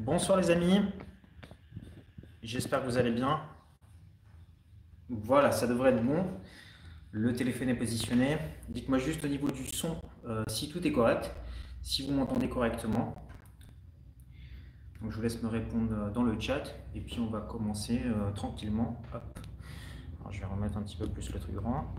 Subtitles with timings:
[0.00, 0.80] Bonsoir les amis,
[2.42, 3.42] j'espère que vous allez bien.
[5.10, 6.24] Voilà, ça devrait être bon.
[7.10, 8.38] Le téléphone est positionné.
[8.70, 11.30] Dites-moi juste au niveau du son euh, si tout est correct,
[11.82, 13.14] si vous m'entendez correctement.
[15.06, 19.02] Je vous laisse me répondre dans le chat et puis on va commencer euh, tranquillement.
[20.30, 21.94] je vais remettre un petit peu plus le truc grand.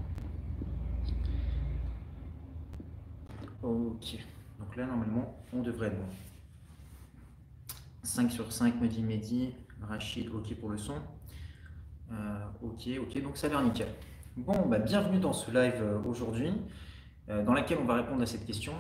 [3.62, 4.18] Ok,
[4.58, 6.31] donc là normalement on devrait être bon.
[8.04, 10.96] 5 sur 5 me dit Rachid, ok pour le son.
[12.12, 12.16] Euh,
[12.64, 13.88] ok, ok, donc ça a l'air nickel.
[14.38, 16.52] Bon, bah, bienvenue dans ce live euh, aujourd'hui,
[17.30, 18.74] euh, dans lequel on va répondre à cette question.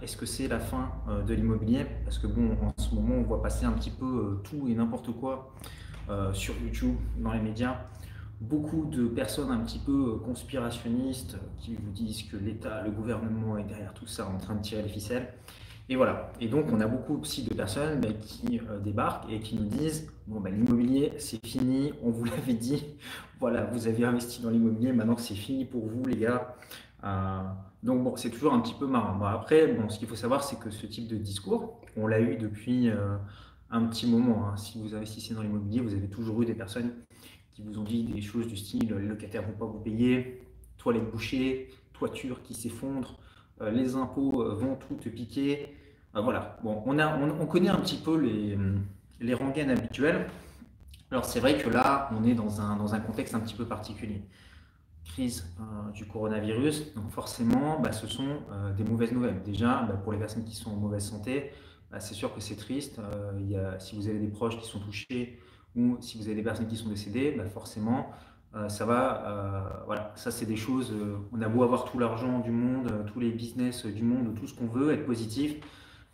[0.00, 0.92] Est-ce que c'est la fin
[1.26, 1.86] de l'immobilier?
[2.04, 5.10] Parce que bon, en ce moment, on voit passer un petit peu tout et n'importe
[5.10, 5.52] quoi
[6.34, 7.76] sur YouTube, dans les médias.
[8.40, 13.64] Beaucoup de personnes un petit peu conspirationnistes qui vous disent que l'État, le gouvernement est
[13.64, 15.34] derrière tout ça en train de tirer les ficelles.
[15.88, 16.32] Et voilà.
[16.40, 19.66] Et donc, on a beaucoup aussi de personnes bah, qui euh, débarquent et qui nous
[19.68, 22.84] disent Bon, bah, l'immobilier, c'est fini, on vous l'avait dit.
[23.38, 26.56] Voilà, vous avez investi dans l'immobilier, maintenant c'est fini pour vous, les gars.
[27.04, 27.42] Euh,
[27.82, 29.24] donc, bon, c'est toujours un petit peu marrant.
[29.26, 32.36] après, bon, ce qu'il faut savoir, c'est que ce type de discours, on l'a eu
[32.36, 33.16] depuis euh,
[33.70, 34.48] un petit moment.
[34.48, 34.56] Hein.
[34.56, 36.92] Si vous investissez dans l'immobilier, vous avez toujours eu des personnes
[37.52, 40.42] qui vous ont dit des choses du style les locataires ne vont pas vous payer,
[40.76, 43.18] toilettes bouchées, toiture qui s'effondre.
[43.72, 45.74] Les impôts vont tout te piquer.
[46.16, 48.58] Euh, voilà, bon, on, a, on, connaît un petit peu les,
[49.20, 50.28] les rengaines habituelles.
[51.10, 53.66] Alors c'est vrai que là, on est dans un, dans un contexte un petit peu
[53.66, 54.22] particulier.
[55.04, 55.54] Crise
[55.94, 58.40] du coronavirus, donc forcément, bah, ce sont
[58.76, 59.40] des mauvaises nouvelles.
[59.44, 61.52] Déjà, bah, pour les personnes qui sont en mauvaise santé,
[61.92, 62.98] bah, c'est sûr que c'est triste.
[62.98, 65.38] A, si vous avez des proches qui sont touchés
[65.76, 68.10] ou si vous avez des personnes qui sont décédées, forcément,
[68.56, 71.98] euh, ça va, euh, voilà, ça c'est des choses, euh, on a beau avoir tout
[71.98, 75.56] l'argent du monde, tous les business du monde, tout ce qu'on veut, être positif,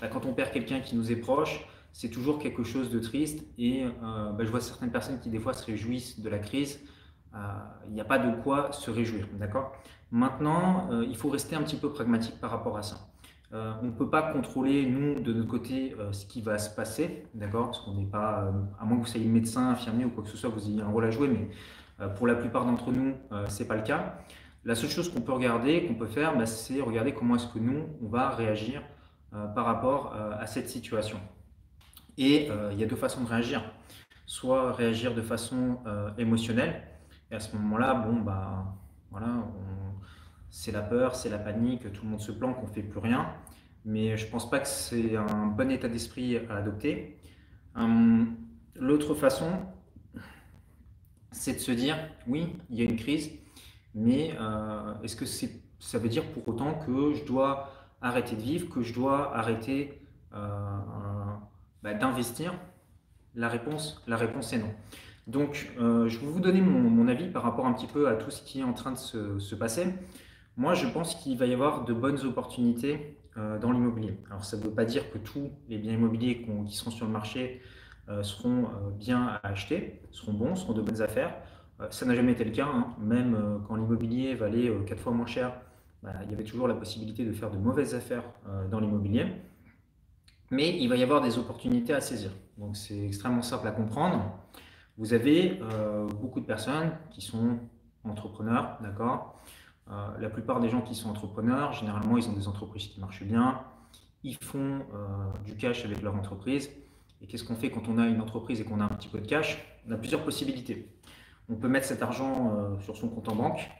[0.02, 3.44] bah, quand on perd quelqu'un qui nous est proche, c'est toujours quelque chose de triste
[3.58, 6.80] et bah, je vois certaines personnes qui des fois se réjouissent de la crise,
[7.86, 9.72] il n'y a pas de quoi se réjouir, d'accord?
[10.10, 13.08] Maintenant, il faut rester un petit peu pragmatique par rapport à ça.
[13.52, 17.66] on ne peut pas contrôler, nous, de notre côté, ce qui va se passer, d'accord?
[17.66, 20.38] Parce qu'on n'est pas, à moins que vous soyez médecin, infirmier ou quoi que ce
[20.38, 21.50] soit, vous ayez un rôle à jouer, mais
[22.02, 24.18] euh, pour la plupart d'entre nous, euh, ce n'est pas le cas.
[24.64, 27.58] La seule chose qu'on peut regarder, qu'on peut faire, bah, c'est regarder comment est-ce que
[27.58, 28.82] nous, on va réagir euh,
[29.54, 31.18] par rapport à cette situation.
[32.18, 33.62] Et il y a deux façons de réagir.
[34.26, 35.78] Soit réagir de façon
[36.18, 36.82] émotionnelle,
[37.30, 38.76] et à ce moment-là, bon, bah,
[39.10, 39.48] voilà,
[40.50, 43.00] c'est la peur, c'est la panique, tout le monde se planque, on ne fait plus
[43.00, 43.26] rien.
[43.84, 47.18] Mais je ne pense pas que c'est un bon état d'esprit à adopter.
[47.74, 48.36] Hum,
[48.76, 49.50] l'autre façon,
[51.32, 53.30] c'est de se dire, oui, il y a une crise,
[53.94, 57.71] mais euh, est-ce que ça veut dire pour autant que je dois
[58.02, 60.00] arrêter de vivre, que je dois arrêter
[60.34, 60.38] euh,
[61.82, 62.54] bah, d'investir
[63.34, 64.74] La réponse, la réponse est non.
[65.26, 68.30] Donc, euh, je vais vous donner mon, avis par rapport un petit peu à tout
[68.30, 69.86] ce qui est en train de se, passer.
[70.56, 74.18] Moi, je pense qu'il va y avoir de bonnes opportunités dans l'immobilier.
[74.28, 77.12] Alors, ça ne veut pas dire que tous les biens immobiliers qui seront sur le
[77.12, 77.62] marché
[78.08, 81.34] euh, seront euh, bien à acheter, seront bons, seront de bonnes affaires.
[81.80, 82.88] Euh, ça n'a jamais été le cas, hein.
[82.98, 85.52] même quand l'immobilier valait quatre fois moins cher,
[86.02, 88.24] bah, il y avait toujours la possibilité de faire de mauvaises affaires
[88.70, 89.26] dans l'immobilier.
[90.50, 92.30] Mais il va y avoir des opportunités à saisir.
[92.58, 94.38] Donc c'est extrêmement simple à comprendre.
[94.98, 95.60] Vous avez
[96.20, 97.58] beaucoup de personnes qui sont
[98.04, 99.40] entrepreneurs, d'accord?
[100.18, 103.62] La plupart des gens qui sont entrepreneurs, généralement, ils ont des entreprises qui marchent bien.
[104.24, 104.80] Ils font
[105.44, 106.70] du cash avec leur entreprise.
[107.22, 109.20] Et qu'est-ce qu'on fait quand on a une entreprise et qu'on a un petit peu
[109.20, 109.64] de cash?
[109.88, 110.88] On a plusieurs possibilités.
[111.48, 113.70] On peut mettre cet argent euh, sur son compte en banque.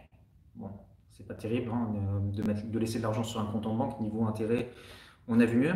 [1.13, 1.89] C'est pas terrible hein,
[2.33, 4.71] de, mettre, de, laisser de l'argent sur un compte en banque, niveau intérêt,
[5.29, 5.75] on a vu mieux.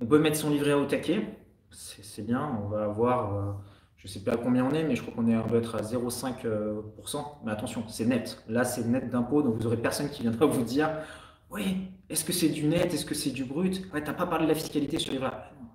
[0.00, 1.38] On peut mettre son livret au taquet,
[1.70, 3.52] c'est bien, on va avoir, euh,
[3.96, 5.74] je ne sais pas à combien on est, mais je crois qu'on est, va être
[5.74, 6.44] à 0,5%.
[6.46, 6.82] Euh,
[7.44, 8.42] mais attention, c'est net.
[8.48, 10.90] Là, c'est net d'impôt, donc vous aurez personne qui viendra vous dire,
[11.50, 13.82] oui, est-ce que c'est du net, est-ce que c'est du brut?
[13.92, 15.20] Ouais, tu n'as pas parlé de la fiscalité sur les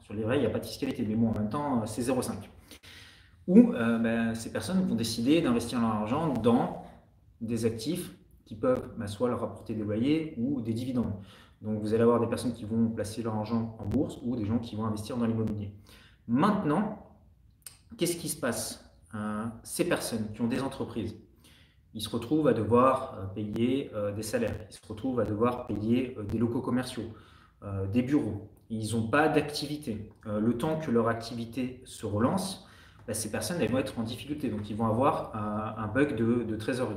[0.02, 2.34] sur les il n'y a pas de fiscalité, mais bon, en même temps, c'est 0,5.
[3.48, 6.86] Ou euh, ben, ces personnes vont décider d'investir leur argent dans
[7.42, 8.12] des actifs
[8.46, 11.14] qui peuvent ben, soit leur rapporter des loyers ou des dividendes.
[11.62, 14.46] Donc vous allez avoir des personnes qui vont placer leur argent en bourse ou des
[14.46, 15.72] gens qui vont investir dans l'immobilier.
[16.28, 17.08] Maintenant,
[17.98, 18.84] qu'est-ce qui se passe
[19.16, 21.16] euh, Ces personnes qui ont des entreprises,
[21.94, 26.18] ils se retrouvent à devoir euh, payer des salaires, ils se retrouvent à devoir payer
[26.30, 27.14] des locaux commerciaux,
[27.94, 30.10] des bureaux, ils n'ont pas d'activité.
[30.26, 32.66] Euh, le temps que leur activité se relance,
[33.06, 36.56] bah, ces personnes elles vont être en difficulté, donc ils vont avoir un, bug de,
[36.56, 36.96] trésorerie.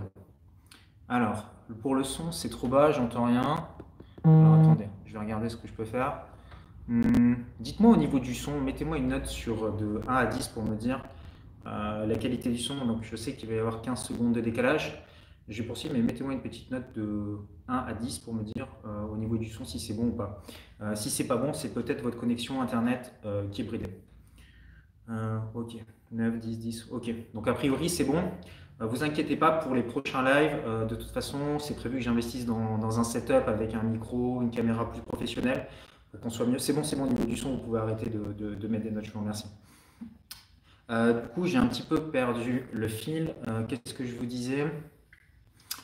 [1.09, 1.51] Alors,
[1.83, 3.69] pour le son, c'est trop bas, j'entends rien.
[4.25, 6.23] Alors attendez, je vais regarder ce que je peux faire.
[6.89, 10.63] Hmm, dites-moi au niveau du son, mettez-moi une note sur de 1 à 10 pour
[10.63, 11.03] me dire
[11.67, 12.87] euh, la qualité du son.
[12.87, 15.03] Donc je sais qu'il va y avoir 15 secondes de décalage.
[15.49, 17.37] Je vais poursuivre, mais mettez-moi une petite note de
[17.69, 20.13] 1 à 10 pour me dire euh, au niveau du son si c'est bon ou
[20.13, 20.43] pas.
[20.81, 23.13] Euh, si c'est pas bon, c'est peut-être votre connexion internet
[23.51, 23.91] qui est bridée.
[25.55, 25.77] ok,
[26.13, 26.89] 9, 10, 10.
[26.93, 28.23] Ok, donc a priori c'est bon.
[28.87, 30.57] Vous inquiétez pas pour les prochains lives.
[30.89, 34.91] de toute façon, c'est prévu que j'investisse dans, un setup avec un micro, une caméra
[34.91, 35.67] plus professionnelle
[36.23, 36.59] qu'on soit mieux.
[36.59, 39.05] C'est bon, c'est bon, au niveau du son, vous pouvez arrêter de, mettre des notes,
[39.05, 39.47] je vous remercie.
[40.91, 43.35] Euh, du coup, j'ai un petit peu perdu le fil.
[43.49, 44.67] Euh, qu'est-ce que je vous disais?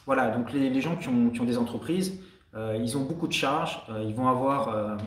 [0.07, 2.21] Voilà, donc les, gens qui ont, des entreprises,
[2.55, 4.99] euh, ils ont beaucoup de charges, ils vont avoir,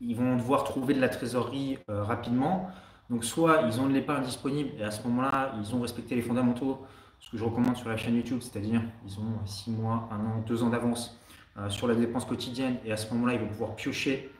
[0.00, 2.70] ils vont devoir trouver de la trésorerie rapidement.
[3.10, 6.22] Donc soit ils ont de l'épargne disponible et à ce moment-là, ils ont respecté les
[6.22, 6.86] fondamentaux,
[7.18, 10.44] ce que je recommande sur la chaîne YouTube, c'est-à-dire ils ont 6 mois, 1 an,
[10.46, 11.18] 2 ans d'avance
[11.58, 14.30] euh, sur la dépense quotidienne et à ce moment-là, ils vont pouvoir piocher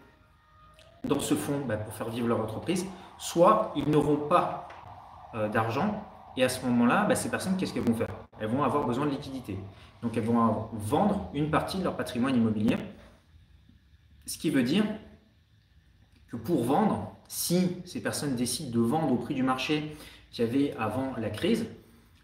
[1.03, 2.87] dans ce fonds bah, pour faire vivre leur entreprise,
[3.19, 4.69] soit ils n'auront pas
[5.35, 6.05] euh, d'argent
[6.37, 8.15] et à ce moment-là, bah, ces personnes, qu'est-ce qu'elles vont faire?
[8.39, 9.59] Elles vont avoir besoin de liquidité.
[10.01, 12.77] Donc elles vont vendre une partie de leur patrimoine immobilier,
[14.27, 14.85] ce qui veut dire
[16.29, 19.95] que pour vendre, si ces personnes décident de vendre au prix du marché
[20.33, 21.65] qu'il y avait avant la crise,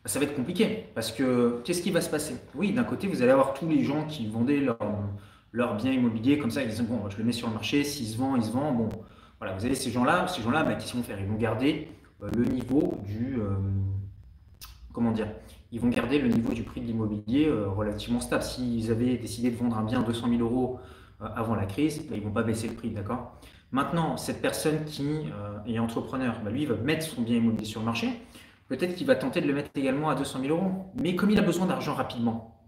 [0.05, 0.87] ça va être compliqué.
[0.97, 2.35] Parce que qu'est-ce qui va se passer?
[2.57, 4.67] Oui, d'un côté, vous allez avoir tous les gens qui vendaient
[5.53, 8.09] leurs biens immobiliers comme ça, ils disent bon, je le mets sur le marché, s'il
[8.09, 8.73] se vend, il se vend.
[8.73, 8.89] Bon,
[9.39, 11.87] voilà, vous avez ces gens-là, ces gens-là, bah, qu'est-ce qu'ils vont faire Ils vont garder
[12.25, 13.37] euh, le niveau du.
[13.39, 13.55] Euh,
[14.93, 15.29] comment dire
[15.71, 18.43] Ils vont garder le niveau du prix de l'immobilier euh, relativement stable.
[18.43, 20.81] S'ils avaient décidé de vendre un bien à 200 000 euros
[21.21, 23.39] avant la crise, bah, ils ne vont pas baisser le prix, d'accord?
[23.77, 25.27] Maintenant, cette personne qui
[25.67, 28.09] est entrepreneur, bah, lui, il va mettre son bien immobilier sur le marché.
[28.69, 30.87] Peut-être qu'il va tenter de le mettre également à 200 000 euros.
[30.99, 32.59] Mais comme il a besoin d'argent rapidement,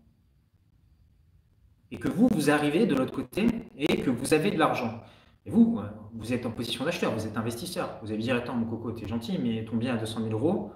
[1.90, 3.46] et que vous, vous arrivez de l'autre côté
[3.78, 5.00] et que vous avez de l'argent,
[5.46, 8.56] et vous, euh, vous êtes en position d'acheteur, vous êtes investisseur, vous allez dire Attends,
[8.56, 10.72] mon coco, t'es gentil, mais ton bien à 200 000 euros,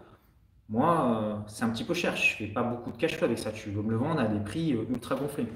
[0.70, 2.17] moi, euh, c'est un petit peu cher.
[2.17, 3.52] Je fais pas beaucoup de cash flow avec ça.
[3.52, 5.46] Tu veux me le vendre à des prix euh, ultra gonflés.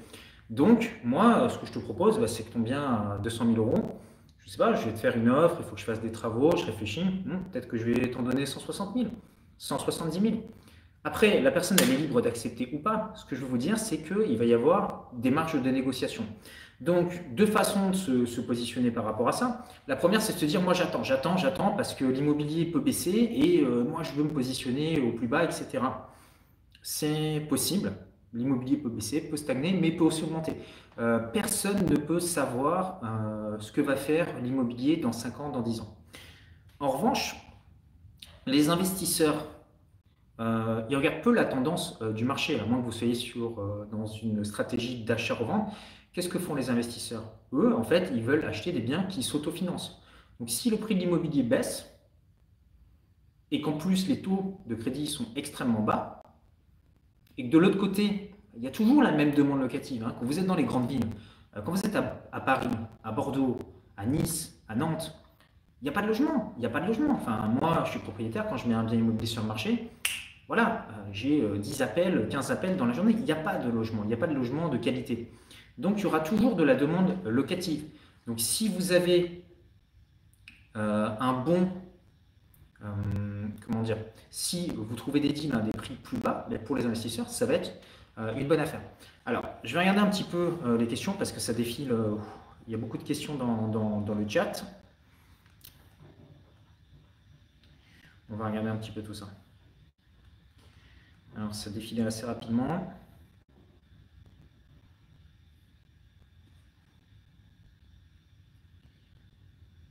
[0.51, 3.57] Donc, moi, ce que je te propose, bah, c'est que ton bien à 200 000
[3.57, 3.99] euros,
[4.47, 6.11] je sais pas, je vais te faire une offre, il faut que je fasse des
[6.11, 9.07] travaux, je réfléchis, hmm, peut-être que je vais t'en donner 160 000.
[9.57, 10.35] 170 000.
[11.03, 13.11] Après, la personne, elle est libre d'accepter ou pas.
[13.15, 16.23] Ce que je veux vous dire, c'est qu'il va y avoir des marges de négociation.
[16.79, 19.65] Donc, deux façons de se, positionner par rapport à ça.
[19.87, 23.29] La première, c'est de se dire, moi j'attends, j'attends, j'attends, parce que l'immobilier peut baisser
[23.33, 25.79] et euh, moi je veux me positionner au plus bas, etc.
[26.81, 27.91] C'est possible.
[28.33, 30.53] L'immobilier peut baisser, peut stagner, mais peut aussi augmenter.
[30.99, 35.61] Euh, personne ne peut savoir euh, ce que va faire l'immobilier dans 5 ans, dans
[35.61, 35.95] 10 ans.
[36.79, 37.35] En revanche,
[38.47, 39.45] les investisseurs,
[40.39, 44.07] euh, ils regardent peu la tendance du marché, à moins que vous soyez sur, dans
[44.07, 45.71] une stratégie d'achat-revente.
[46.13, 47.23] Qu'est-ce que font les investisseurs?
[47.53, 50.01] Eux, en fait, ils veulent acheter des biens qui s'autofinancent.
[50.39, 51.93] Donc, si le prix de l'immobilier baisse,
[53.51, 56.21] et qu'en plus les taux de crédit sont extrêmement bas,
[57.37, 60.03] et que de l'autre côté, il y a toujours la même demande locative.
[60.03, 60.15] Hein.
[60.19, 61.07] Quand vous êtes dans les grandes villes,
[61.53, 62.69] quand vous êtes à Paris,
[63.03, 63.57] à Bordeaux,
[63.95, 65.15] à Nice, à Nantes,
[65.81, 66.53] il n'y a pas de logement.
[66.57, 67.13] Il n'y a pas de logement.
[67.13, 69.89] Enfin, moi, je suis propriétaire, quand je mets un bien immobilier sur le marché,
[70.47, 73.13] voilà, euh, j'ai 10 euh, appels, 15 appels dans la journée.
[73.13, 74.01] Il n'y a pas de logement.
[74.03, 75.31] Il n'y a pas de logement de qualité.
[75.77, 77.85] Donc, il y aura toujours de la demande locative.
[78.25, 79.43] Donc, si vous avez
[80.75, 81.69] euh, un bon.
[83.65, 83.97] comment dire
[84.31, 87.45] Si vous trouvez des deals à des prix plus bas, ben, pour les investisseurs, ça
[87.45, 87.73] va être
[88.17, 88.81] une bonne affaire.
[89.25, 91.93] Alors, je vais regarder un petit peu les questions parce que ça défile.
[92.67, 94.63] il y a beaucoup de questions dans le chat.
[98.29, 99.27] On va regarder un petit peu tout ça.
[101.35, 102.91] Alors, ça défile assez rapidement.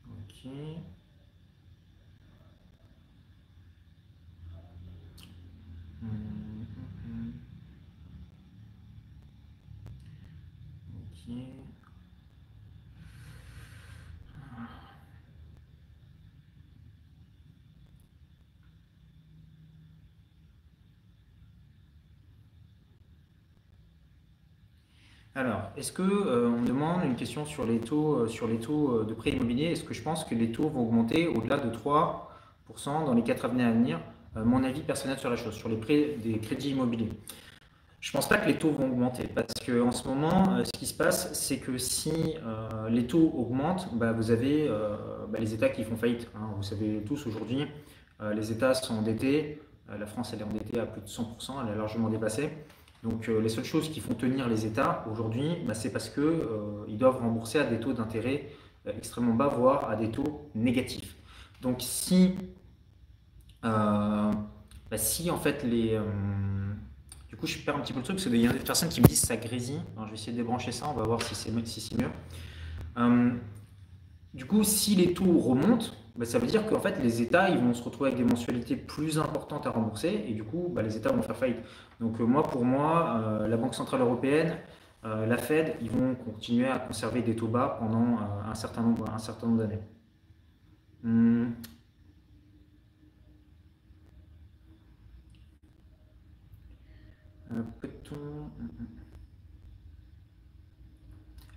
[0.05, 0.47] Ok.
[6.03, 6.67] Hum, hum,
[7.05, 7.33] hum.
[25.35, 29.31] Alors, est-ce que euh, on demande une question sur les taux, euh, euh, de prêt
[29.31, 33.23] immobilier Est-ce que je pense que les taux vont augmenter au-delà de 3% dans les
[33.23, 34.01] quatre années à venir?
[34.35, 37.11] Mon avis personnel sur la chose, sur les prêts des crédits immobiliers.
[38.07, 40.95] Je pense pas que les taux vont augmenter parce qu'en ce moment, ce qui se
[40.95, 42.37] passe, c'est que si
[42.89, 44.69] les taux augmentent, bah, vous avez
[45.29, 46.31] bah, les États qui font faillite.
[46.37, 46.51] Hein.
[46.55, 47.67] Vous savez tous aujourd'hui,
[48.33, 49.61] les États sont endettés.
[49.89, 52.53] la France, elle est endettée à plus de 100%, elle est largement dépassée.
[53.03, 56.23] Donc euh, les seules choses qui font tenir les États aujourd'hui, bah, c'est parce qu'ils
[56.23, 58.51] euh, doivent rembourser à des taux d'intérêt
[58.87, 61.17] extrêmement bas, voire à des taux négatifs.
[61.61, 62.37] Donc si,
[64.95, 65.99] si en fait les...
[67.37, 68.89] du coup je perds un petit peu le truc parce qu'il y a des personnes
[68.89, 69.83] qui me disent ça grésille.
[69.99, 72.11] Je vais essayer de débrancher ça, on va voir si c'est si mieux.
[74.33, 77.59] du coup si les taux remontent, bah, ça veut dire qu'en fait, les États ils
[77.59, 80.97] vont se retrouver avec des mensualités plus importantes à rembourser et du coup, bah, les
[80.97, 81.59] États vont faire faillite.
[82.01, 84.57] Donc, euh, moi, pour moi, euh, la Banque Centrale Européenne,
[85.05, 89.05] euh, la Fed, ils vont continuer à conserver des taux bas pendant un certain nombre,
[89.13, 89.81] un certain nombre d'années.
[97.51, 97.63] Hmm.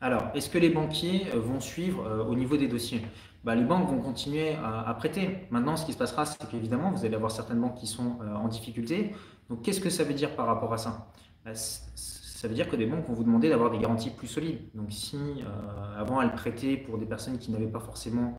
[0.02, 3.02] Alors, est-ce que les banquiers vont suivre au niveau des dossiers?
[3.44, 5.48] Bah, les banques vont continuer à, prêter.
[5.50, 8.36] Maintenant, ce qui se passera, c'est qu'évidemment, vous allez avoir certaines banques qui sont euh,
[8.36, 9.16] en difficulté.
[9.50, 11.08] Donc, qu'est-ce que ça veut dire par rapport à ça?
[11.46, 14.60] Bah, Ça veut dire que des banques vont vous demander d'avoir des garanties plus solides.
[14.76, 18.38] Donc, si euh, avant elles prêtaient pour des personnes qui n'avaient pas forcément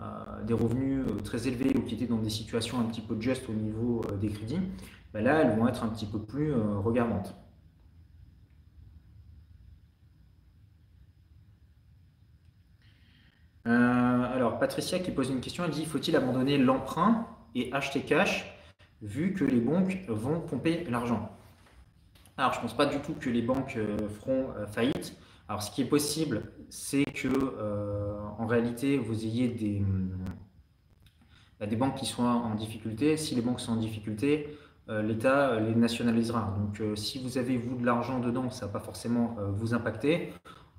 [0.00, 3.48] euh, des revenus très élevés ou qui étaient dans des situations un petit peu juste
[3.48, 4.60] au niveau des crédits,
[5.12, 7.34] bah, là, elles vont être un petit peu plus regardantes.
[13.64, 18.58] alors, Patricia qui pose une question, elle dit faut-il abandonner l'emprunt et acheter cash
[19.02, 21.30] vu que les banques vont pomper l'argent?
[22.38, 25.16] Alors, je ne pense pas du tout que les banques euh, feront euh, faillite.
[25.48, 29.82] Alors, ce qui est possible, c'est que euh, en réalité, vous ayez des,
[31.60, 33.18] bah, des banques qui soient en difficulté.
[33.18, 34.56] Si les banques sont en difficulté,
[34.88, 36.56] l'État les nationalisera.
[36.58, 40.32] Donc, si vous avez vous de l'argent dedans, ça va pas forcément vous impacter.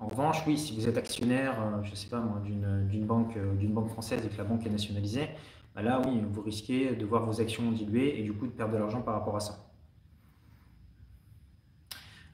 [0.04, 3.38] En revanche, oui, si vous êtes actionnaire, euh, je ne sais pas moi, d'une banque,
[3.38, 5.30] euh, d'une banque française et que la banque est nationalisée,
[5.76, 8.74] bah là, oui, vous risquez de voir vos actions diluer et du coup de perdre
[8.74, 9.66] de l'argent par rapport à ça.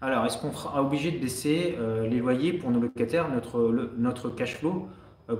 [0.01, 4.29] Alors, est-ce qu'on sera obligé de baisser euh, les loyers pour nos locataires Notre, notre
[4.29, 4.87] cash flow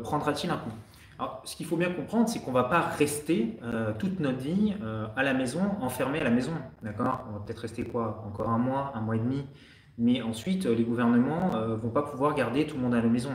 [0.04, 0.72] prendra-t-il un coup?
[1.20, 3.60] Alors, ce qu'il faut bien comprendre, c'est qu'on ne va pas rester
[4.00, 4.74] toute notre vie
[5.18, 6.54] à la maison, enfermé à la maison.
[6.82, 7.26] D'accord?
[7.30, 8.24] On va peut-être rester quoi?
[8.26, 9.46] Encore un mois, un mois et demi
[10.00, 13.10] mais ensuite, les gouvernements ne euh, vont pas pouvoir garder tout le monde à la
[13.10, 13.32] maison.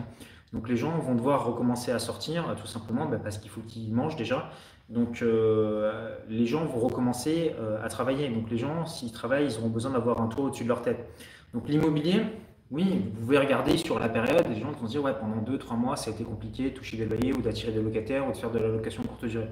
[0.54, 3.60] Donc les gens vont devoir recommencer à sortir, euh, tout simplement bah, parce qu'il faut
[3.60, 4.50] qu'ils mangent déjà.
[4.88, 8.28] Donc euh, les gens vont recommencer à travailler.
[8.30, 11.06] Donc les gens, s'ils travaillent, ils auront besoin d'avoir un toit au-dessus de leur tête.
[11.52, 12.22] Donc l'immobilier,
[12.70, 15.76] oui, vous pouvez regarder sur la période, les gens vont se dire, ouais, pendant 2-3
[15.76, 18.36] mois, ça a été compliqué de toucher des loyers ou d'attirer des locataires ou de
[18.36, 19.50] faire de la location courte durée.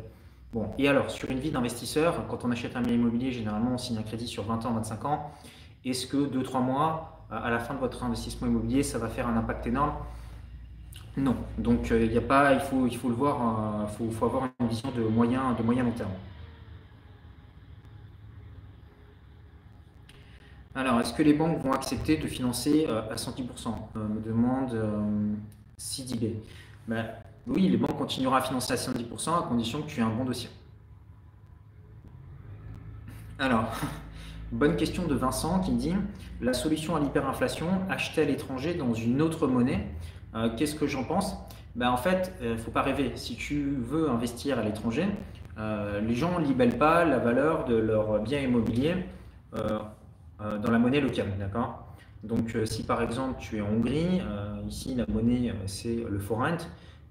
[0.53, 3.79] Bon, et alors, sur une vie d'investisseur, quand on achète un bien immobilier, généralement, on
[3.79, 5.31] signe un crédit sur 20 ans, 25 ans.
[5.85, 9.37] Est-ce que 2-3 mois, à la fin de votre investissement immobilier, ça va faire un
[9.37, 9.95] impact énorme?
[11.17, 11.37] Non.
[11.59, 14.69] Donc euh, il a pas, il faut, il faut le voir, euh, faut, avoir une
[14.69, 16.11] vision de moyen, de moyen long terme.
[20.75, 24.77] Alors, est-ce que les banques vont accepter de financer euh, à 110% Me demande
[25.77, 26.43] CDB.
[26.89, 27.07] Ben,
[27.47, 30.25] oui, les banques continueront à financer à 110% à condition que tu aies un bon
[30.25, 30.49] dossier.
[33.39, 33.65] Alors,
[34.53, 35.95] Bonne question de Vincent qui me dit
[36.43, 39.87] la solution à l'hyperinflation, acheter à l'étranger dans une autre monnaie.
[40.35, 41.39] Euh, qu'est-ce que j'en pense?
[41.75, 43.13] Ben, En fait, il euh, ne faut pas rêver.
[43.15, 45.07] Si tu veux investir à l'étranger,
[45.57, 48.97] euh, les gens ne libellent pas la valeur de leurs biens immobiliers
[50.63, 51.33] dans la monnaie locale.
[51.39, 51.87] D'accord?
[52.23, 54.21] Donc, si par exemple tu es en Hongrie,
[54.69, 56.59] ici la monnaie c'est le forint,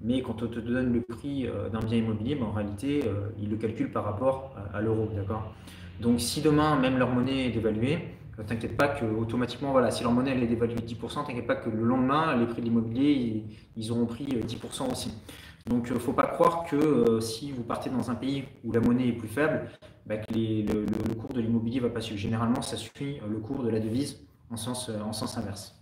[0.01, 3.03] mais quand on te donne le prix d'un bien immobilier, ben, en réalité,
[3.41, 5.09] il le calcule par rapport à l'euro.
[5.15, 5.53] D'accord?
[6.01, 7.99] Donc si demain même leur monnaie est dévaluée,
[8.39, 11.47] euh, t'inquiète pas que automatiquement, voilà, si leur monnaie elle est dévaluée de 10%, t'inquiète
[11.47, 13.45] pas que le lendemain, les prix de l'immobilier,
[13.77, 15.13] ils, auront pris 10% euh, aussi.
[15.67, 18.79] Donc il euh, faut pas croire que si vous partez dans un pays où la
[18.79, 19.69] monnaie est plus faible,
[20.05, 22.19] bah, que le, cours de l'immobilier ne va pas suivre.
[22.19, 25.77] Généralement, ça suit le cours de la devise en sens, en sens inverse.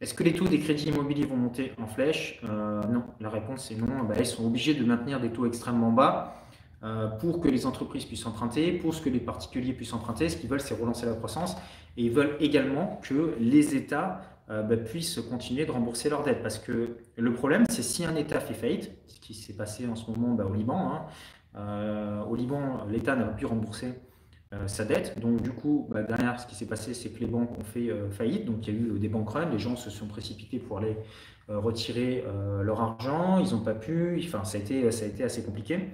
[0.00, 2.42] Est-ce que les taux des crédits immobiliers vont monter en flèche?
[2.42, 4.02] Non, la réponse est non.
[4.04, 6.42] Bah, ils sont obligés de maintenir des taux extrêmement bas
[6.84, 10.28] euh, pour que les entreprises puissent emprunter, pour que les particuliers puissent emprunter.
[10.28, 11.56] Ce qu'ils veulent, c'est relancer la croissance.
[11.96, 16.42] Et ils veulent également que les États euh, bah, puissent continuer de rembourser leurs dettes.
[16.42, 19.94] Parce que le problème, c'est si un État fait faillite, ce qui s'est passé en
[19.94, 23.94] ce moment bah, au Liban, hein, euh, au Liban, l'État n'a pas pu rembourser
[24.66, 25.18] sa dette.
[25.18, 27.90] Donc du coup, bah, derrière, ce qui s'est passé, c'est que les banques ont fait
[28.10, 28.46] faillite.
[28.46, 30.96] Donc il y a eu des banques runs, les gens se sont précipités pour aller
[31.48, 32.24] retirer
[32.62, 35.90] leur argent, ils n'ont pas pu, enfin ça a été, ça a été assez compliqué.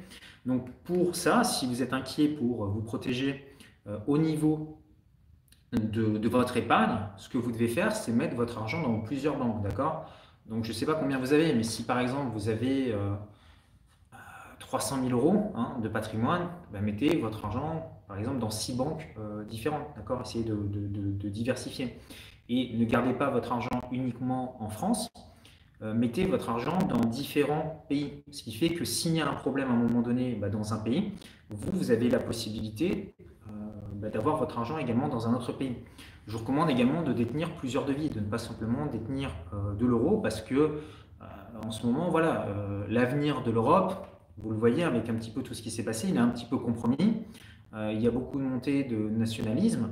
[0.46, 3.44] Donc pour ça, si vous êtes inquiet pour vous protéger
[3.86, 4.80] euh, au niveau
[5.72, 9.62] de, votre épargne, ce que vous devez faire, c'est mettre votre argent dans plusieurs banques,
[9.62, 10.10] d'accord?
[10.46, 12.94] Donc je ne sais pas combien vous avez, mais si par exemple vous avez
[14.68, 18.74] 300 euh, 000 euros hein, de patrimoine, bah, mettez votre argent par exemple dans six
[18.74, 21.98] banques euh, différentes, d'accord Essayez de, diversifier.
[22.48, 25.10] Et ne gardez pas votre argent uniquement en France,
[25.82, 28.24] mettez votre argent dans différents pays.
[28.30, 30.72] Ce qui fait que s'il y a un problème à un moment donné bah, dans
[30.72, 31.12] un pays,
[31.50, 33.14] vous, vous avez la possibilité
[33.92, 35.76] bah, d'avoir votre argent également dans un autre pays.
[36.26, 39.30] Je vous recommande également de détenir plusieurs devis, de ne pas simplement détenir
[39.78, 40.80] de l'euro parce que
[41.66, 42.46] en ce moment, voilà,
[42.88, 46.08] l'avenir de l'Europe, vous le voyez avec un petit peu tout ce qui s'est passé,
[46.08, 47.24] il est un petit peu compromis.
[47.74, 49.88] il y a beaucoup de montées de nationalisme.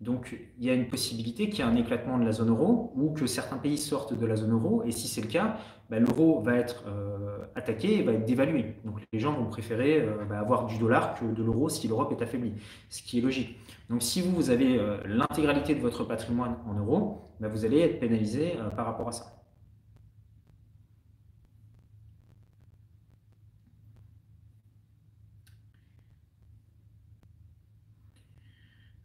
[0.00, 2.90] Donc, il y a une possibilité qu'il y ait un éclatement de la zone euro
[2.96, 4.82] ou que certains pays sortent de la zone euro.
[4.84, 5.58] Et si c'est le cas,
[5.90, 8.76] bah, l'euro va être euh, attaqué et va être dévalué.
[8.84, 12.12] Donc, les gens vont préférer euh, bah, avoir du dollar que de l'euro si l'Europe
[12.18, 12.54] est affaiblie,
[12.88, 13.58] ce qui est logique.
[13.90, 18.00] Donc, si vous, avez euh, l'intégralité de votre patrimoine en euros, bah, vous allez être
[18.00, 19.36] pénalisé par rapport à ça.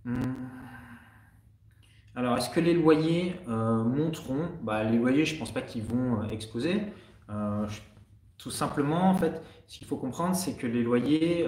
[0.06, 0.36] Hmm.
[2.36, 4.50] Alors, est-ce que les loyers euh, monteront?
[4.62, 6.82] Bah, Les loyers, je ne pense pas qu'ils vont euh, exploser.
[7.30, 7.66] Euh,
[8.38, 11.48] tout simplement, en fait, ce qu'il faut comprendre, c'est que les loyers,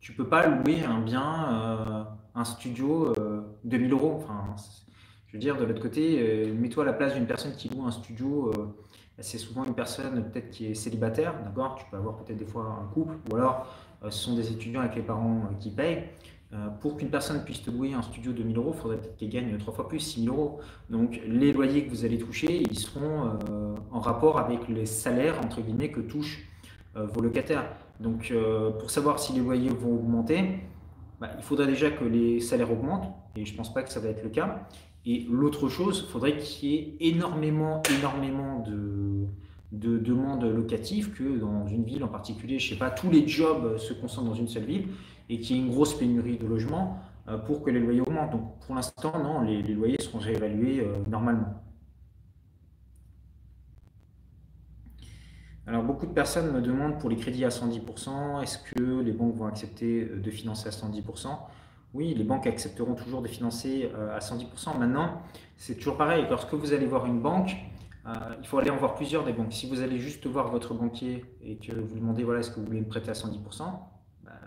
[0.00, 3.14] tu ne peux pas louer un bien, un studio,
[3.64, 4.20] 2000 euros.
[4.22, 4.54] Enfin,
[5.26, 7.90] je veux dire, de l'autre côté, mets-toi à la place d'une personne qui loue un
[7.90, 8.52] studio.
[9.18, 11.76] c'est souvent une personne peut-être qui est célibataire, d'accord?
[11.76, 13.66] Tu peux avoir peut-être des fois un couple, ou alors
[14.04, 16.04] ce sont des étudiants avec les parents qui payent.
[16.54, 19.16] Euh, pour qu'une personne puisse te louer un studio de 1000 euros, il faudrait peut-être
[19.16, 20.60] qu'elle gagne trois fois plus, 6000 euros.
[20.90, 25.40] Donc les loyers que vous allez toucher, ils seront euh, en rapport avec les salaires,
[25.42, 26.46] entre guillemets, que touchent
[26.96, 27.64] euh, vos locataires.
[28.00, 28.34] Donc
[28.80, 30.58] pour savoir si les loyers vont augmenter,
[31.20, 34.00] bah, il faudrait déjà que les salaires augmentent, et je ne pense pas que ça
[34.00, 34.66] va être le cas.
[35.06, 39.26] Et l'autre chose, il faudrait qu'il y ait énormément, énormément de,
[39.72, 43.26] de demandes locatives que dans une ville en particulier, je ne sais pas, tous les
[43.26, 44.88] jobs se concentrent dans une seule ville
[45.32, 48.32] et qu'il y ait une grosse pénurie de logements euh, pour que les loyers augmentent.
[48.32, 51.62] Donc pour l'instant, non, les, loyers seront réévalués euh, normalement.
[55.66, 59.34] Alors beaucoup de personnes me demandent pour les crédits à 110%, est-ce que les banques
[59.36, 61.28] vont accepter euh, de financer à 110%
[61.94, 64.78] Oui, les banques accepteront toujours de financer à 110%.
[64.78, 65.22] Maintenant,
[65.56, 67.56] c'est toujours pareil, lorsque vous allez voir une banque,
[68.40, 69.52] il faut aller en voir plusieurs des banques.
[69.52, 72.58] Si vous allez juste voir votre banquier et que vous lui demandez voilà, est-ce que
[72.58, 73.62] vous voulez me prêter à 110%,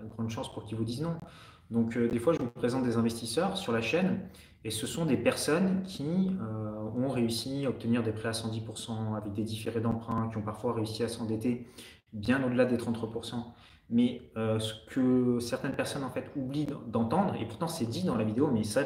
[0.07, 1.15] grande chance pour qu'ils vous disent non.
[1.71, 4.19] Donc euh, des fois, je vous présente des investisseurs sur la chaîne
[4.63, 9.15] et ce sont des personnes qui euh, ont réussi à obtenir des prêts à 110%
[9.15, 11.67] avec des différés d'emprunt, qui ont parfois réussi à s'endetter
[12.13, 13.35] bien au-delà des 33%.
[13.89, 18.15] Mais euh, ce que certaines personnes en fait oublient d'entendre, et pourtant c'est dit dans
[18.15, 18.81] la vidéo, mais ça,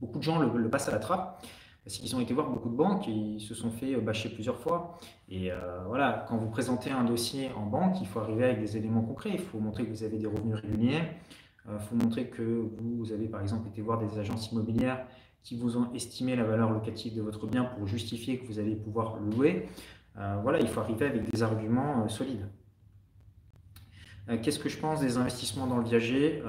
[0.00, 1.42] beaucoup de gens le passent à la trappe,
[1.88, 4.58] parce qu'ils ont été voir beaucoup de banques et ils se sont fait bâcher plusieurs
[4.58, 4.98] fois.
[5.30, 8.76] Et euh, voilà, quand vous présentez un dossier en banque, il faut arriver avec des
[8.76, 9.30] éléments concrets.
[9.32, 11.00] Il faut montrer que vous avez des revenus réguliers.
[11.64, 15.02] Il euh, faut montrer que vous avez par exemple été voir des agences immobilières
[15.42, 18.76] qui vous ont estimé la valeur locative de votre bien pour justifier que vous allez
[18.76, 19.66] pouvoir le louer.
[20.18, 22.46] Euh, voilà, il faut arriver avec des arguments solides.
[24.42, 26.42] Qu'est-ce que je pense des investissements dans le viager?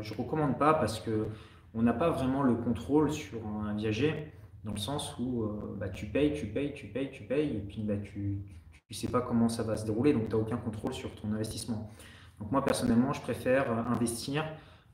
[0.00, 1.28] Je ne recommande pas parce que
[1.72, 4.32] on n'a pas vraiment le contrôle sur un viager
[4.64, 7.60] dans le sens où euh, bah, tu payes, tu payes, tu payes, tu payes, et
[7.60, 8.40] puis bah, tu
[8.90, 11.32] ne sais pas comment ça va se dérouler, donc tu n'as aucun contrôle sur ton
[11.32, 11.90] investissement.
[12.40, 14.44] Donc moi, personnellement, je préfère euh, investir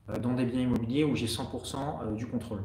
[0.09, 2.61] euh, dans des biens immobiliers où j'ai 100% du contrôle.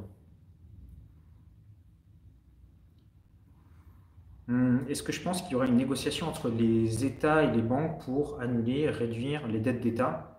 [4.48, 7.62] Hum, est-ce que je pense qu'il y aura une négociation entre les États et les
[7.62, 10.35] banques pour annuler, réduire les dettes d'État?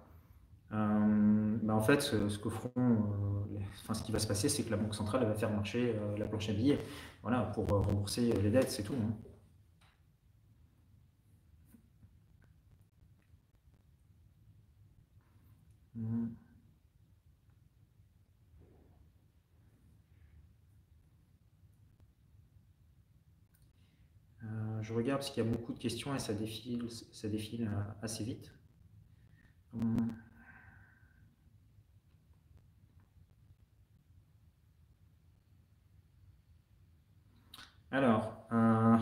[0.71, 2.71] Bah, En fait, ce, que feront
[3.81, 6.17] enfin, ce qui va se passer, c'est que la Banque centrale va faire marcher euh,
[6.17, 6.79] la planche à billets
[7.21, 8.95] voilà, pour euh, rembourser les dettes, c'est tout.
[8.95, 9.13] Hein.
[24.43, 27.69] Euh, je regarde parce qu'il y a beaucoup de questions et ça défile, ça défile
[28.01, 28.51] assez vite.
[29.73, 30.07] Mmh.
[37.91, 38.97] Alors, euh,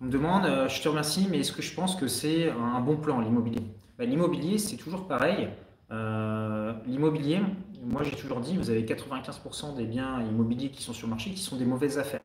[0.00, 2.80] on me demande, euh, je te remercie, mais est-ce que je pense que c'est un
[2.80, 3.62] bon plan, l'immobilier?
[3.98, 5.50] Ben, L'immobilier, c'est toujours pareil.
[5.90, 7.40] Euh, l'immobilier,
[7.82, 11.30] moi j'ai toujours dit, vous avez 95% des biens immobiliers qui sont sur le marché
[11.30, 12.20] qui sont des mauvaises affaires.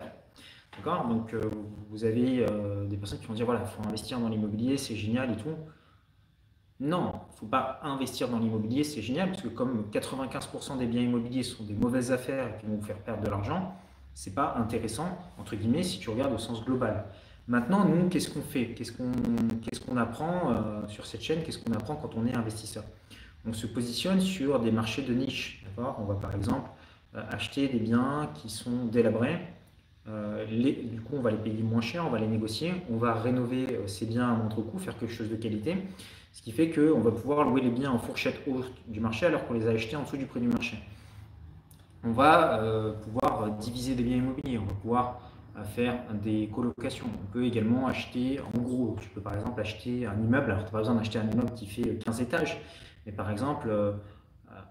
[0.78, 1.08] D'accord?
[1.10, 1.36] Donc
[1.90, 2.46] vous avez
[2.88, 5.56] des personnes qui vont dire, voilà, il faut investir dans l'immobilier, c'est génial et tout.
[6.80, 10.86] Non, il ne faut pas investir dans l'immobilier, c'est génial, parce que comme 95% des
[10.86, 13.76] biens immobiliers sont des mauvaises affaires qui vont vous faire perdre de l'argent,
[14.22, 17.06] c'est pas intéressant, entre guillemets, si tu regardes au sens global.
[17.48, 18.76] Maintenant, nous, qu'est-ce qu'on fait?
[18.76, 21.42] Qu'est-ce qu'on apprend euh, sur cette chaîne?
[21.42, 22.84] Qu'est-ce qu'on apprend quand on est investisseur?
[23.48, 25.64] On se positionne sur des marchés de niche.
[25.78, 26.70] On va par exemple
[27.16, 29.40] euh, acheter des biens qui sont délabrés,
[30.06, 33.80] du coup, on va les payer moins cher, on va les négocier, on va rénover
[33.86, 35.78] ces biens à moindre coût, faire quelque chose de qualité.
[36.34, 39.48] Ce qui fait qu'on va pouvoir louer les biens en fourchette haute du marché alors
[39.48, 40.78] qu'on les a achetés en dessous du prix du marché.
[42.04, 45.22] On va euh, pouvoir diviser des biens immobiliers, on va pouvoir
[45.58, 47.08] euh, faire des colocations.
[47.08, 50.66] On peut également acheter, en gros, tu peux par exemple acheter un immeuble, alors tu
[50.66, 52.62] n'as pas besoin d'acheter un immeuble qui fait 15 étages,
[53.06, 53.94] mais par exemple euh,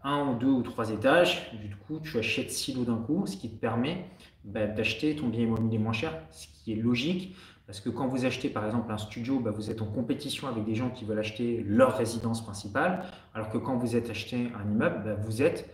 [0.05, 3.37] un ou deux ou trois étages, du coup tu achètes six lots d'un coup, ce
[3.37, 4.07] qui te permet
[4.45, 7.37] bah, d'acheter ton bien immobilier moins cher, ce qui est logique
[7.69, 10.64] parce que quand vous achetez par exemple un studio, bah, vous êtes en compétition avec
[10.64, 14.67] des gens qui veulent acheter leur résidence principale, alors que quand vous êtes acheté un
[14.67, 15.69] immeuble, bah, vous êtes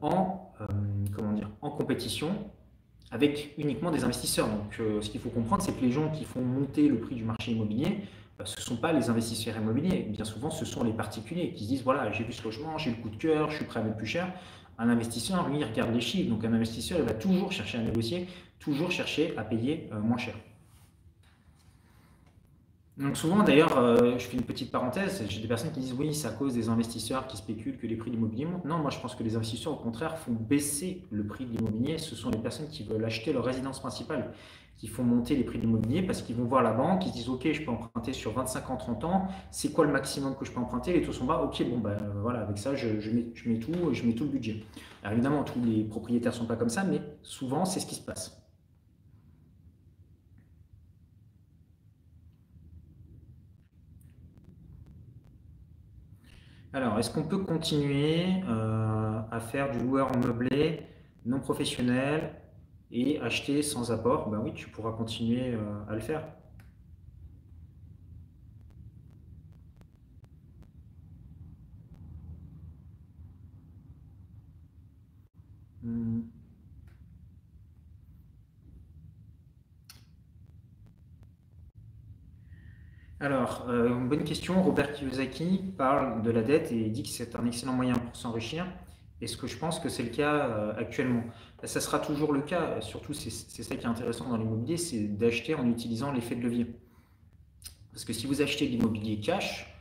[0.00, 0.66] en, euh,
[1.14, 2.30] comment dire, en compétition
[3.10, 4.48] avec uniquement des investisseurs.
[4.48, 7.14] Donc euh, ce qu'il faut comprendre, c'est que les gens qui font monter le prix
[7.14, 8.00] du marché immobilier,
[8.44, 10.06] ce ne sont pas les investisseurs immobiliers.
[10.10, 12.90] Bien souvent, ce sont les particuliers qui se disent, voilà, j'ai vu ce logement, j'ai
[12.90, 14.32] le coup de cœur, je suis prêt à mettre plus cher.
[14.76, 16.30] Un investisseur, lui, il regarde les chiffres.
[16.30, 18.26] Donc un investisseur, il va toujours chercher à négocier,
[18.58, 20.34] toujours chercher à payer moins cher.
[22.96, 26.14] Donc souvent, d'ailleurs, euh, je fais une petite parenthèse, j'ai des personnes qui disent oui,
[26.14, 28.64] c'est à cause des investisseurs qui spéculent que les prix de l'immobilier montent.
[28.64, 31.98] Non, moi je pense que les investisseurs, au contraire, font baisser le prix de l'immobilier.
[31.98, 34.32] Ce sont les personnes qui veulent acheter leur résidence principale
[34.76, 37.14] qui font monter les prix de l'immobilier parce qu'ils vont voir la banque, ils se
[37.14, 40.44] disent ok, je peux emprunter sur 25 ans, 30 ans, c'est quoi le maximum que
[40.44, 40.92] je peux emprunter?
[40.92, 43.72] Les taux sont bas, ok, bon, ben voilà, avec ça, je, mets, je, mets, tout,
[43.92, 44.64] je mets tout le budget.
[45.02, 47.94] Alors évidemment, tous les propriétaires ne sont pas comme ça, mais souvent, c'est ce qui
[47.94, 48.43] se passe.
[56.74, 60.82] Alors, est-ce qu'on peut continuer euh, à faire du loueur meublé
[61.24, 62.34] non professionnel
[62.90, 64.28] et acheter sans apport?
[64.28, 65.58] Ben oui, tu pourras continuer euh,
[65.88, 66.24] à le faire.
[75.82, 76.22] Hmm.
[83.20, 84.60] Alors, euh, une bonne question.
[84.62, 88.66] Robert Kiyosaki parle de la dette et dit que c'est un excellent moyen pour s'enrichir.
[89.20, 91.22] Est-ce que je pense que c'est le cas euh, actuellement?
[91.62, 92.80] Ça sera toujours le cas.
[92.80, 96.66] Surtout, c'est ça qui est intéressant dans l'immobilier, c'est d'acheter en utilisant l'effet de levier.
[97.92, 99.72] Parce que si vous achetez de l'immobilier cash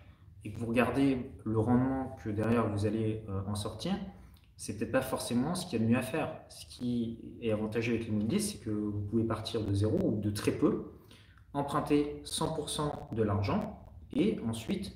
[0.46, 3.96] et que vous regardez le rendement que derrière vous allez euh, en sortir,
[4.56, 6.32] c'est peut-être pas forcément ce qu'il y a de mieux à faire.
[6.50, 10.30] Ce qui est avantageux avec l'immobilier, c'est que vous pouvez partir de zéro ou de
[10.30, 10.91] très peu
[11.53, 13.79] emprunter 100% de l'argent
[14.13, 14.93] et ensuite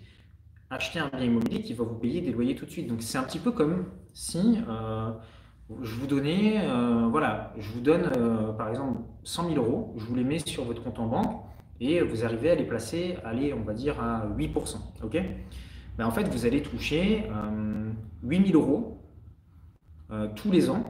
[0.70, 2.88] acheter un bien immobilier qui va vous payer des loyers tout de suite.
[2.88, 5.12] Donc c'est un petit peu comme si euh,
[5.82, 10.06] je vous donnais, euh, voilà, je vous donne euh, par exemple 100 000 euros, je
[10.06, 11.44] vous les mets sur votre compte en banque
[11.80, 14.78] et vous arrivez à les placer, allez, on va dire à 8%.
[15.04, 15.18] Ok?
[15.98, 17.30] Ben, En fait, vous allez toucher
[18.24, 19.04] 8 000 euros
[20.36, 20.90] tous les ans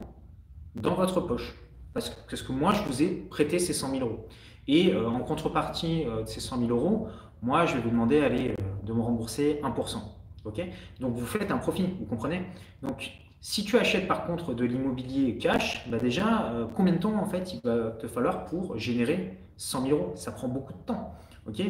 [0.75, 1.55] dans votre poche.
[1.93, 4.27] Parce que, parce que moi, je vous ai prêté ces 100 000 euros.
[4.67, 7.07] Et euh, en contrepartie euh, de ces 100 000 euros,
[7.41, 9.97] moi, je vais vous demander euh, de me rembourser 1%.
[10.45, 10.61] ok?
[10.99, 12.43] Donc, vous faites un profit, vous comprenez?
[12.81, 17.27] Donc, si tu achètes par contre de l'immobilier cash, bah déjà, combien de temps en
[17.27, 20.11] fait il va te falloir pour générer 100 000 euros?
[20.15, 21.13] Ça prend beaucoup de temps.
[21.47, 21.61] ok?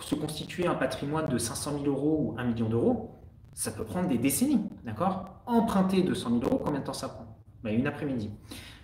[0.00, 3.10] Se constituer un patrimoine de 500 000 euros ou 1 million d'euros,
[3.52, 4.62] ça peut prendre des décennies.
[4.82, 5.42] D'accord?
[5.46, 7.26] Emprunter de 100 000 euros, combien de temps ça prend?
[7.62, 8.30] Bah, Une après-midi.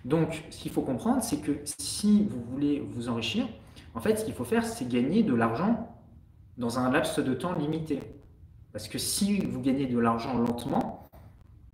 [0.05, 3.47] Donc, ce qu'il faut comprendre, c'est que si vous voulez vous enrichir,
[3.95, 5.95] en fait, ce qu'il faut faire, c'est gagner de l'argent
[6.57, 8.01] dans un laps de temps limité.
[8.73, 11.09] Parce que si vous gagnez de l'argent lentement,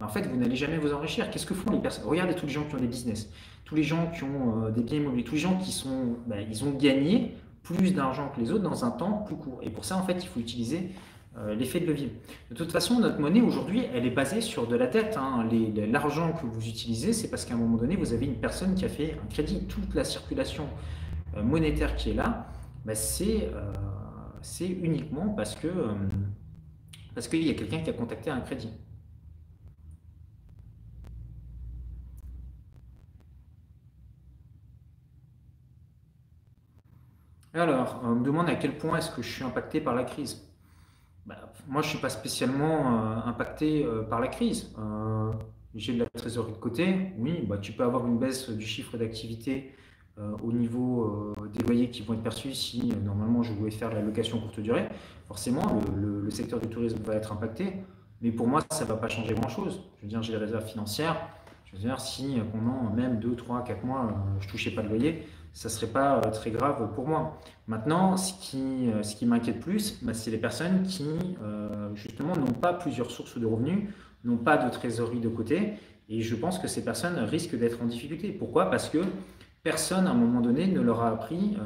[0.01, 1.31] en fait, vous n'allez jamais vous enrichir.
[1.31, 2.05] Qu'est-ce que font les personnes?
[2.07, 3.31] Regardez tous les gens qui ont des business,
[3.65, 6.47] tous les gens qui ont euh, des biens immobiliers, tous les gens qui sont, ben,
[6.49, 9.61] ils ont gagné plus d'argent que les autres dans un temps plus court.
[9.63, 10.91] Et pour ça, en fait, il faut utiliser
[11.37, 12.13] euh, l'effet de levier.
[12.51, 15.17] De toute façon, notre monnaie aujourd'hui, elle est basée sur de la dette.
[15.17, 15.49] Hein.
[15.91, 18.85] L'argent que vous utilisez, c'est parce qu'à un moment donné, vous avez une personne qui
[18.85, 19.67] a fait un crédit.
[19.67, 20.69] Toute la circulation
[21.37, 22.47] euh, monétaire qui est là,
[22.85, 23.73] bah, euh,
[24.43, 25.69] c'est uniquement parce que
[27.15, 28.71] parce qu'il y a quelqu'un qui a contacté un crédit.
[37.55, 40.54] Alors, on me demande à quel point est-ce que je suis impacté par la crise.
[41.67, 44.75] Moi, je ne suis pas spécialement euh, impacté euh, par la crise.
[44.79, 45.33] Euh,
[45.75, 47.13] j'ai de la trésorerie de côté.
[47.19, 49.75] Oui, bah, tu peux avoir une baisse du chiffre d'activité
[50.45, 54.39] au niveau des loyers qui vont être perçus si normalement je voulais faire la location
[54.39, 54.89] courte durée.
[55.27, 57.79] Forcément, le, secteur du tourisme va être impacté.
[58.23, 59.83] Mais pour moi, ça ne va pas changer grand-chose.
[59.97, 61.17] Je veux dire, j'ai des réserves financières.
[61.65, 64.89] Je veux dire, si pendant même 2, 3, 4 mois, je ne touchais pas de
[64.89, 67.41] loyer, ça ne serait pas euh, très grave pour moi.
[67.69, 71.07] Maintenant, ce qui, euh, m'inquiète plus, bah, c'est les personnes qui,
[71.43, 73.89] euh, justement, n'ont pas plusieurs sources de revenus,
[74.25, 75.75] n'ont pas de trésorerie de côté.
[76.09, 78.33] Et je pense que ces personnes risquent d'être en difficulté.
[78.33, 78.69] Pourquoi?
[78.69, 78.99] Parce que
[79.63, 81.57] personne à un moment donné ne leur a appris,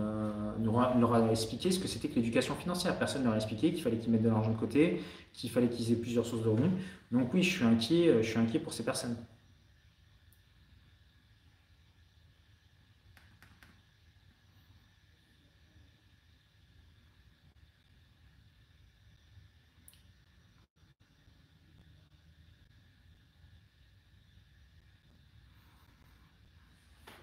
[0.61, 2.97] ne leur a expliqué ce que c'était que l'éducation financière.
[2.97, 5.69] Personne ne leur a expliqué qu'il fallait qu'ils mettent de l'argent de côté, qu'il fallait
[5.69, 6.71] qu'ils aient plusieurs sources de revenus.
[7.11, 9.17] Donc oui, je suis inquiet, je suis inquiet pour ces personnes.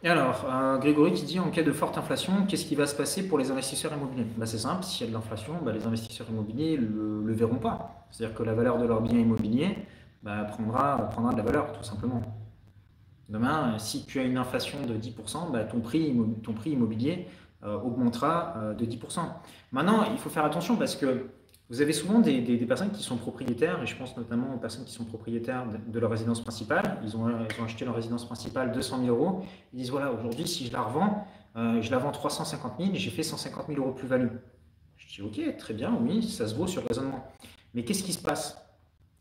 [0.04, 3.28] Alors, euh, Grégory qui dit en cas de forte inflation, qu'est-ce qui va se passer
[3.28, 4.28] pour les investisseurs immobiliers?
[4.38, 7.56] Bah, C'est simple, s'il y a de l'inflation, bah, les investisseurs immobiliers ne le, verront
[7.56, 8.06] pas.
[8.12, 9.78] C'est-à-dire que la valeur de leur bien immobilier
[10.22, 12.22] bah, prendra, prendra de la valeur, tout simplement.
[13.30, 17.28] Demain, si tu as une inflation de 10%, ton, prix, ton prix immobilier
[17.64, 19.22] euh, augmentera euh, de 10%.
[19.72, 21.26] Maintenant, il faut faire attention parce que
[21.70, 24.94] vous avez souvent des, personnes qui sont propriétaires, et je pense notamment aux personnes qui
[24.94, 27.00] sont propriétaires de, leur résidence principale.
[27.04, 27.28] Ils ont,
[27.64, 29.44] acheté leur résidence principale 200 000 euros.
[29.74, 31.26] Ils disent voilà, aujourd'hui, si je la revends,
[31.56, 34.30] euh, je la vends 350 000, j'ai fait 150 000 euros plus-value.
[34.98, 37.26] Je dis ok, très bien, oui, ça se vaut sur le raisonnement.
[37.74, 38.62] Mais qu'est-ce qui se passe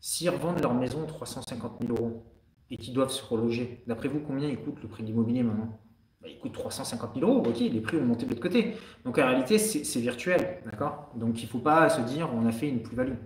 [0.00, 2.24] S'ils revendent leur maison 350 000 euros
[2.70, 5.78] et qu'ils doivent se reloger, d'après vous, combien il coûte le prix de l'immobilier maintenant?
[6.24, 8.76] Bah, il coûte 350 000 euros, ok, les prix ont monté de l'autre côté.
[9.04, 11.10] Donc en réalité, c'est virtuel, d'accord?
[11.14, 13.16] Donc il ne faut pas se dire on a fait une plus-value.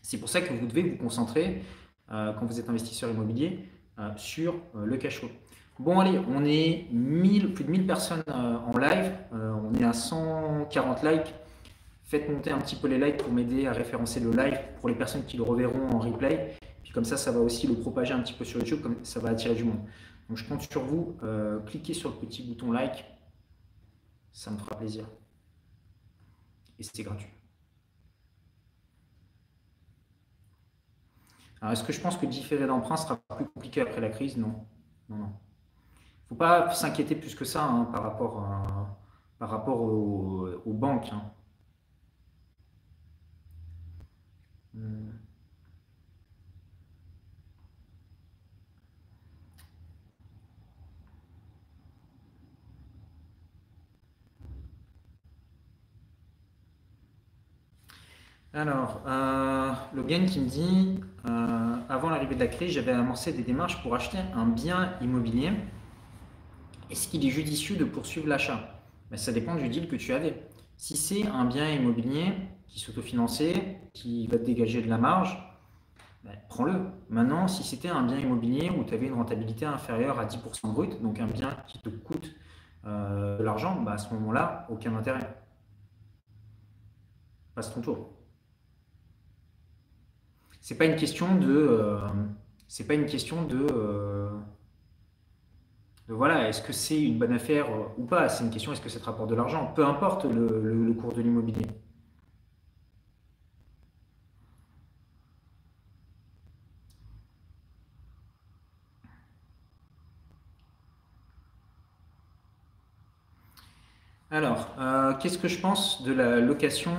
[0.00, 1.62] C'est pour ça que vous devez vous concentrer,
[2.12, 3.68] euh, quand vous êtes investisseur immobilier,
[3.98, 5.30] euh, sur euh, le cash flow.
[5.80, 11.04] Bon, allez, on est 1000, plus de 1000 personnes en live, on est à 140
[11.04, 11.34] likes.
[12.02, 14.96] Faites monter un petit peu les likes pour m'aider à référencer le live pour les
[14.96, 16.56] personnes qui le reverront en replay.
[16.82, 19.20] Puis comme ça, ça va aussi le propager un petit peu sur YouTube, comme ça
[19.20, 19.78] va attirer du monde.
[20.28, 23.04] Donc je compte sur vous, euh, cliquez sur le petit bouton like,
[24.32, 25.08] ça me fera plaisir.
[26.78, 27.32] Et c'est gratuit.
[31.60, 34.36] Alors est-ce que je pense que différer d'emprunt sera plus compliqué après la crise?
[34.36, 34.66] Non.
[35.08, 35.32] Non, non.
[35.96, 38.46] Il ne faut pas s'inquiéter plus que ça hein, par rapport,
[39.38, 41.08] par rapport aux, banques.
[41.10, 41.32] Hein.
[44.74, 45.10] Hmm.
[58.54, 63.42] Alors, euh, Logan qui me dit euh, Avant l'arrivée de la crise, j'avais amorcé des
[63.42, 65.52] démarches pour acheter un bien immobilier.
[66.90, 68.80] Est-ce qu'il est judicieux de poursuivre l'achat?
[69.10, 70.48] Ben, Ça dépend du deal que tu avais.
[70.78, 72.32] Si c'est un bien immobilier
[72.66, 75.38] qui s'autofinançait, qui va te dégager de la marge,
[76.24, 76.80] ben, prends-le.
[77.10, 81.02] Maintenant, si c'était un bien immobilier où tu avais une rentabilité inférieure à 10% brut,
[81.02, 82.34] donc un bien qui te coûte
[82.86, 85.36] euh, de l'argent, ben, à ce moment-là, aucun intérêt.
[87.54, 88.17] Passe ton tour
[90.68, 91.96] c'est pas une question de euh,
[92.68, 94.28] c'est pas une question de, euh,
[96.08, 98.28] voilà est-ce que c'est une bonne affaire ou pas?
[98.28, 99.72] C'est une question est-ce que ça te rapporte de l'argent?
[99.74, 101.66] Peu importe le cours de l'immobilier.
[114.30, 116.94] Alors, euh, qu'est-ce que je pense de la location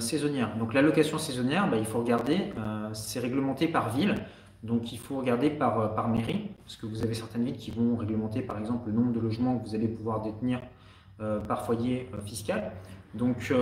[0.00, 0.56] saisonnière?
[0.58, 2.52] Donc la location saisonnière, bah, il faut regarder,
[2.94, 4.14] c'est réglementé par ville,
[4.62, 7.96] donc il faut regarder par, par mairie, parce que vous avez certaines villes qui vont
[7.96, 10.60] réglementer par exemple le nombre de logements que vous allez pouvoir détenir
[11.18, 12.72] par foyer fiscal.
[13.12, 13.52] Donc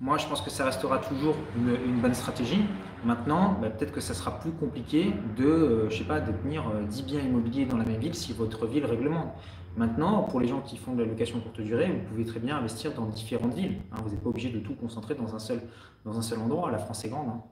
[0.00, 2.62] moi je pense que ça restera toujours une, bonne stratégie.
[3.04, 7.20] Maintenant, bah, peut-être que ça sera plus compliqué de, je sais pas, détenir 10 biens
[7.20, 9.32] immobiliers dans la même ville si votre ville réglemente.
[9.76, 12.56] Maintenant, pour les gens qui font de la location courte durée, vous pouvez très bien
[12.56, 13.78] investir dans différentes villes.
[13.90, 13.96] Hein.
[14.02, 15.60] vous n'êtes pas obligé de tout concentrer dans un seul,
[16.04, 16.70] dans un endroit.
[16.70, 17.28] La France est grande.
[17.28, 17.42] Hein.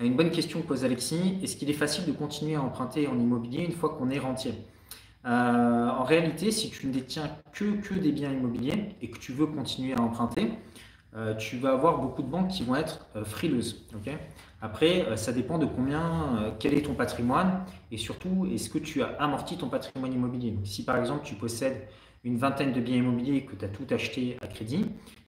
[0.00, 1.38] Une bonne question que pose Alexis.
[1.42, 4.52] Est-ce qu'il est facile de continuer à emprunter en immobilier une fois qu'on est rentier
[5.24, 5.28] euh,
[5.88, 9.94] En réalité, si tu ne détiens que, des biens immobiliers et que tu veux continuer
[9.94, 10.50] à emprunter,
[11.14, 13.86] euh, tu vas avoir beaucoup de banques qui vont être euh, frileuses.
[14.60, 19.08] Après, ça dépend de combien, quel est ton patrimoine et surtout, est-ce que tu as
[19.20, 20.56] amorti ton patrimoine immobilier?
[20.64, 21.86] si par exemple, tu possèdes
[22.24, 24.86] une vingtaine de biens immobiliers que tu as tout acheté à crédit,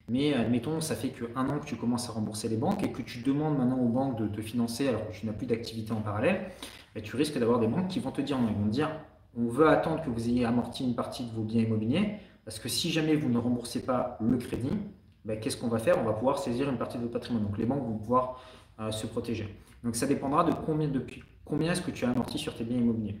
[0.09, 3.01] mais admettons, ça fait qu'un an que tu commences à rembourser les banques et que
[3.01, 6.01] tu demandes maintenant aux banques de te financer alors que tu n'as plus d'activité en
[6.01, 6.51] parallèle,
[6.95, 8.89] bah, tu risques d'avoir des banques qui vont te dire non, ils vont dire
[9.37, 12.69] on veut attendre que vous ayez amorti une partie de vos biens immobiliers parce que
[12.69, 14.71] si jamais vous ne remboursez pas le crédit,
[15.25, 15.99] ben, qu'est-ce qu'on va faire?
[15.99, 17.43] On va pouvoir saisir une partie de votre patrimoine.
[17.43, 18.41] Donc les banques vont pouvoir
[18.79, 19.53] euh, se protéger.
[19.83, 21.05] Donc ça dépendra de combien, de,
[21.43, 23.19] combien est-ce que tu as amorti sur tes biens immobiliers.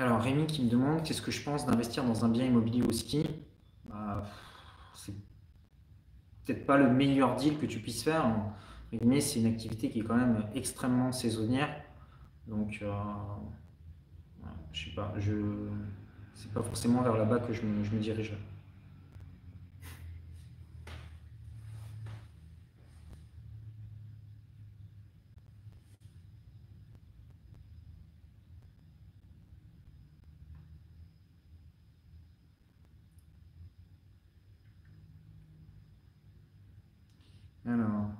[0.00, 2.90] Alors Rémi qui me demande qu'est-ce que je pense d'investir dans un bien immobilier au
[2.90, 3.28] ski?
[4.94, 5.12] C'est
[6.46, 8.24] peut-être pas le meilleur deal que tu puisses faire.
[9.04, 11.68] Mais c'est une activité qui est quand même extrêmement saisonnière.
[12.46, 12.90] Donc, euh,
[14.72, 15.34] je sais pas, je
[16.34, 18.32] c'est pas forcément vers là-bas que je me dirige.
[37.70, 38.10] Alors.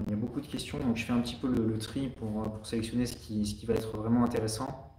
[0.00, 3.74] il donc je fais un petit peu le, tri pour, pour, sélectionner ce qui, va
[3.74, 4.92] être vraiment intéressant.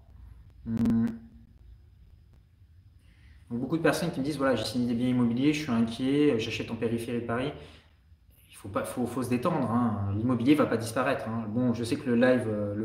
[0.66, 1.08] Hmm.
[3.50, 6.40] Beaucoup de personnes qui me disent voilà, j'ai signé des biens immobiliers, je suis inquiet,
[6.40, 7.52] j'achète en périphérie Paris
[8.70, 9.70] pas, faut, se détendre.
[9.72, 10.14] Hein.
[10.16, 11.28] L'immobilier va pas disparaître.
[11.28, 11.46] Hein.
[11.50, 12.76] Bon, je sais que le live, euh,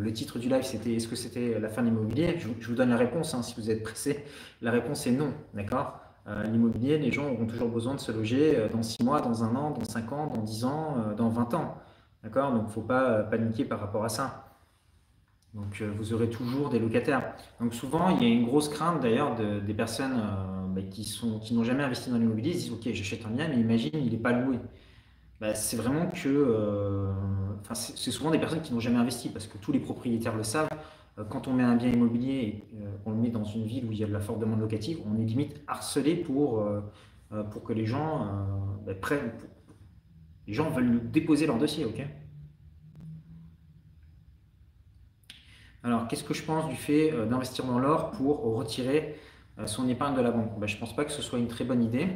[0.00, 2.38] le, titre du live, c'était est-ce que c'était la fin de l'immobilier?
[2.38, 4.24] Je, vous donne la réponse hein, si vous êtes pressé.
[4.62, 6.00] La réponse est non, d'accord?
[6.26, 9.44] Euh, l'immobilier, les gens auront toujours besoin de se loger euh, dans 6 mois, dans
[9.44, 11.76] un an, dans 5 ans, dans 10 ans, dans 20 ans,
[12.22, 12.52] d'accord?
[12.52, 14.56] Donc, faut pas paniquer par rapport à ça.
[15.54, 17.34] Donc, vous aurez toujours des locataires.
[17.60, 20.20] Donc, souvent, il y a une grosse crainte d'ailleurs des personnes
[20.74, 22.50] bah, qui n'ont jamais investi dans l'immobilier.
[22.50, 24.58] Ils disent ok, j'achète un bien, mais imagine, il n'est pas loué.
[25.40, 26.28] Bah, c'est vraiment que.
[26.28, 27.12] Euh,
[27.74, 30.68] c'est souvent des personnes qui n'ont jamais investi parce que tous les propriétaires le savent.
[31.18, 33.92] Euh, quand on met un bien immobilier euh, on le met dans une ville où
[33.92, 36.64] il y a de la forte demande locative, on est limite harcelé pour,
[37.50, 38.28] pour que les gens
[38.86, 39.32] bah, prennent.
[40.48, 42.04] Les gens veulent déposer leur dossier, ok?
[45.84, 49.14] Alors, qu'est-ce que je pense du fait d'investir dans l'or pour retirer
[49.66, 50.58] son épargne de la banque?
[50.58, 52.08] Bah, Je ne pense pas que ce soit une très bonne idée.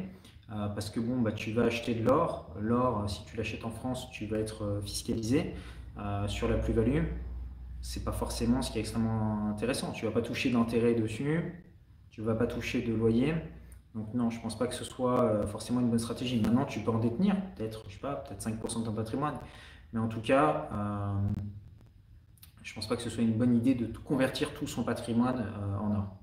[0.54, 2.54] Euh, parce que bon, bah, tu vas acheter de l'or.
[2.60, 5.54] L'or, si tu l'achètes en France, tu vas être euh, fiscalisé
[5.98, 7.04] euh, sur la plus-value.
[7.80, 9.92] C'est pas forcément ce qui est extrêmement intéressant.
[9.92, 11.64] Tu vas pas toucher d'intérêt dessus,
[12.10, 13.34] tu vas pas toucher de loyer.
[13.94, 16.40] Donc non, je pense pas que ce soit forcément une bonne stratégie.
[16.40, 19.34] Maintenant, tu peux en détenir, peut-être, je sais pas, peut-être 5% de ton patrimoine.
[19.92, 20.70] Mais en tout cas,
[22.62, 25.44] je pense pas que ce soit une bonne idée de convertir tout son patrimoine
[25.78, 26.16] en or.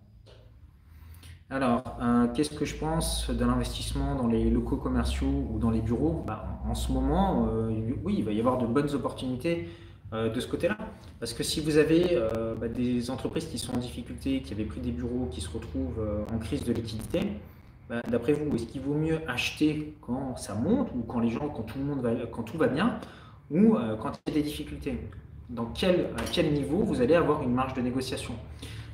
[1.51, 5.82] Alors, euh, qu'est-ce que je pense de l'investissement dans les locaux commerciaux ou dans les
[5.82, 6.23] bureaux?
[6.27, 7.71] Bah, En ce moment, euh,
[8.03, 9.67] oui, il va y avoir de bonnes opportunités
[10.13, 10.77] euh, de ce côté-là.
[11.19, 12.17] Parce que si vous avez
[12.62, 16.01] bah, des entreprises qui sont en difficulté, qui avaient pris des bureaux, qui se retrouvent
[16.34, 17.19] en crise de liquidité,
[17.89, 21.49] bah, d'après vous, est-ce qu'il vaut mieux acheter quand ça monte ou quand les gens,
[21.49, 22.99] quand tout le monde va, quand tout va bien,
[23.52, 25.10] ou quand il y a des difficultés?
[25.49, 28.36] Dans quel, à quel niveau vous allez avoir une marge de négociation?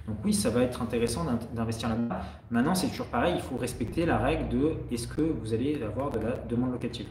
[0.08, 2.16] Donc oui, ça va être intéressant d'investir là-dedans.
[2.52, 6.12] Maintenant, c'est toujours pareil, il faut respecter la règle de est-ce que vous allez avoir
[6.12, 7.08] de la demande locative.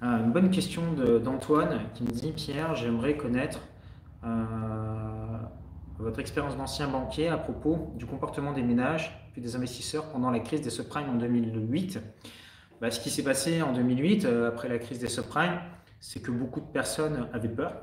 [0.00, 0.82] Ah, une bonne question
[1.24, 3.77] d'Antoine qui me dit Pierre, j'aimerais connaître euh,
[5.98, 10.40] votre expérience d'ancien banquier à propos du comportement des ménages et des investisseurs pendant la
[10.40, 12.00] crise des subprimes en 2008.
[12.80, 15.60] Bah, ce qui s'est passé en 2008, euh, après la crise des subprimes,
[15.98, 17.74] c'est que beaucoup de personnes avaient peur.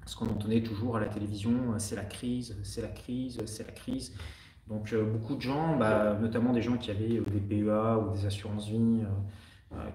[0.00, 3.66] Parce qu'on entendait toujours à la télévision, euh, c'est la crise, c'est la crise, c'est
[3.66, 4.14] la crise.
[4.68, 8.26] Donc euh, beaucoup de gens, bah, notamment des gens qui avaient des PEA ou des
[8.26, 9.02] assurances-vie,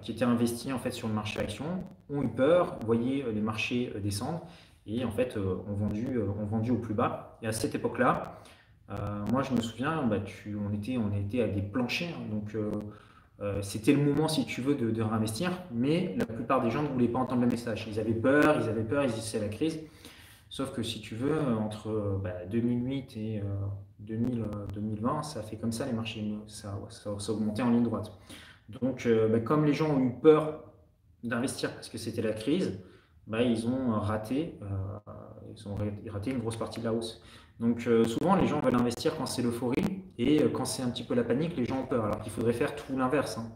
[0.00, 1.66] qui étaient investis en fait sur le marché action,
[2.08, 4.46] ont eu peur, voyaient les marchés descendre
[4.86, 7.38] et en fait ont vendu, ont vendu au plus bas.
[7.42, 8.40] Et à cette époque-là,
[9.30, 12.14] moi je me souviens, bah, on, était, on était à des planchers.
[12.16, 12.28] Hein.
[12.30, 12.54] donc
[13.42, 16.88] euh, c'était le moment, si tu veux, de, réinvestir, mais la plupart des gens ne
[16.88, 17.86] voulaient pas entendre le message.
[17.90, 19.78] Ils avaient peur, ils avaient peur, ils disaient c'est la crise.
[20.48, 22.20] Sauf que si tu veux, entre
[22.50, 23.42] 2008 bah, et
[24.00, 27.82] 2020, euh, ça fait comme ça les marchés, ça, ça, ça a augmenté en ligne
[27.82, 28.12] droite.
[28.80, 30.62] Donc, euh, bah, comme les gens ont eu peur
[31.22, 32.80] d'investir parce que c'était la crise,
[33.26, 34.58] bah, ils ont raté,
[35.54, 35.76] ils ont
[36.10, 37.22] raté une grosse partie de la hausse.
[37.60, 41.04] Donc, souvent, les gens veulent investir quand c'est l'euphorie, et euh, quand c'est un petit
[41.04, 42.04] peu la panique, les gens ont peur.
[42.04, 43.38] Alors qu'il faudrait faire tout l'inverse.
[43.38, 43.50] Hein.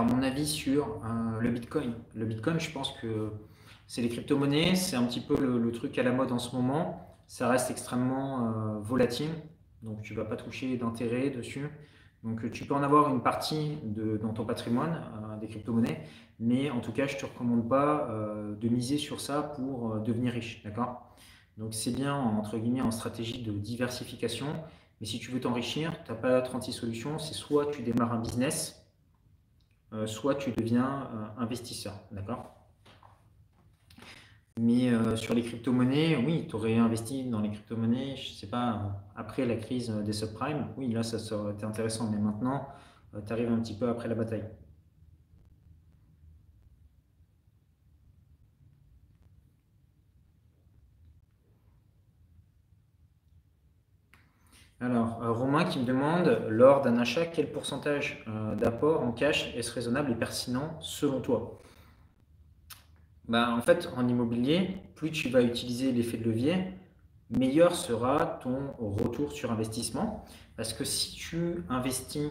[0.00, 1.92] Alors, mon avis sur euh, le Bitcoin.
[2.14, 3.32] Le Bitcoin, je pense que
[3.86, 7.18] c'est les crypto-monnaies, c'est un petit peu le, truc à la mode en ce moment.
[7.26, 9.28] Ça reste extrêmement euh, volatile,
[9.82, 11.68] donc tu ne vas pas toucher d'intérêt dessus.
[12.24, 13.76] Donc tu peux en avoir une partie
[14.22, 15.02] dans ton patrimoine,
[15.38, 16.00] des crypto-monnaies,
[16.38, 18.08] mais en tout cas, je ne te recommande pas
[18.58, 20.62] de miser sur ça pour devenir riche.
[20.64, 21.14] D'accord?
[21.58, 24.46] Donc c'est bien, entre guillemets, en stratégie de diversification,
[25.02, 28.20] mais si tu veux t'enrichir, tu n'as pas 36 solutions, c'est soit tu démarres un
[28.20, 28.79] business,
[30.06, 31.94] soit tu deviens investisseur.
[32.12, 32.60] D'accord?
[34.62, 38.46] Mais euh, sur les crypto-monnaies, oui, tu aurais investi dans les crypto-monnaies, je ne sais
[38.46, 41.16] pas, après la crise des subprimes, oui, là, ça,
[41.50, 42.10] été intéressant.
[42.10, 42.68] Mais maintenant,
[43.14, 44.44] euh, tu arrives un petit peu après la bataille.
[54.80, 58.24] Alors, euh, Romain qui me demande, lors d'un achat, quel pourcentage
[58.56, 61.58] d'apport en cash est-ce raisonnable et pertinent selon toi?
[63.28, 66.64] Bah, en fait, en immobilier, plus tu vas utiliser l'effet de levier,
[67.30, 70.24] meilleur sera ton retour sur investissement.
[70.56, 72.28] Parce que si tu investis,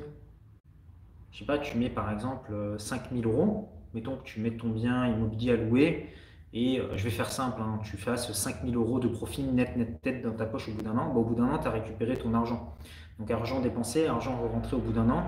[1.31, 4.69] je sais pas, tu mets par exemple 5000 euh, euros, mettons que tu mets ton
[4.69, 6.09] bien immobilier à louer,
[6.53, 10.01] et euh, je vais faire simple, hein, tu fasses 5000 euros de profit net, net,
[10.01, 11.71] tête dans ta poche au bout d'un an, bah, au bout d'un an, tu as
[11.71, 12.75] récupéré ton argent.
[13.19, 15.23] Donc argent dépensé, argent rentré au bout d'un an,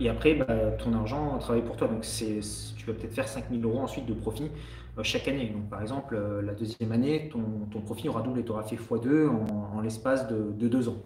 [0.00, 1.86] et après, bah, ton argent travaille pour toi.
[1.86, 4.50] Donc tu vas peut-être faire 5000 euros ensuite de profit
[4.98, 5.50] euh, chaque année.
[5.50, 9.28] Donc, par exemple, euh, la deuxième année, ton, profit aura doublé, tu auras fait x2
[9.28, 10.96] en, l'espace de, deux ans.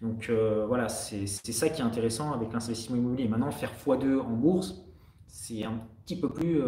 [0.00, 0.30] Donc
[0.68, 3.26] voilà, c'est ça qui est intéressant avec l'investissement immobilier.
[3.26, 4.84] Maintenant, faire x2 en bourse,
[5.26, 6.62] c'est un petit peu plus,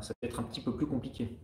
[0.00, 1.36] ça peut être un petit peu plus compliqué.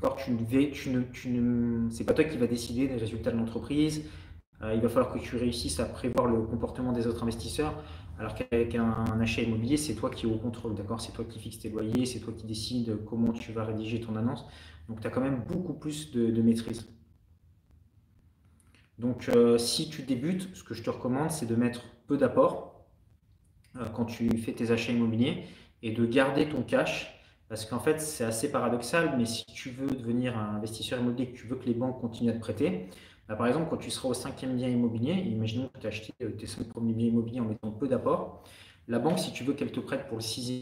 [0.00, 4.04] D'accord Tu ne, tu ne, tu pas toi qui va décider des résultats de l'entreprise.
[4.62, 7.74] il va falloir que tu réussisses à prévoir le comportement des autres investisseurs.
[8.20, 11.00] Alors qu'avec un, achat immobilier, c'est toi qui es au contrôle, d'accord?
[11.00, 14.14] C'est toi qui fixes tes loyers, c'est toi qui décides comment tu vas rédiger ton
[14.14, 14.44] annonce.
[14.90, 16.86] Donc tu as quand même beaucoup plus de, maîtrise.
[18.98, 22.84] Donc euh, si tu débutes, ce que je te recommande, c'est de mettre peu d'apport
[23.76, 25.44] euh, quand tu fais tes achats immobiliers
[25.82, 27.19] et de garder ton cash.
[27.50, 31.36] Parce qu'en fait, c'est assez paradoxal, mais si tu veux devenir un investisseur immobilier, que
[31.36, 32.88] tu veux que les banques continuent à te prêter,
[33.28, 36.12] bah, par exemple, quand tu seras au cinquième bien immobilier, imaginons que tu as acheté
[36.22, 38.44] euh, tes cinq premiers biens immobiliers en mettant peu d'apport,
[38.86, 40.60] la banque, si tu veux qu'elle te prête pour le sixième,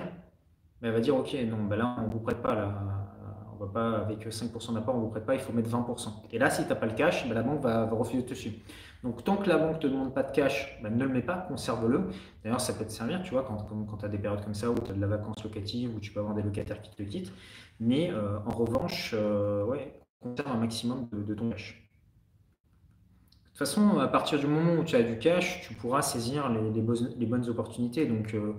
[0.81, 3.09] bah, elle va dire Ok, non, bah là, on ne vous prête pas, là,
[3.53, 6.09] on va pas avec 5% d'apport, on ne vous prête pas, il faut mettre 20%.
[6.33, 8.57] Et là, si tu n'as pas le cash, la banque va, refuser de te suivre.
[9.05, 11.47] Donc, tant que la banque ne te demande pas de cash, ne le mets pas,
[11.49, 12.09] conserve-le.
[12.43, 14.75] D'ailleurs, ça peut te servir, tu vois, quand, tu as des périodes comme ça où
[14.75, 17.33] tu as de la vacance locative, où tu peux avoir des locataires qui te quittent.
[17.79, 19.65] Mais euh, en revanche, euh,
[20.21, 21.91] conserve un maximum de ton cash.
[23.45, 26.49] De toute façon, à partir du moment où tu as du cash, tu pourras saisir
[26.49, 28.05] les, bonnes opportunités.
[28.07, 28.55] Donc, euh,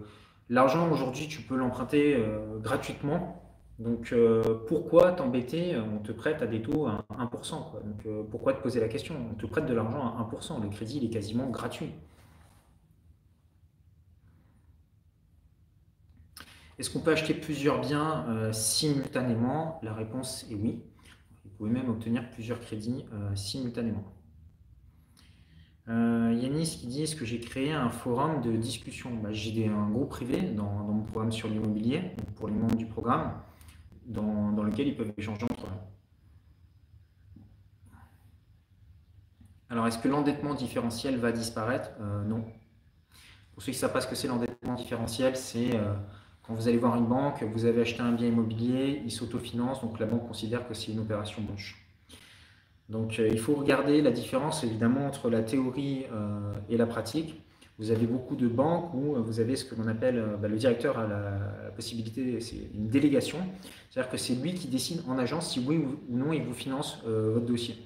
[0.47, 2.21] l'argent aujourd'hui, tu peux l'emprunter
[2.61, 3.38] gratuitement.
[3.79, 7.81] Donc, euh, pourquoi t'embêter On te prête à des taux à 1%.
[7.83, 9.15] Donc, pourquoi te poser la question?
[9.31, 10.61] On te prête de l'argent à 1%.
[10.61, 11.91] Le crédit, il est quasiment gratuit.
[16.77, 19.79] Est-ce qu'on peut acheter plusieurs biens simultanément?
[19.83, 20.83] La réponse est oui.
[21.43, 23.05] Vous pouvez même obtenir plusieurs crédits
[23.35, 24.03] simultanément.
[25.89, 29.09] Euh, Yanis qui dit est-ce que j'ai créé un forum de discussion?
[29.23, 33.33] Bah, J'ai un groupe privé dans, mon programme sur l'immobilier, pour les membres du programme,
[34.09, 35.79] dans, lequel ils peuvent échanger entre eux.
[39.69, 41.91] Alors, est-ce que l'endettement différentiel va disparaître?
[42.01, 42.43] Euh, Non.
[43.53, 45.93] Pour ceux qui ne savent pas ce que c'est l'endettement différentiel, c'est euh,
[46.43, 49.99] quand vous allez voir une banque, vous avez acheté un bien immobilier, il s'autofinance, donc
[49.99, 51.85] la banque considère que c'est une opération blanche.
[52.87, 56.05] Donc euh, il faut regarder la différence évidemment entre la théorie
[56.69, 57.41] et la pratique.
[57.79, 60.57] Vous avez beaucoup de banques où euh, vous avez ce que l'on appelle, bah, le
[60.57, 63.37] directeur a la, possibilité, c'est une délégation,
[63.89, 67.01] c'est-à-dire que c'est lui qui décide en agence si oui ou non il vous finance
[67.05, 67.77] votre dossier.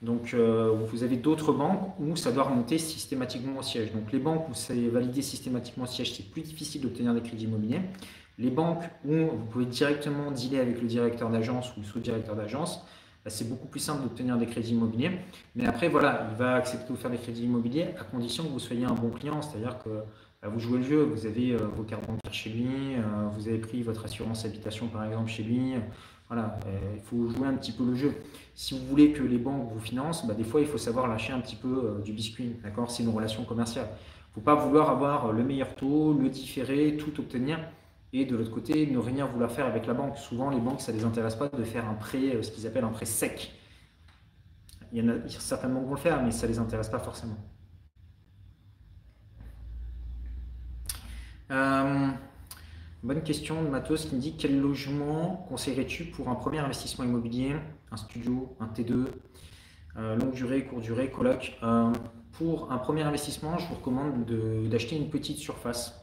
[0.00, 3.92] Donc vous avez d'autres banques où ça doit remonter systématiquement au siège.
[3.92, 7.44] Donc les banques où c'est validé systématiquement au siège, c'est plus difficile d'obtenir des crédits
[7.44, 7.82] immobiliers.
[8.38, 12.82] Les banques où vous pouvez directement dealer avec le directeur d'agence ou le sous-directeur d'agence,
[13.26, 15.12] c'est beaucoup plus simple d'obtenir des crédits immobiliers.
[15.54, 18.48] Mais après, voilà, il va accepter de vous faire des crédits immobiliers à condition que
[18.48, 19.90] vous soyez un bon client, c'est-à-dire que
[20.40, 23.00] bah, vous jouez le jeu, vous avez euh, vos cartes bancaires chez lui, euh,
[23.36, 25.74] vous avez pris votre assurance habitation par exemple chez lui.
[26.28, 28.14] Voilà, euh, il faut jouer un petit peu le jeu.
[28.54, 31.32] Si vous voulez que les banques vous financent, bah, des fois il faut savoir lâcher
[31.32, 32.56] un petit peu du biscuit.
[32.62, 32.90] D'accord?
[32.90, 33.88] C'est une relation commerciale.
[33.88, 37.58] Il ne faut pas vouloir avoir le meilleur taux, le différer, tout obtenir
[38.12, 40.16] et de l'autre côté, ne rien vouloir faire avec la banque.
[40.16, 42.66] Souvent, les banques, ça ne les intéresse pas de faire un prêt, euh, ce qu'ils
[42.66, 43.52] appellent un prêt sec.
[44.92, 46.98] Il y en a certainement qui vont le faire, mais ça ne les intéresse pas
[46.98, 47.36] forcément.
[51.50, 52.08] Euh,
[53.02, 57.56] bonne question de Matos qui me dit quel logement conseillerais-tu pour un premier investissement immobilier?
[57.90, 59.06] Un studio, un T2,
[59.96, 61.58] euh, longue durée, courte durée, coloc
[62.32, 64.24] Pour un premier investissement, je vous recommande
[64.70, 65.97] d'acheter une petite surface.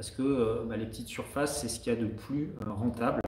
[0.00, 3.20] Parce que bah, les petites surfaces, c'est ce qu'il y a de plus rentable.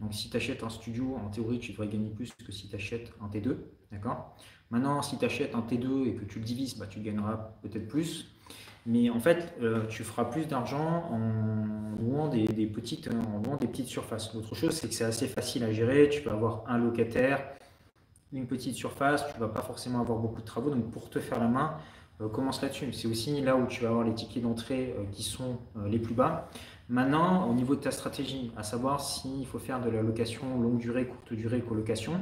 [0.00, 2.74] Donc si tu achètes un studio, en théorie, tu devrais gagner plus que si tu
[2.74, 3.58] achètes un T2.
[3.92, 4.34] D'accord?
[4.70, 7.86] Maintenant, si tu achètes un T2 et que tu le divises, bah, tu gagneras peut-être
[7.88, 8.34] plus.
[8.86, 13.88] Mais en fait, euh, tu feras plus d'argent en louant des, petites, en des petites
[13.88, 14.32] surfaces.
[14.32, 16.08] L'autre chose, c'est que c'est assez facile à gérer.
[16.08, 17.46] Tu vas avoir un locataire,
[18.32, 20.70] une petite surface, tu ne vas pas forcément avoir beaucoup de travaux.
[20.70, 21.80] Donc pour te faire la main, euh,
[22.32, 22.92] commence là-dessus.
[22.92, 26.14] C'est aussi là où tu vas avoir les tickets d'entrée euh, qui sont les plus
[26.14, 26.48] bas.
[26.88, 30.78] Maintenant, au niveau de ta stratégie, à savoir s'il faut faire de la location longue
[30.78, 32.20] durée, courte durée, colocation,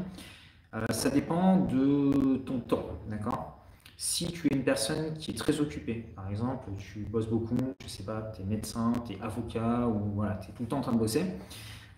[0.90, 2.86] ça dépend de ton temps.
[3.11, 3.62] D'accord?
[4.05, 7.88] Si tu es une personne qui est très occupée, par exemple, tu bosses beaucoup, je
[7.88, 10.78] sais pas, tu es médecin, tu es avocat ou voilà, tu es tout le temps
[10.78, 11.24] en train de bosser,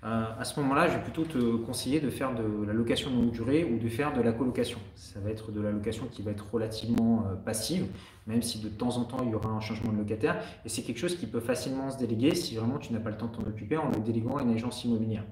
[0.05, 3.31] euh, à ce moment-là, je vais plutôt te conseiller de faire de la location longue
[3.31, 4.79] durée ou de faire de la colocation.
[4.97, 7.87] Ça va être de la location qui va être relativement euh, passive,
[8.27, 10.43] même si de temps en temps il y aura un changement de locataire.
[10.67, 13.17] Et c'est quelque chose qui peut facilement se déléguer si vraiment tu n'as pas le
[13.17, 15.25] temps de t'en occuper en le déléguant à une agence immobilière.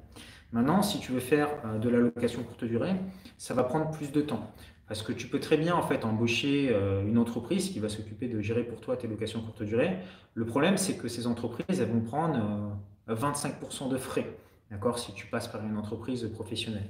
[0.53, 2.95] Maintenant, si tu veux faire euh, de la location courte durée,
[3.37, 4.51] ça va prendre plus de temps.
[4.89, 8.43] Parce que tu peux très bien en fait embaucher une entreprise qui va s'occuper de
[8.43, 9.97] gérer pour toi tes locations courte durée.
[10.35, 12.77] Le problème, c'est que ces entreprises, elles vont prendre
[13.09, 14.27] 25% euh, de frais,
[14.73, 16.89] d'accord, si tu passes par une entreprise professionnelle.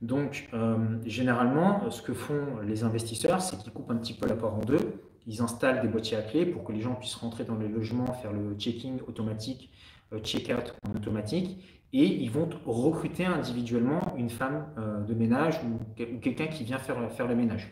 [0.00, 4.34] Donc, euh, généralement, ce que font les investisseurs, c'est qu'ils coupent un petit peu la
[4.42, 5.02] en deux.
[5.26, 8.12] Ils installent des boîtiers à clés pour que les gens puissent rentrer dans les logements,
[8.14, 9.70] faire le checking automatique,
[10.22, 11.58] check-out en automatique
[11.94, 15.78] et ils vont recruter individuellement une femme euh, de ménage ou,
[16.20, 17.70] quelqu'un qui vient faire, le ménage.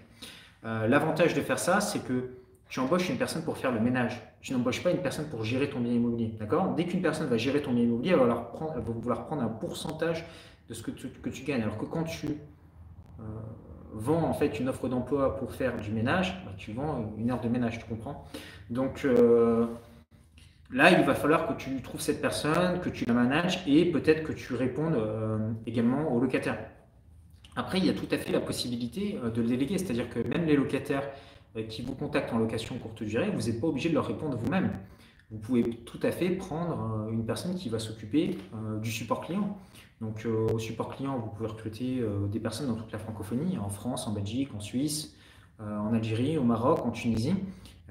[0.65, 2.31] Euh, l'avantage de faire ça, c'est que
[2.73, 4.18] tu embauches une personne pour faire le ménage.
[4.41, 6.35] Tu n'embauches pas une personne pour gérer ton bien immobilier.
[6.41, 6.75] D'accord?
[6.75, 8.51] Dès qu'une personne va gérer ton bien immobilier, elle va,
[8.81, 10.25] vouloir prendre un pourcentage
[10.70, 11.61] de ce que tu, gagnes.
[11.61, 13.23] Alors que quand tu euh,
[13.93, 17.43] vends en fait une offre d'emploi pour faire du ménage, bah, tu vends une heure
[17.43, 18.25] de ménage, tu comprends?
[18.70, 19.07] Donc,
[20.73, 24.23] Là, il va falloir que tu trouves cette personne, que tu la manages et peut-être
[24.23, 26.59] que tu répondes euh, également aux locataires.
[27.57, 30.20] Après, il y a tout à fait la possibilité euh, de le déléguer, c'est-à-dire que
[30.27, 31.32] même les locataires euh,
[31.68, 34.72] qui vous contactent en location courte durée, vous n'êtes pas obligé de leur répondre vous-même.
[35.30, 38.36] Vous pouvez tout à fait prendre une personne qui va s'occuper
[38.82, 39.57] du support client.
[40.00, 44.07] Donc au support client, vous pouvez recruter des personnes dans toute la francophonie, en France,
[44.07, 45.16] en Belgique, en Suisse,
[45.59, 47.34] en Algérie, au Maroc, en Tunisie.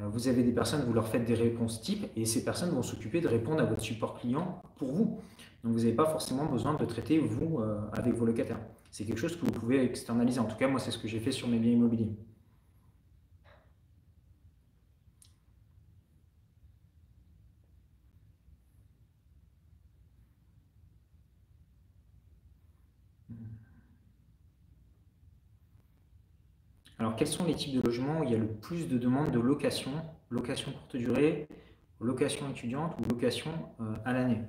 [0.01, 2.83] Euh, vous avez des personnes, vous leur faites des réponses types et ces personnes vont
[2.83, 5.19] s'occuper de répondre à votre support client pour vous.
[5.63, 8.59] Donc vous n'avez pas forcément besoin de traiter vous euh, avec vos locataires.
[8.89, 10.39] C'est quelque chose que vous pouvez externaliser.
[10.39, 12.11] En tout cas, moi, c'est ce que j'ai fait sur mes biens immobiliers.
[27.01, 29.31] Alors, quels sont les types de logements où il y a le plus de demandes
[29.31, 29.89] de location,
[30.29, 31.47] location courte durée,
[31.99, 33.49] location étudiante ou location
[33.79, 34.39] euh, à l'année?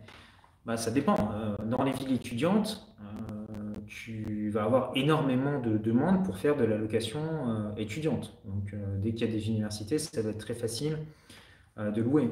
[0.67, 1.33] Bah, Ça dépend.
[1.33, 6.65] Euh, dans les villes étudiantes, euh, tu vas avoir énormément de demandes pour faire de
[6.65, 8.37] la location étudiante.
[8.45, 10.99] Donc, dès qu'il y a des universités, ça va être très facile
[11.79, 12.31] de louer.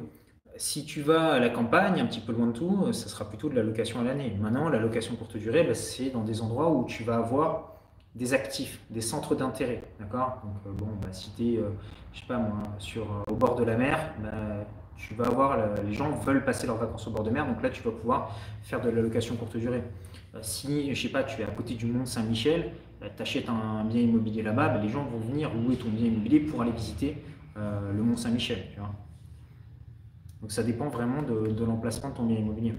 [0.57, 3.49] Si tu vas à la campagne, un petit peu loin de tout, ça sera plutôt
[3.49, 4.37] de la location à l'année.
[4.39, 7.80] Maintenant, la location courte durée, bah, c'est dans des endroits où tu vas avoir
[8.15, 10.43] des actifs, des centres d'intérêt, d'accord?
[10.45, 11.71] Donc euh, bon, bah, si tu es, euh,
[12.13, 14.31] je sais pas moi, sur, euh, au bord de la mer, bah,
[14.97, 17.71] tu vas avoir, les gens veulent passer leurs vacances au bord de mer, donc là
[17.71, 19.83] tu vas pouvoir faire de la location courte durée.
[20.43, 23.85] si, je sais pas, tu es à côté du Mont Saint-Michel, bah, tu achètes un
[23.85, 27.17] bien immobilier là-bas, les gens vont venir louer ton bien immobilier pour aller visiter
[27.57, 28.59] le Mont Saint-Michel.
[30.43, 32.75] Donc ça dépend vraiment de l'emplacement de ton bien immobilier.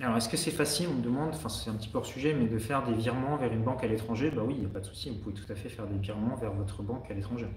[0.00, 2.32] Alors, est-ce que c'est facile On me demande, enfin c'est un petit peu hors sujet,
[2.32, 4.30] mais de faire des virements vers une banque à l'étranger?
[4.30, 5.98] Bah oui, il n'y a pas de souci, vous pouvez tout à fait faire des
[5.98, 7.48] virements vers votre banque à l'étranger.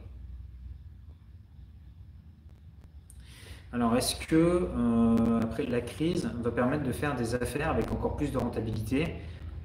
[3.72, 8.18] Alors, est-ce que euh, après la crise va permettre de faire des affaires avec encore
[8.18, 9.16] plus de rentabilité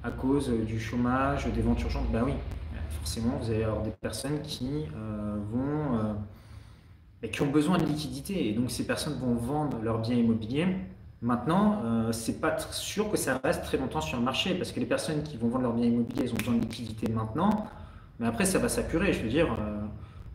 [0.03, 2.11] à cause du chômage, des ventes urgentes?
[2.11, 2.33] Bah oui,
[2.91, 5.97] forcément, vous allez avoir des personnes qui euh, vont
[7.23, 10.67] euh, qui ont besoin de liquidité et donc ces personnes vont vendre leurs biens immobiliers
[11.21, 14.79] Maintenant, euh, c'est pas sûr que ça reste très longtemps sur le marché parce que
[14.79, 17.65] les personnes qui vont vendre leurs biens immobiliers, elles ont besoin de liquidité maintenant,
[18.19, 19.13] mais après ça va s'apurer.
[19.13, 19.79] Je veux dire, euh,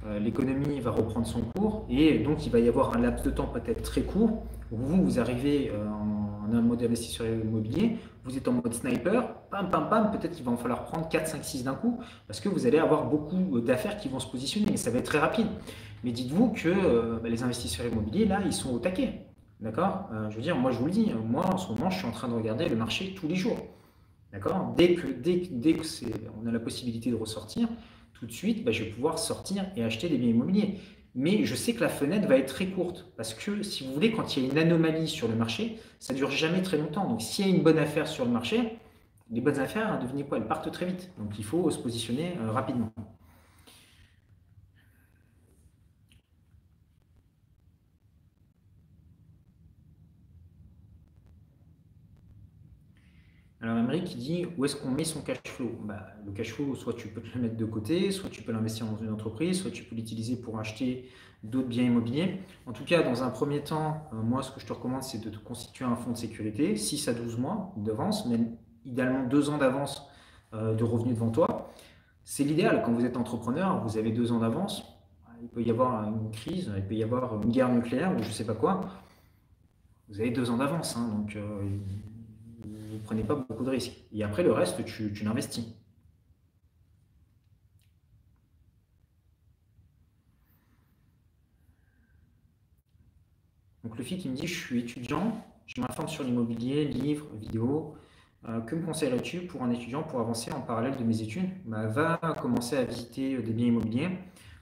[0.06, 3.30] euh, l'économie va reprendre son cours et donc il va y avoir un laps de
[3.30, 8.48] temps peut-être très court où vous, vous arrivez en, un mode investisseur immobilier, vous êtes
[8.48, 11.64] en mode sniper, pam pam pam, peut-être qu'il va en falloir prendre 4, 5, 6
[11.64, 14.90] d'un coup parce que vous allez avoir beaucoup d'affaires qui vont se positionner et ça
[14.90, 15.46] va être très rapide.
[16.02, 19.31] Mais dites-vous que bah, les investisseurs immobiliers, là, ils sont au taquet.
[19.62, 20.10] D'accord?
[20.28, 22.10] Je veux dire, moi je vous le dis, moi en ce moment je suis en
[22.10, 23.58] train de regarder le marché tous les jours.
[24.32, 24.74] D'accord?
[24.76, 25.84] Dès que, dès, dès que
[26.42, 27.68] on a la possibilité de ressortir,
[28.12, 30.80] tout de suite, bah, je vais pouvoir sortir et acheter des biens immobiliers.
[31.14, 34.12] Mais je sais que la fenêtre va être très courte parce que si vous voulez,
[34.12, 37.06] quand il y a une anomalie sur le marché, ça ne dure jamais très longtemps.
[37.08, 38.78] Donc s'il y a une bonne affaire sur le marché,
[39.30, 41.10] les bonnes affaires, hein, devinez quoi, elles partent très vite.
[41.18, 42.92] Donc il faut se positionner euh, rapidement.
[53.62, 55.70] Alors Emery qui dit où est-ce qu'on met son cash flow?
[55.84, 58.86] Bah, Le cash flow, soit tu peux le mettre de côté, soit tu peux l'investir
[58.86, 61.08] dans une entreprise, soit tu peux l'utiliser pour acheter
[61.44, 62.40] d'autres biens immobiliers.
[62.66, 65.18] En tout cas, dans un premier temps, euh, moi ce que je te recommande, c'est
[65.18, 68.40] de te constituer un fonds de sécurité, 6 à 12 mois d'avance, mais
[68.84, 70.08] idéalement 2 ans d'avance
[70.54, 71.72] euh, de revenus devant toi.
[72.24, 72.82] C'est l'idéal.
[72.84, 74.84] Quand vous êtes entrepreneur, vous avez 2 ans d'avance.
[75.40, 78.28] Il peut y avoir une crise, il peut y avoir une guerre nucléaire ou je
[78.28, 78.80] ne sais pas quoi.
[80.08, 80.96] Vous avez 2 ans d'avance.
[80.96, 81.78] Hein, donc, euh,
[82.64, 83.92] vous ne prenez pas beaucoup de risques.
[84.12, 85.66] Et après, le reste, tu, l'investis.
[93.84, 97.96] Donc le fille qui me dit, je suis étudiant, je m'informe sur l'immobilier, livres, vidéos.
[98.48, 101.50] Euh, que me conseillerais-tu pour un étudiant pour avancer en parallèle de mes études?
[101.64, 104.10] Bah, Va commencer à visiter des biens immobiliers.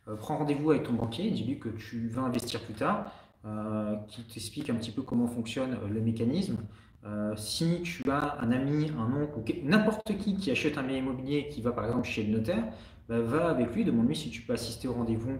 [0.08, 3.12] Euh, prends rendez-vous avec ton banquier, dis-lui que tu veux investir plus tard,
[3.44, 6.58] euh, qui t'explique un petit peu comment fonctionne le mécanisme.
[7.06, 11.48] Euh, si tu as un ami, un oncle n'importe qui qui achète un bien immobilier
[11.48, 12.64] qui va par exemple chez le notaire,
[13.08, 15.38] bah, va avec lui, demande-lui si tu peux assister au rendez-vous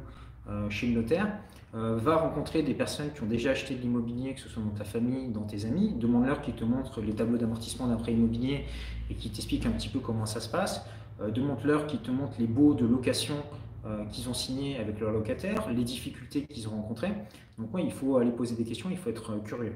[0.49, 1.29] euh, chez le notaire.
[1.75, 4.71] Euh, va rencontrer des personnes qui ont déjà acheté de l'immobilier, que ce soit dans
[4.71, 5.93] ta famille, dans tes amis.
[5.95, 8.65] Demande-leur qu'ils te montrent les tableaux d'amortissement d'un prêt immobilier
[9.09, 10.85] et qui t'expliquent un petit peu comment ça se passe.
[11.21, 13.37] Demande-leur qu'ils te montrent les baux de location
[14.11, 17.13] qu'ils ont signés avec leurs locataires, les difficultés qu'ils ont rencontrées.
[17.59, 19.75] Donc, oui, il faut aller poser des questions, il faut être curieux.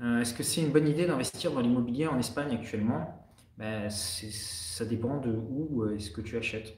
[0.00, 3.26] Euh, est-ce que c'est une bonne idée d'investir dans l'immobilier en Espagne actuellement?
[3.58, 6.76] Ben, Ça dépend de où euh, est-ce que tu achètes.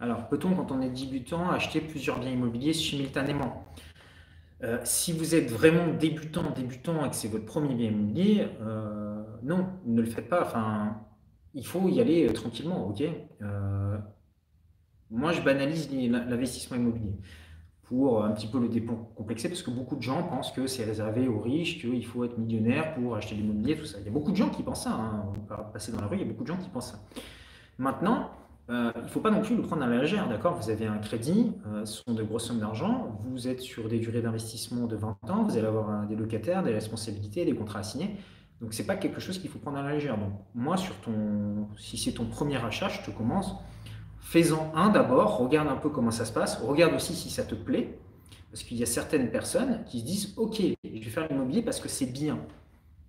[0.00, 3.64] Alors, peut-on, quand on est débutant, acheter plusieurs biens immobiliers simultanément?
[4.62, 8.48] Euh, Si vous êtes vraiment débutant, débutant et que c'est votre premier bien immobilier,
[9.42, 10.42] non, ne le faites pas.
[10.44, 11.00] Enfin,
[11.54, 13.02] il faut y aller tranquillement, ok?
[15.12, 17.12] Moi, je banalise l'investissement immobilier
[17.82, 21.28] pour un petit peu le décomplexer parce que beaucoup de gens pensent que c'est réservé
[21.28, 23.98] aux riches, qu'il faut être millionnaire pour acheter l'immobilier, tout ça.
[24.00, 24.92] Il y a beaucoup de gens qui pensent ça.
[24.92, 25.24] Hein.
[25.28, 26.98] On va passer dans la rue, il y a beaucoup de gens qui pensent ça.
[27.76, 28.30] Maintenant,
[28.70, 30.54] euh, il ne faut pas non plus le prendre à la légère, d'accord?
[30.54, 33.98] Vous avez un crédit, euh, ce sont de grosses sommes d'argent, vous êtes sur des
[33.98, 37.82] durées d'investissement de 20 ans, vous allez avoir des locataires, des responsabilités, des contrats à
[37.82, 38.16] signer.
[38.62, 40.16] Donc, ce n'est pas quelque chose qu'il faut prendre à la légère.
[40.16, 43.56] Donc, moi, sur ton, si c'est ton premier achat, je te commence
[44.22, 47.54] Fais-en un d'abord, regarde un peu comment ça se passe, regarde aussi si ça te
[47.54, 47.98] plaît,
[48.50, 51.80] parce qu'il y a certaines personnes qui se disent Ok, je vais faire l'immobilier parce
[51.80, 52.38] que c'est bien.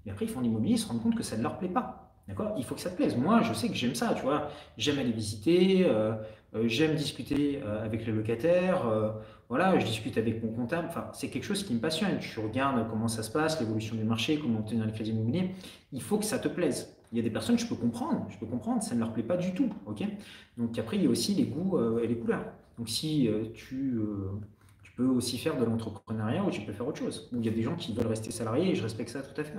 [0.06, 2.04] Mais après, ils font l'immobilier, ils se rendent compte que ça ne leur plaît pas.
[2.28, 2.56] D'accord?
[2.58, 3.18] Il faut que ça te plaise.
[3.18, 4.50] Moi, je sais que j'aime ça, tu vois.
[4.78, 6.14] J'aime aller visiter, euh,
[6.56, 8.84] euh, j'aime discuter euh, avec les locataires,
[9.50, 10.88] voilà, je discute avec mon comptable.
[10.90, 12.18] Enfin, c'est quelque chose qui me passionne.
[12.20, 15.52] Tu regardes comment ça se passe, l'évolution du marché, comment obtenir le crédit immobilier.
[15.92, 16.98] Il faut que ça te plaise.
[17.14, 19.22] Il y a des personnes, je peux comprendre, je peux comprendre, ça ne leur plaît
[19.22, 19.70] pas du tout.
[20.58, 22.44] Donc après, il y a aussi les goûts euh, et les couleurs.
[22.80, 24.32] Donc si euh, tu, euh,
[24.82, 27.30] tu, peux aussi faire de l'entrepreneuriat ou tu peux faire autre chose.
[27.32, 29.44] il y a des gens qui veulent rester salariés et je respecte ça tout à
[29.44, 29.56] fait.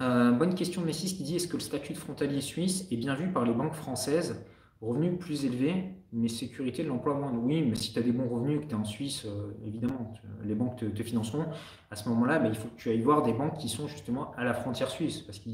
[0.00, 0.32] Hein.
[0.32, 3.14] bonne question de Messis qui dit est-ce que le statut de frontalier suisse est bien
[3.14, 4.44] vu par les banques françaises?
[4.80, 7.18] Revenus plus élevés, mais sécurité de l'emploi.
[7.42, 10.12] Oui, mais si tu as des bons revenus que tu es en Suisse, euh, évidemment,
[10.44, 11.46] les banques te, financeront.
[11.90, 14.32] À ce moment-là, bah, il faut que tu ailles voir des banques qui sont justement
[14.36, 15.48] à la frontière suisse, parce que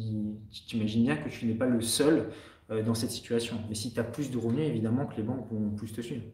[0.66, 2.30] tu imagines bien que tu n'es pas le seul
[2.70, 3.56] euh, dans cette situation.
[3.68, 6.24] Mais si tu as plus de revenus, évidemment que les banques vont plus te suivre.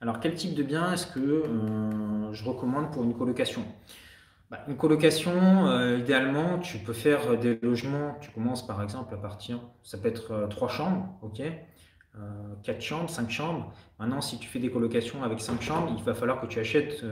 [0.00, 3.64] Alors, quel type de bien est-ce que euh, je recommande pour une colocation?
[4.50, 8.16] Bah, Une colocation, euh, idéalement, tu peux faire des logements.
[8.20, 11.42] Tu commences par exemple à partir, ça peut être euh, trois chambres, ok?
[12.64, 13.72] Quatre chambres, cinq chambres.
[14.00, 17.04] Maintenant, si tu fais des colocations avec cinq chambres, il va falloir que tu achètes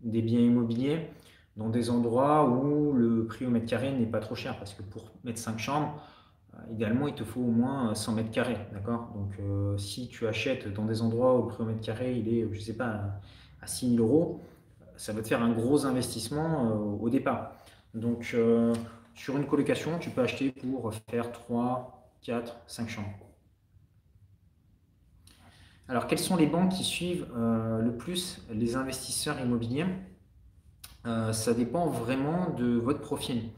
[0.00, 1.08] des biens immobiliers
[1.56, 4.58] dans des endroits où le prix au mètre carré n'est pas trop cher.
[4.58, 6.02] Parce que pour mettre cinq chambres,
[6.70, 8.58] idéalement, il te faut au moins 100 mètres carrés.
[9.14, 12.28] Donc, euh, si tu achètes dans des endroits où le prix au mètre carré il
[12.28, 13.20] est, je sais pas,
[13.60, 14.40] à 6 000 euros,
[14.96, 17.52] ça va te faire un gros investissement euh, au départ.
[17.94, 18.36] Donc,
[19.14, 23.18] sur une colocation, tu peux acheter pour faire 3, 4, 5 chambres.
[25.88, 29.86] Alors, quelles sont les banques qui suivent euh, le plus les investisseurs immobiliers?
[31.06, 33.50] Euh, Ça dépend vraiment de votre profil.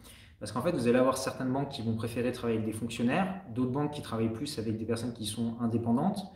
[0.43, 3.33] Parce qu'en fait, vous allez avoir certaines banques qui vont préférer travailler avec des fonctionnaires,
[3.55, 6.33] d'autres banques qui travaillent plus avec des personnes qui sont indépendantes,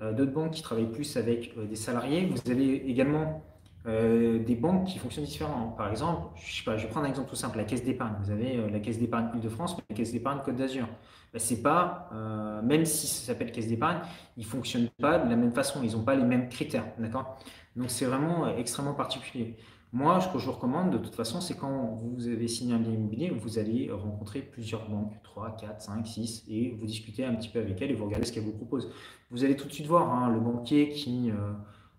[0.00, 2.26] euh, d'autres banques qui travaillent plus avec des salariés.
[2.26, 3.42] Vous avez également
[3.86, 5.68] des banques qui fonctionnent différemment.
[5.68, 8.12] Par exemple, je, sais pas, je vais prendre un exemple tout simple, la caisse d'épargne.
[8.22, 10.86] Vous avez la caisse d'épargne Île-de-France, la caisse d'épargne Côte d'Azur.
[11.32, 14.00] Ben, c'est pas, euh, même si ça s'appelle caisse d'épargne,
[14.36, 17.38] ils ne fonctionnent pas de la même façon, ils n'ont pas les mêmes critères, d'accord?
[17.76, 19.56] Donc c'est vraiment euh, extrêmement particulier.
[19.92, 22.78] Moi, ce que je vous recommande de toute façon, c'est quand vous avez signé un
[22.78, 27.34] bien immobilier, vous allez rencontrer plusieurs banques, 3, 4, 5, 6, et vous discutez un
[27.34, 28.92] petit peu avec elles et vous regardez ce qu'elles vous proposent.
[29.30, 31.52] Vous allez tout de suite voir hein, le banquier qui euh,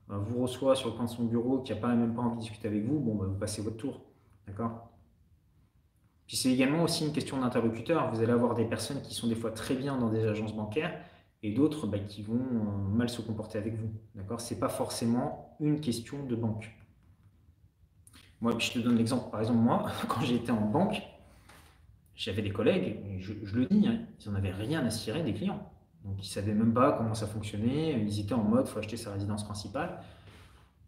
[0.07, 2.41] vous reçoit sur le coin de son bureau, qui n'a pas même pas envie de
[2.41, 4.01] discuter avec vous, bon, bah, vous passez votre tour,
[4.45, 4.89] d'accord?
[6.27, 8.13] Puis c'est également aussi une question d'interlocuteur.
[8.13, 10.93] Vous allez avoir des personnes qui sont des fois très bien dans des agences bancaires
[11.41, 13.89] et d'autres bah, qui vont euh, mal se comporter avec vous.
[14.13, 14.39] D'accord?
[14.39, 16.71] Ce n'est pas forcément une question de banque.
[18.41, 19.29] Moi, je te donne l'exemple.
[19.31, 21.01] Par exemple, moi, quand j'étais en banque,
[22.15, 25.71] j'avais des collègues, je, le dis, hein, ils n'en avaient rien à cirer des clients.
[26.03, 28.01] Donc, ils ne savaient même pas comment ça fonctionnait.
[28.01, 29.99] Ils étaient en mode, il faut acheter sa résidence principale.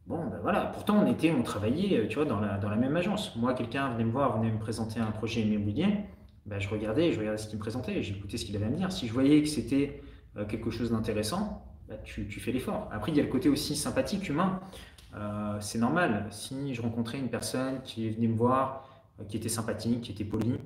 [0.07, 2.75] Bon, ben voilà, pourtant on était, on travaillait, euh, tu vois, dans la, dans la
[2.75, 3.35] même agence.
[3.35, 6.05] Moi, quelqu'un venait me voir, venait me présenter un projet immobilier,
[6.45, 8.77] ben, je regardais, je regardais ce qu'il me présentait, j'écoutais ce qu'il avait à me
[8.77, 8.91] dire.
[8.91, 10.01] Si je voyais que c'était
[10.37, 12.89] euh, quelque chose d'intéressant, ben, tu, tu, fais l'effort.
[12.91, 14.59] Après, il y a le côté aussi sympathique, humain.
[15.15, 16.27] Euh, c'est normal.
[16.29, 18.87] Si je rencontrais une personne qui venait me voir,
[19.27, 20.57] qui était sympathique, qui était polie,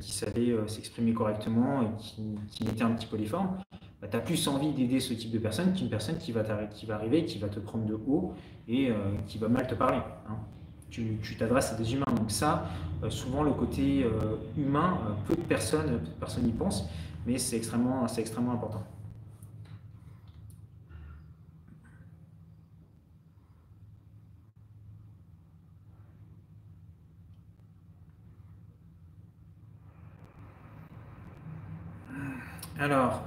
[0.00, 3.56] qui savait s'exprimer correctement et qui, mettait un petit l'effort,
[4.00, 6.42] bah, tu as plus envie d'aider ce type de personne qu'une personne qui va,
[6.90, 8.34] arriver, qui va te prendre de haut
[8.68, 8.94] et euh,
[9.26, 10.00] qui va mal te parler.
[10.28, 10.36] Hein.
[10.90, 12.06] Tu t'adresses à des humains.
[12.16, 12.68] Donc ça,
[13.02, 16.88] euh, souvent le côté euh, humain, peu de personnes, peu de personnes y pensent,
[17.26, 18.82] mais c'est extrêmement, extrêmement important.
[32.78, 33.22] Alors,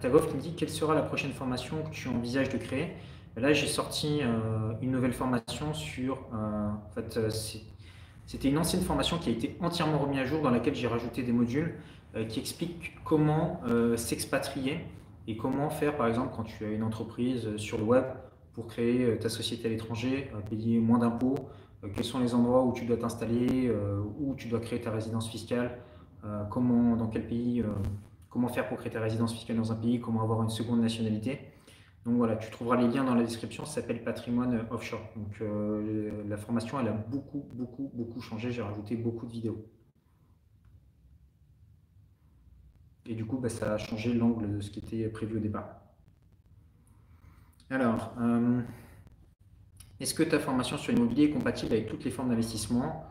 [0.00, 2.92] qui me dit quelle sera la prochaine formation que tu envisages de créer?
[3.36, 6.26] Là, j'ai sorti euh, une nouvelle formation sur.
[6.34, 7.30] Euh, en fait, euh,
[8.26, 11.22] c'était une ancienne formation qui a été entièrement remise à jour dans laquelle j'ai rajouté
[11.22, 11.74] des modules
[12.30, 13.60] qui expliquent comment
[13.96, 14.80] s'expatrier
[15.26, 18.04] et comment faire, par exemple, quand tu as une entreprise sur le web
[18.54, 21.36] pour créer ta société à l'étranger, payer moins d'impôts,
[21.94, 23.70] quels sont les endroits où tu dois t'installer,
[24.18, 25.78] où tu dois créer ta résidence fiscale,
[26.50, 27.62] comment, dans quel pays
[28.30, 31.52] comment faire pour créer ta résidence fiscale dans un pays, comment avoir une seconde nationalité.
[32.04, 35.02] Donc voilà, tu trouveras les liens dans la description, ça s'appelle Patrimoine Offshore.
[35.16, 39.66] Donc euh, la formation, elle a beaucoup, beaucoup, beaucoup changé, j'ai rajouté beaucoup de vidéos.
[43.06, 45.80] Et du coup, bah, ça a changé l'angle de ce qui était prévu au départ.
[47.70, 48.60] Alors, euh,
[50.00, 53.04] est-ce que ta formation sur l'immobilier est compatible avec toutes les formes d'investissement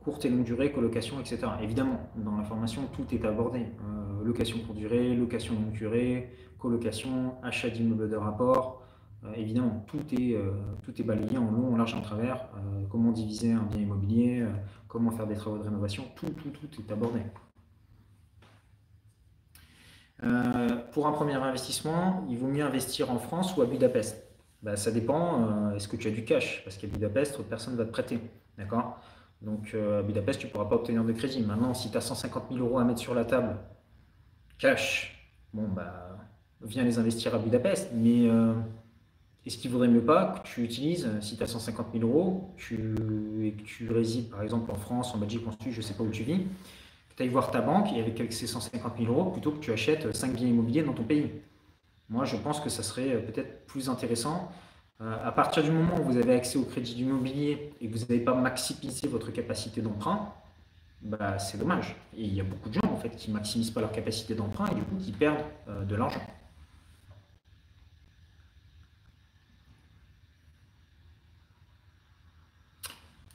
[0.00, 1.40] courte et longue durée, colocation, etc.
[1.62, 3.60] Évidemment, dans la formation, tout est abordé.
[3.60, 8.82] Euh, location courte durée, location longue durée, colocation, achat d'immeubles de rapport.
[9.24, 10.52] Euh, évidemment, tout est, euh,
[10.84, 12.48] tout est balayé en long, en large, en travers.
[12.90, 14.46] comment diviser un bien immobilier,
[14.86, 17.20] comment faire des travaux de rénovation, tout, tout, tout est abordé.
[20.92, 24.24] pour un premier investissement, il vaut mieux investir en France ou à Budapest?
[24.62, 26.62] Bah, ça dépend, est-ce que tu as du cash?
[26.64, 28.18] Parce qu'à Budapest, personne ne va te prêter.
[28.56, 28.98] D'accord?
[29.42, 31.42] Donc euh, à Budapest, tu ne pourras pas obtenir de crédit.
[31.42, 33.56] Maintenant, si tu as 150 000 euros à mettre sur la table,
[34.58, 36.18] cash, bon, bah,
[36.62, 37.90] viens les investir à Budapest.
[37.94, 38.52] Mais euh,
[39.46, 42.54] est-ce qu'il vaudrait mieux pas que tu utilises, si tu as 150 000 euros
[43.42, 45.94] et que tu résides par exemple en France, en Belgique, en Suisse, je ne sais
[45.94, 49.12] pas où tu vis, que tu ailles voir ta banque et avec ces 150 000
[49.12, 51.30] euros, plutôt que tu achètes 5 biens immobiliers dans ton pays?
[52.10, 54.50] Moi, je pense que ça serait peut-être plus intéressant
[55.00, 58.00] euh, à partir du moment où vous avez accès au crédit d'immobilier et que vous
[58.00, 60.32] n'avez pas maximisé votre capacité d'emprunt,
[61.02, 61.96] bah, c'est dommage.
[62.16, 64.34] Et il y a beaucoup de gens en fait qui ne maximisent pas leur capacité
[64.34, 66.20] d'emprunt et du coup qui perdent euh, de l'argent.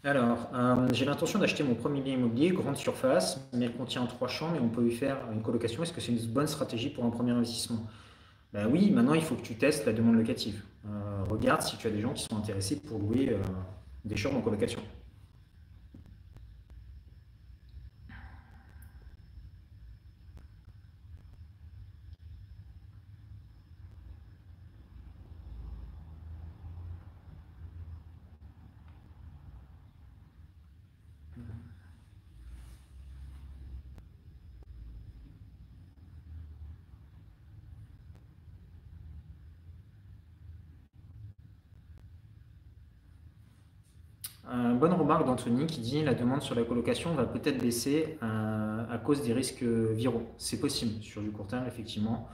[0.05, 4.28] Alors, euh, j'ai l'intention d'acheter mon premier bien immobilier, grande surface, mais elle contient trois
[4.28, 5.82] chambres et on peut y faire une colocation.
[5.82, 7.88] Est-ce que c'est une bonne stratégie pour un premier investissement?
[8.51, 10.61] Ben Oui, maintenant il faut que tu testes la demande locative.
[10.86, 13.38] Euh, regarde si tu as des gens qui sont intéressés pour louer
[14.05, 14.82] des chambres en colocation.
[45.68, 50.24] Qui dit la demande sur la colocation va peut-être baisser à cause des risques viraux.
[50.38, 52.28] C'est possible sur du court terme, effectivement.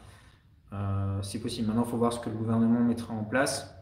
[1.22, 1.68] c'est possible.
[1.68, 3.74] Maintenant, il faut voir ce que le gouvernement mettra en place.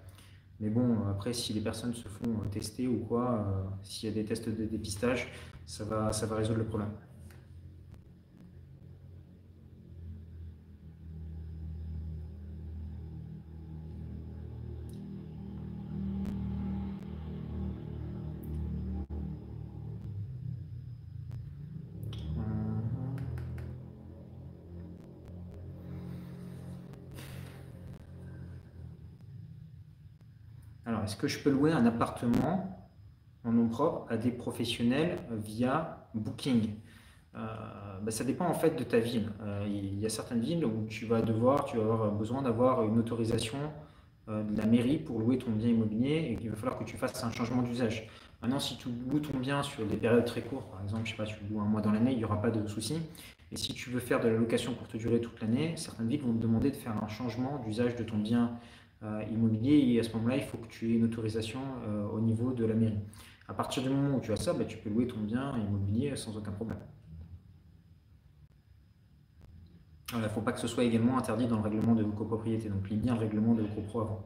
[0.59, 4.25] Mais bon, après, si les personnes se font tester ou quoi, s'il y a des
[4.25, 5.31] tests de dépistage,
[5.65, 6.91] ça va, ça va résoudre le problème.
[31.17, 32.87] Est-ce que je peux louer un appartement
[33.43, 36.75] en nom propre à des professionnels via Booking
[37.35, 37.39] euh,
[38.03, 39.31] bah, Ça dépend en fait de ta ville.
[39.41, 42.83] Euh, il y a certaines villes où tu vas devoir, tu vas avoir besoin d'avoir
[42.83, 43.57] une autorisation
[44.29, 46.97] euh, de la mairie pour louer ton bien immobilier et qu'il va falloir que tu
[46.97, 48.07] fasses un changement d'usage.
[48.43, 51.17] Maintenant, si tu loues ton bien sur des périodes très courtes, par exemple, je sais
[51.17, 53.01] pas, tu loues un mois dans l'année, il n'y aura pas de souci.
[53.51, 56.21] Et si tu veux faire de la location pour te durer toute l'année, certaines villes
[56.21, 58.51] vont te demander de faire un changement d'usage de ton bien euh,
[59.31, 62.51] immobilier et à ce moment-là, il faut que tu aies une autorisation euh, au niveau
[62.53, 62.99] de la mairie.
[63.47, 66.15] À partir du moment où tu as ça, bah, tu peux louer ton bien immobilier
[66.15, 66.79] sans aucun problème.
[70.13, 72.69] Il ne faut pas que ce soit également interdit dans le règlement de copropriété.
[72.69, 74.25] Donc, lis bien le règlement de copro avant.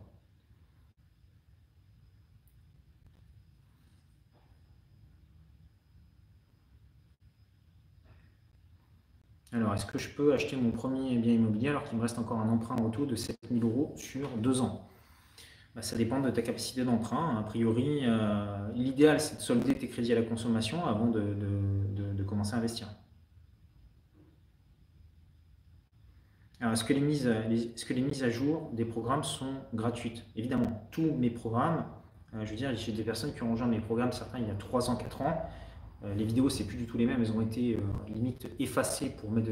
[9.53, 12.39] Alors, est-ce que je peux acheter mon premier bien immobilier alors qu'il me reste encore
[12.39, 14.87] un emprunt en retour de 7000 euros sur deux ans?
[15.75, 17.37] Bah, Ça dépend de ta capacité d'emprunt.
[17.37, 22.53] A priori, euh, l'idéal, c'est de solder tes crédits à la consommation avant de, commencer
[22.53, 22.87] à investir.
[26.61, 30.23] Alors, est-ce que, les mises, à jour des programmes sont gratuites?
[30.37, 31.83] Évidemment, tous mes programmes,
[32.35, 34.51] euh, je veux dire, j'ai des personnes qui ont rejoint mes programmes, certains il y
[34.51, 35.49] a 3 ans, 4 ans,
[36.03, 37.79] les vidéos, c'est plus du tout les mêmes, elles ont été euh,
[38.13, 39.49] limite effacées pour mettre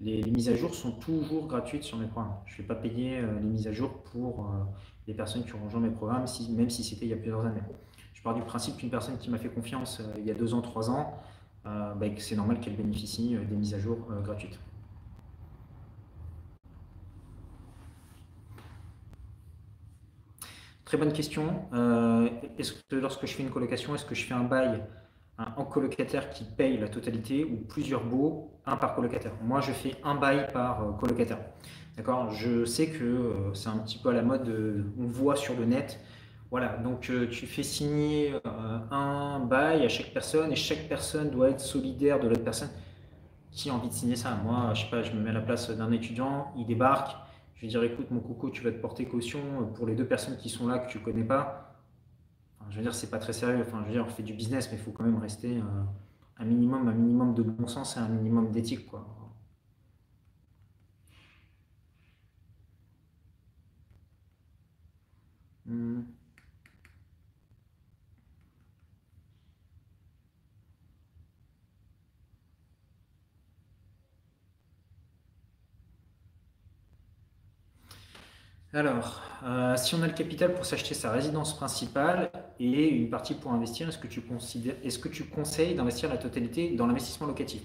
[0.00, 2.36] les, mises à jour sont toujours gratuites sur mes programmes.
[2.46, 4.48] Je ne vais pas payer euh, les mises à jour pour
[5.06, 7.62] les personnes qui ont rejoint mes programmes, même si c'était il y a plusieurs années.
[8.14, 10.60] Je pars du principe qu'une personne qui m'a fait confiance il y a deux ans,
[10.60, 11.18] trois ans,
[11.64, 14.58] bah, c'est normal qu'elle bénéficie des mises à jour gratuites.
[20.84, 21.64] Très bonne question.
[22.58, 24.82] est-ce que lorsque je fais une colocation, est-ce que je fais un bail?
[25.56, 29.32] Un colocataire qui paye la totalité ou plusieurs baux, un par colocataire.
[29.42, 31.38] Moi, je fais un bail par euh, colocataire.
[31.96, 32.30] D'accord?
[32.30, 34.48] Je sais que euh, c'est un petit peu à la mode,
[34.98, 35.98] on voit sur le net.
[36.50, 38.34] Voilà, donc euh, tu fais signer
[38.90, 42.70] un bail à chaque personne et chaque personne doit être solidaire de l'autre personne.
[43.52, 44.36] Qui a envie de signer ça?
[44.44, 47.16] Moi, je sais pas, je me mets à la place d'un étudiant, il débarque,
[47.54, 49.40] je vais dire écoute mon coco, tu vas te porter caution
[49.74, 51.69] pour les deux personnes qui sont là que tu connais pas
[52.70, 53.62] je veux dire, c'est pas très sérieux.
[53.66, 55.62] Enfin, je veux dire, on fait du business, mais il faut quand même rester euh,
[56.38, 58.88] un minimum, un minimum de bon sens et un minimum d'éthique.
[65.66, 66.19] Hmm.
[78.72, 83.34] Alors, euh, si on a le capital pour s'acheter sa résidence principale et une partie
[83.34, 87.62] pour investir, est-ce que tu, conseilles d'investir la totalité dans l'investissement locatif?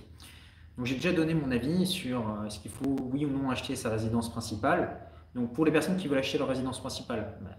[0.78, 3.76] Donc, j'ai déjà donné mon avis sur euh, est-ce qu'il faut, oui ou non, acheter
[3.76, 5.00] sa résidence principale.
[5.36, 7.52] Donc, pour les personnes qui veulent acheter leur résidence principale, bah,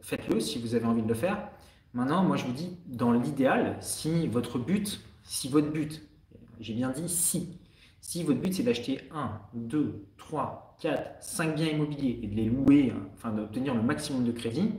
[0.00, 1.50] faites-le si vous avez envie de le faire.
[1.94, 6.02] Maintenant, moi, je vous dis, dans l'idéal, si votre but, si votre but,
[6.58, 7.60] j'ai bien dit si,
[8.02, 12.46] si votre but c'est d'acheter 1, 2, 3, 4, 5 biens immobiliers et de les
[12.46, 14.72] louer, hein, enfin d'obtenir le maximum de crédit,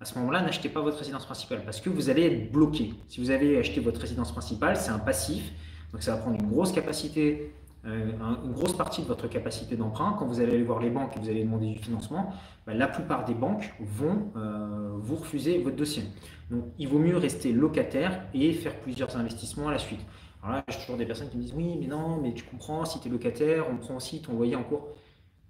[0.00, 2.94] à ce moment-là, n'achetez pas votre résidence principale parce que vous allez être bloqué.
[3.08, 5.52] Si vous avez acheté votre résidence principale, c'est un passif,
[5.92, 7.52] donc ça va prendre une grosse capacité,
[7.84, 8.12] euh,
[8.44, 10.14] une grosse partie de votre capacité d'emprunt.
[10.16, 12.32] Quand vous allez aller voir les banques et vous allez demander du financement,
[12.64, 16.04] bah, la plupart des banques vont euh, vous refuser votre dossier.
[16.50, 20.00] Donc il vaut mieux rester locataire et faire plusieurs investissements à la suite.
[20.42, 22.84] Alors là, j'ai toujours des personnes qui me disent oui, mais non, mais tu comprends,
[22.84, 24.88] si tu es locataire, on prend aussi ton loyer en cours.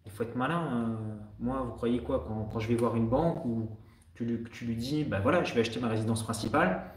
[0.05, 0.59] Il faut être malin.
[0.59, 0.99] Hein.
[1.39, 3.69] Moi, vous croyez quoi quand, je vais voir une banque ou
[4.15, 6.91] tu lui, tu lui dis bah voilà, je vais acheter ma résidence principale.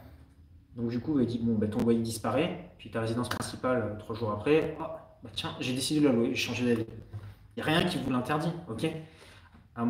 [0.76, 2.72] Donc du coup, il dit bon, bah, ton loyer disparaît.
[2.78, 6.14] Puis ta résidence principale, euh, trois jours après, ah, bah, tiens, j'ai décidé de la
[6.14, 6.88] louer, j'ai changé d'avis.
[7.56, 8.88] Il n'y a rien qui vous l'interdit, ok?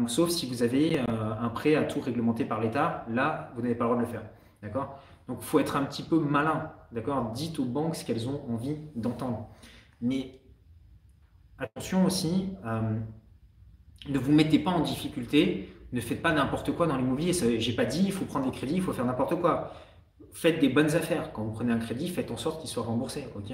[0.08, 1.04] Sauf si vous avez euh,
[1.39, 4.12] un prêt à tout réglementé par l'État, là, vous n'avez pas le droit de le
[4.12, 4.24] faire.
[4.62, 4.99] D'accord?
[5.28, 6.71] Donc, il faut être un petit peu malin.
[6.91, 7.32] D'accord?
[7.32, 9.49] Dites aux banques ce qu'elles ont envie d'entendre.
[10.01, 10.39] Mais
[11.57, 12.99] attention aussi, euh,
[14.09, 17.34] ne vous mettez pas en difficulté, ne faites pas n'importe quoi dans l'immobilier.
[17.34, 19.74] J'ai pas dit il faut prendre des crédits, il faut faire n'importe quoi.
[20.34, 21.32] Faites des bonnes affaires.
[21.32, 23.28] Quand vous prenez un crédit, faites en sorte qu'il soit remboursé.
[23.36, 23.53] ok?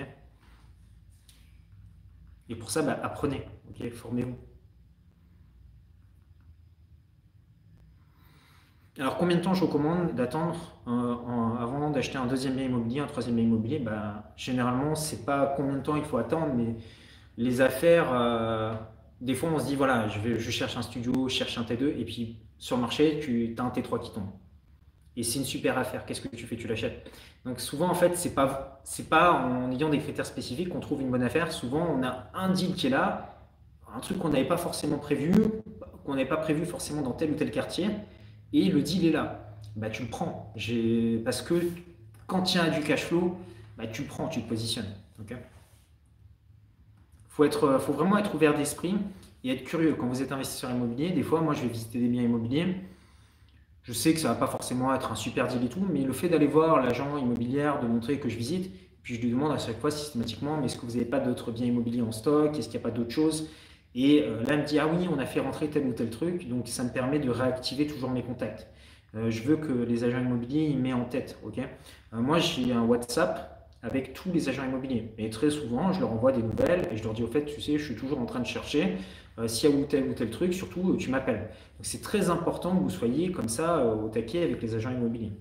[2.50, 3.46] Et pour ça, bah, apprenez.
[3.94, 4.36] Formez-vous.
[9.00, 11.16] Alors, combien de temps je recommande d'attendre euh,
[11.62, 13.80] avant d'acheter un deuxième bien immobilier, un troisième bien immobilier?
[13.80, 16.76] Bah, Généralement, c'est pas combien de temps il faut attendre, mais
[17.38, 18.74] les affaires, euh,
[19.22, 21.64] des fois, on se dit voilà, je, vais, je cherche un studio, je cherche un
[21.64, 24.28] T2, et puis sur le marché, tu as un T3 qui tombe.
[25.16, 26.06] Et c'est une super affaire.
[26.06, 26.58] Qu'est-ce que tu fais?
[26.58, 27.10] Tu l'achètes.
[27.46, 31.10] Donc souvent, en fait, c'est pas pas en ayant des critères spécifiques qu'on trouve une
[31.10, 31.54] bonne affaire.
[31.54, 33.38] Souvent, on a un deal qui est là,
[33.96, 35.34] un truc qu'on n'avait pas forcément prévu,
[36.06, 37.88] qu'on n'avait pas prévu forcément dans tel ou tel quartier,
[38.54, 39.58] et le deal est là.
[39.76, 40.54] Bah, tu le prends.
[41.24, 41.56] Parce que
[42.28, 43.38] quand il y a du cash flow,
[43.78, 44.94] bah, tu le prends, tu te positionnes.
[45.22, 45.36] Okay
[47.48, 48.96] faut, vraiment être ouvert d'esprit
[49.44, 49.96] et être curieux.
[49.98, 52.76] Quand vous êtes investisseur immobilier, des fois, moi, je vais visiter des biens immobiliers.
[53.84, 56.02] Je sais que ça ne va pas forcément être un super deal et tout, mais
[56.02, 58.72] le fait d'aller voir l'agent immobilier, de montrer que je visite,
[59.02, 61.52] puis je lui demande à chaque fois systématiquement, mais est-ce que vous n'avez pas d'autres
[61.52, 62.58] biens immobiliers en stock?
[62.58, 63.50] Est-ce qu'il n'y a pas d'autres choses?
[63.96, 66.10] Et euh, là, elle me dit, ah oui, on a fait rentrer tel ou tel
[66.10, 68.68] truc, donc ça me permet de réactiver toujours mes contacts.
[69.16, 71.40] Euh, je veux que les agents immobiliers ils mettent en tête.
[71.44, 71.58] ok?
[71.60, 75.14] Euh, moi, j'ai un WhatsApp avec tous les agents immobiliers.
[75.18, 77.62] Et très souvent, je leur envoie des nouvelles et je leur dis au fait, tu
[77.62, 78.98] sais, je suis toujours en train de chercher
[79.48, 81.48] s'il y a ou tel ou tel truc, surtout tu m'appelles.
[81.78, 85.32] Donc c'est très important que vous soyez comme ça au taquet avec les agents immobiliers.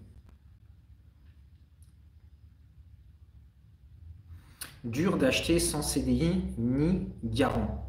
[4.85, 7.88] Dur d'acheter sans CDI ni garant.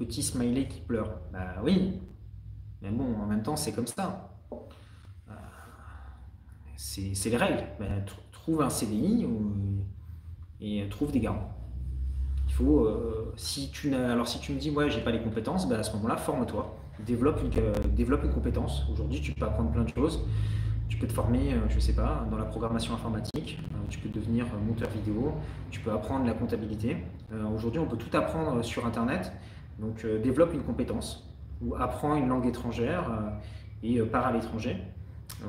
[0.00, 1.20] Petit smiley qui pleure.
[1.30, 2.00] Bah oui,
[2.80, 4.30] mais bon, en même temps, c'est comme ça.
[6.74, 7.66] c'est les règles.
[7.78, 7.84] Bah,
[8.32, 9.26] trouve un CDI
[10.62, 11.54] et trouve des garants.
[12.48, 15.68] Il faut, euh, si tu alors si tu me dis ouais j'ai pas les compétences,
[15.68, 16.74] bah, à ce moment-là forme-toi,
[17.06, 18.86] développe une, euh, développe une compétence.
[18.90, 20.26] Aujourd'hui tu peux apprendre plein de choses.
[20.88, 24.46] Tu peux te former, euh, je sais pas, dans la programmation informatique, tu peux devenir
[24.66, 25.34] monteur vidéo,
[25.70, 26.96] tu peux apprendre la comptabilité.
[27.54, 29.32] Aujourd'hui on peut tout apprendre sur internet,
[29.80, 33.10] donc développe une compétence ou apprends une langue étrangère
[33.82, 34.76] et pars à l'étranger.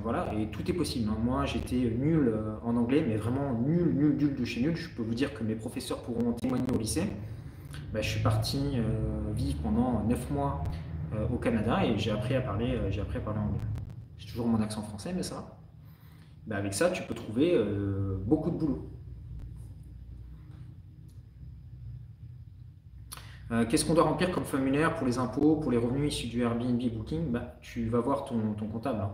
[0.04, 1.10] Voilà, et tout est possible.
[1.12, 1.18] Hein.
[1.22, 4.76] Moi, j'étais nul euh, en anglais, mais vraiment nul, nul, nul de chez nul.
[4.76, 7.04] Je peux vous dire que mes professeurs pourront témoigner au lycée.
[7.94, 10.64] Bah, je suis parti euh, vivre pendant 9 mois
[11.14, 13.60] euh, au Canada et j'ai appris à parler, j'ai appris à parler anglais.
[14.18, 15.58] J'ai toujours mon accent français, mais ça va.
[16.48, 17.58] Bah, avec ça, tu peux trouver
[18.26, 18.90] beaucoup de boulot.
[23.70, 26.82] Qu'est-ce qu'on doit remplir comme formulaire pour les impôts, pour les revenus issus du Airbnb
[26.94, 27.32] Booking?
[27.32, 29.02] Bah, Tu vas voir ton, comptable.
[29.02, 29.14] Hein.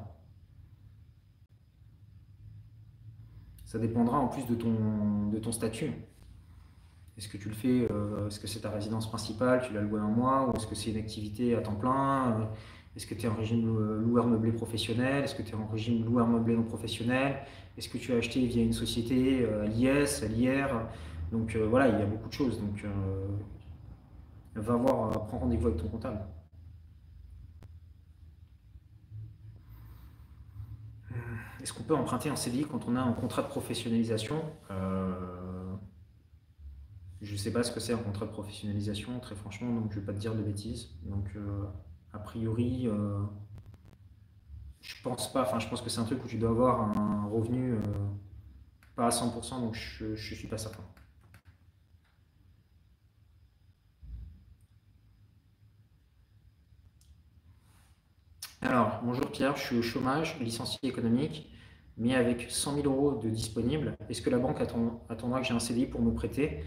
[3.65, 5.91] Ça dépendra en plus de ton, statut.
[7.17, 9.99] Est-ce que tu le fais, euh, est-ce que c'est ta résidence principale, tu l'as loué
[9.99, 12.45] un mois, ou est-ce que c'est une activité à temps plein euh,
[12.95, 15.65] Est-ce que tu es en régime euh, loueur meublé professionnel Est-ce que tu es en
[15.65, 17.39] régime loueur meublé non professionnel
[17.75, 20.87] Est-ce que tu as acheté via une société à l'IS, à l'IR
[21.31, 22.61] Donc voilà, il y a beaucoup de choses.
[22.61, 22.85] Donc
[24.61, 26.19] va voir, prends rendez-vous avec ton comptable.
[31.61, 34.43] Est-ce qu'on peut emprunter un CDI quand on a un contrat de professionnalisation?
[34.71, 35.75] Euh,
[37.21, 39.95] Je ne sais pas ce que c'est un contrat de professionnalisation, très franchement, donc je
[39.97, 40.89] ne vais pas te dire de bêtises.
[41.03, 41.65] Donc, euh,
[42.13, 43.19] a priori, euh,
[44.81, 47.25] je pense pas, enfin, je pense que c'est un truc où tu dois avoir un
[47.27, 47.75] revenu
[48.95, 50.83] pas à 100%, donc je ne suis pas certain.
[58.61, 61.47] Alors, bonjour Pierre, je suis au chômage, licencié économique,
[61.95, 64.59] mais avec 100 000 euros de disponibles, est-ce que la banque
[65.09, 66.63] attendra que j'ai un CDI pour me prêter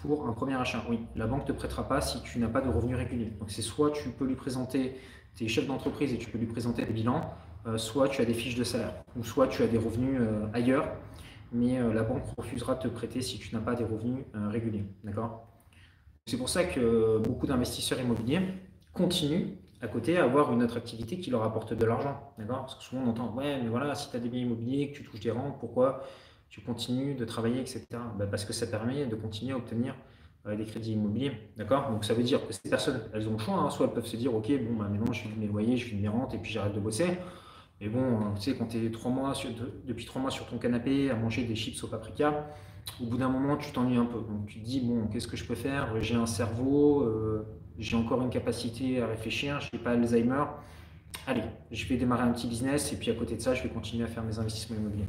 [0.00, 0.82] pour un premier achat?
[0.88, 3.32] Oui, la banque ne te prêtera pas si tu n'as pas de revenus réguliers.
[3.38, 4.96] Donc c'est soit tu peux lui présenter
[5.34, 7.20] tes chefs d'entreprise et tu peux lui présenter des bilans,
[7.66, 10.46] euh, soit tu as des fiches de salaire, ou soit tu as des revenus euh,
[10.54, 10.88] ailleurs,
[11.52, 14.86] mais euh, la banque refusera de te prêter si tu n'as pas des revenus réguliers.
[15.04, 15.46] D'accord?
[16.24, 18.40] C'est pour ça que beaucoup d'investisseurs immobiliers
[18.94, 19.48] continuent
[19.86, 22.32] à côté avoir une autre activité qui leur apporte de l'argent.
[22.38, 22.62] D'accord?
[22.62, 24.96] Parce que souvent on entend Ouais, mais voilà, si tu as des biens immobiliers, que
[24.96, 26.02] tu touches des rentes, pourquoi
[26.48, 27.86] tu continues de travailler, etc.
[28.18, 29.94] Bah, parce que ça permet de continuer à obtenir
[30.46, 31.32] euh, des crédits immobiliers.
[31.56, 31.90] D'accord?
[31.90, 33.54] Donc ça veut dire que ces personnes, elles ont le choix.
[33.54, 33.70] Hein.
[33.70, 35.96] Soit elles peuvent se dire Ok, bon, bah, maintenant je fais mes loyers, je fais
[35.96, 37.18] mes rentes et puis j'arrête de bosser.
[37.80, 39.34] Mais bon, tu sais, quand tu es trois mois
[39.86, 42.48] depuis trois mois sur ton canapé à manger des chips au paprika,
[43.00, 44.18] au bout d'un moment, tu t'ennuies un peu.
[44.18, 46.00] Donc tu te dis Bon, qu'est-ce que je peux faire?
[46.00, 47.02] J'ai un cerveau.
[47.02, 47.46] Euh,
[47.78, 50.44] j'ai encore une capacité à réfléchir, je n'ai pas Alzheimer.
[51.26, 53.68] Allez, je vais démarrer un petit business et puis à côté de ça, je vais
[53.68, 55.06] continuer à faire mes investissements immobiliers.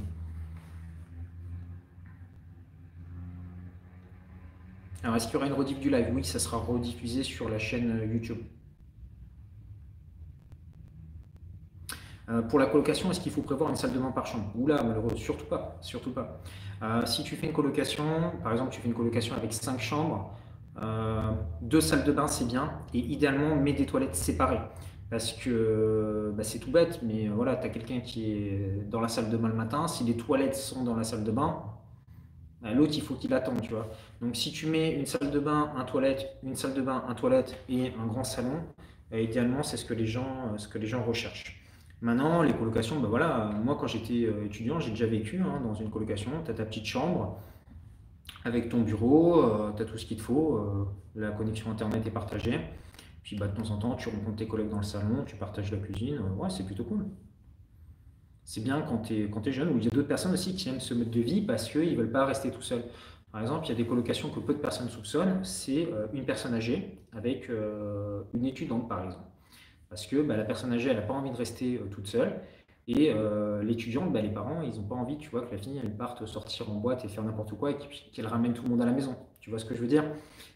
[5.03, 6.07] Alors, est-ce qu'il y aura une rediff du live?
[6.13, 8.39] Oui, ça sera rediffusé sur la chaîne euh, YouTube.
[12.29, 14.51] Euh, pour la colocation, est-ce qu'il faut prévoir une salle de bain par chambre?
[14.55, 16.41] Oula, malheureux, surtout pas, surtout pas.
[16.81, 18.03] Euh, si tu fais une colocation,
[18.43, 20.35] par exemple, tu fais une colocation avec 5 chambres,
[21.61, 24.61] deux salles de bain, c'est bien, et idéalement, mets des toilettes séparées.
[25.09, 29.07] Parce que bah, c'est tout bête, mais voilà, tu as quelqu'un qui est dans la
[29.07, 31.63] salle de bain le matin, si les toilettes sont dans la salle de bain,
[32.61, 33.87] bah, l'autre, il faut qu'il attende, tu vois.
[34.21, 37.13] Donc, si tu mets une salle de bain, un toilette, une salle de bain, un
[37.13, 38.61] toilette et un grand salon,
[39.13, 41.57] idéalement, c'est ce que les gens, ce que les gens recherchent.
[42.01, 45.73] Maintenant, les colocations, ben voilà, moi quand j'étais euh, étudiant, j'ai déjà vécu hein, dans
[45.73, 46.29] une colocation.
[46.45, 47.39] Tu as ta petite chambre
[48.47, 50.85] avec ton bureau, euh, tu as tout ce qu'il te faut, euh,
[51.15, 52.59] la connexion internet est partagée.
[53.23, 55.71] Puis bah, de temps en temps, tu rencontres tes collègues dans le salon, tu partages
[55.71, 56.19] la cuisine.
[56.37, 57.05] ouais, c'est plutôt cool.
[58.43, 60.69] C'est bien quand tu es, es, jeune, ou il y a d'autres personnes aussi qui
[60.69, 62.83] aiment ce mode de vie parce qu'ils ne veulent pas rester tout seuls.
[63.31, 66.53] Par exemple, il y a des colocations que peu de personnes soupçonnent, c'est une personne
[66.53, 67.51] âgée avec
[68.33, 69.27] une étudiante, par exemple.
[69.89, 72.41] Parce que bah, la personne âgée, elle n'a pas envie de rester euh, toute seule.
[72.87, 75.81] Et euh, l'étudiant, bah, les parents, ils n'ont pas envie, tu vois, que la fille,
[75.97, 77.77] parte sortir en boîte et faire n'importe quoi et
[78.13, 79.15] qu'elle ramène tout le monde à la maison.
[79.41, 80.05] Tu vois ce que je veux dire?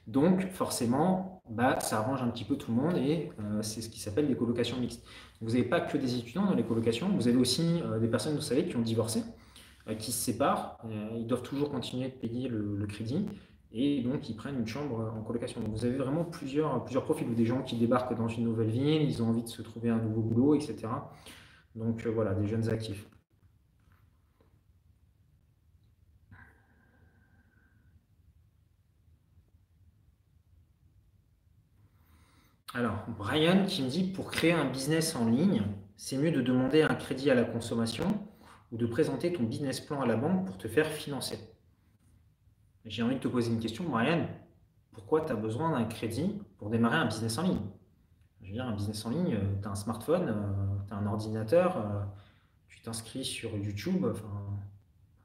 [0.08, 3.90] Donc, forcément, bah, ça arrange un petit peu tout le monde et euh, c'est ce
[3.90, 5.04] qui s'appelle des colocations mixtes.
[5.42, 8.42] Vous n'avez pas que des étudiants dans les colocations, vous avez aussi des personnes, vous
[8.42, 9.24] savez, qui ont divorcé,
[9.98, 10.78] qui se séparent.
[11.18, 13.26] ils doivent toujours continuer de payer le crédit
[13.74, 15.62] et donc ils prennent une chambre en colocation.
[15.62, 18.70] Donc vous avez vraiment plusieurs, plusieurs profils, ou des gens qui débarquent dans une nouvelle
[18.70, 20.88] ville, ils ont envie de se trouver un nouveau boulot, etc.
[21.76, 23.08] Donc euh, voilà, des jeunes actifs.
[32.74, 35.64] Alors, Brian qui me dit pour créer un business en ligne,
[35.98, 38.08] c'est mieux de demander un crédit à la consommation
[38.72, 41.38] ou de présenter ton business plan à la banque pour te faire financer.
[42.86, 44.28] J'ai envie de te poser une question, Marianne.
[44.94, 47.60] Pourquoi tu as besoin d'un crédit pour démarrer un business en ligne?
[48.60, 52.04] Un business en ligne, tu as un smartphone, euh, tu as un ordinateur, euh,
[52.68, 54.06] tu t'inscris sur YouTube.
[54.12, 54.28] Enfin,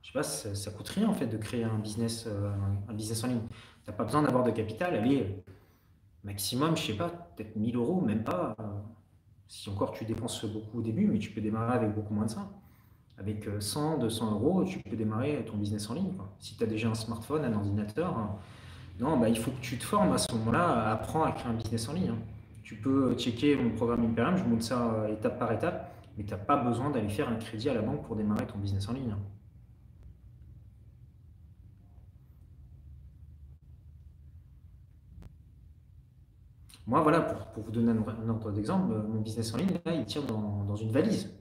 [0.03, 2.53] je sais pas, ça, coûte rien en fait de créer un business, euh,
[2.89, 3.41] un business en ligne.
[3.85, 4.95] Tu n'as pas besoin d'avoir de capital.
[4.95, 5.43] Allez,
[6.23, 8.57] maximum, je sais pas, peut-être 1000 euros, même pas.
[9.49, 12.31] si encore tu dépenses beaucoup au début, mais tu peux démarrer avec beaucoup moins de
[12.31, 12.49] ça.
[13.19, 16.13] Avec 100, euh, 200 euros, tu peux démarrer ton business en ligne.
[16.39, 18.39] Si tu as déjà un smartphone, un ordinateur,
[19.01, 21.55] non, bah, il faut que tu te formes à ce moment-là, apprends à créer un
[21.55, 22.11] business en ligne.
[22.11, 22.36] Hein.
[22.67, 26.33] Tu peux checker mon programme Imperium, je montre ça euh, étape par étape, mais tu
[26.33, 28.93] n'as pas besoin d'aller faire un crédit à la banque pour démarrer ton business en
[28.93, 29.15] ligne.
[36.89, 40.05] Moi, voilà, pour, vous donner un, ordre d'exemple, euh, mon business en ligne, là, il
[40.05, 41.33] tire dans, dans une valise.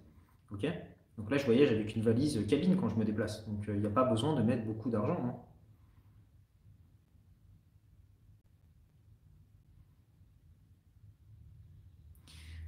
[0.51, 3.47] donc là, je voyage avec une valise cabine quand je me déplace.
[3.47, 5.17] Donc euh, il n'y a pas besoin de mettre beaucoup d'argent.
[5.25, 5.35] Hein.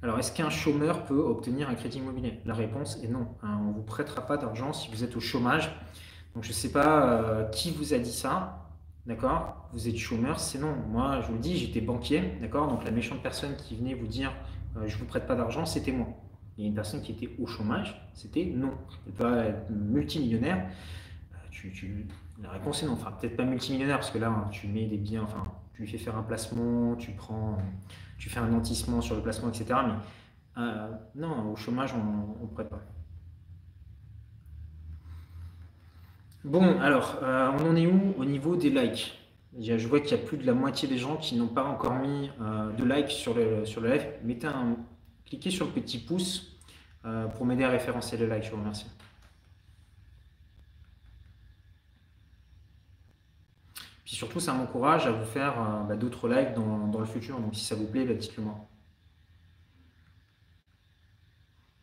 [0.02, 2.40] Alors, est-ce qu'un chômeur peut obtenir un crédit immobilier?
[2.44, 3.28] La réponse est non.
[3.42, 3.58] Hein.
[3.62, 5.70] on ne vous prêtera pas d'argent si vous êtes au chômage.
[6.34, 8.64] Donc, je ne sais pas euh, qui vous a dit ça.
[9.06, 9.68] D'accord?
[9.72, 10.74] Vous êtes chômeur, c'est non.
[10.90, 12.34] Moi, je vous le dis, j'étais banquier.
[12.40, 12.68] D'accord?
[12.68, 14.32] Donc, la méchante personne qui venait vous dire
[14.76, 16.08] euh, je ne vous prête pas d'argent, c'était moi
[16.64, 18.72] a une personne qui était au chômage, c'était non.
[19.06, 20.68] Elle peut être multimillionnaire.
[21.32, 22.06] Euh, tu,
[22.42, 22.92] la réponse est non.
[22.92, 25.44] Enfin, peut-être pas multimillionnaire parce que là, hein, tu mets des biens, enfin,
[25.78, 27.58] tu fais faire un placement, tu prends,
[28.18, 29.66] tu fais un nantissement sur le placement, etc.
[29.86, 32.80] Mais euh, non, au chômage, on ne pas.
[36.44, 39.14] Bon, alors, euh, on en est où au niveau des likes?
[39.58, 41.94] Je vois qu'il y a plus de la moitié des gens qui n'ont pas encore
[41.94, 42.30] mis
[42.76, 44.06] de likes sur le, sur le live.
[44.22, 44.76] Mettez un,
[45.28, 46.58] cliquez sur le petit pouce
[47.04, 48.44] euh, pour m'aider à référencer le like.
[48.44, 48.86] Je vous remercie.
[54.08, 57.38] Puis surtout, ça m'encourage à vous faire euh, bah, d'autres likes dans, le futur.
[57.38, 58.66] Donc si ça vous plaît, bah, dites-le moi.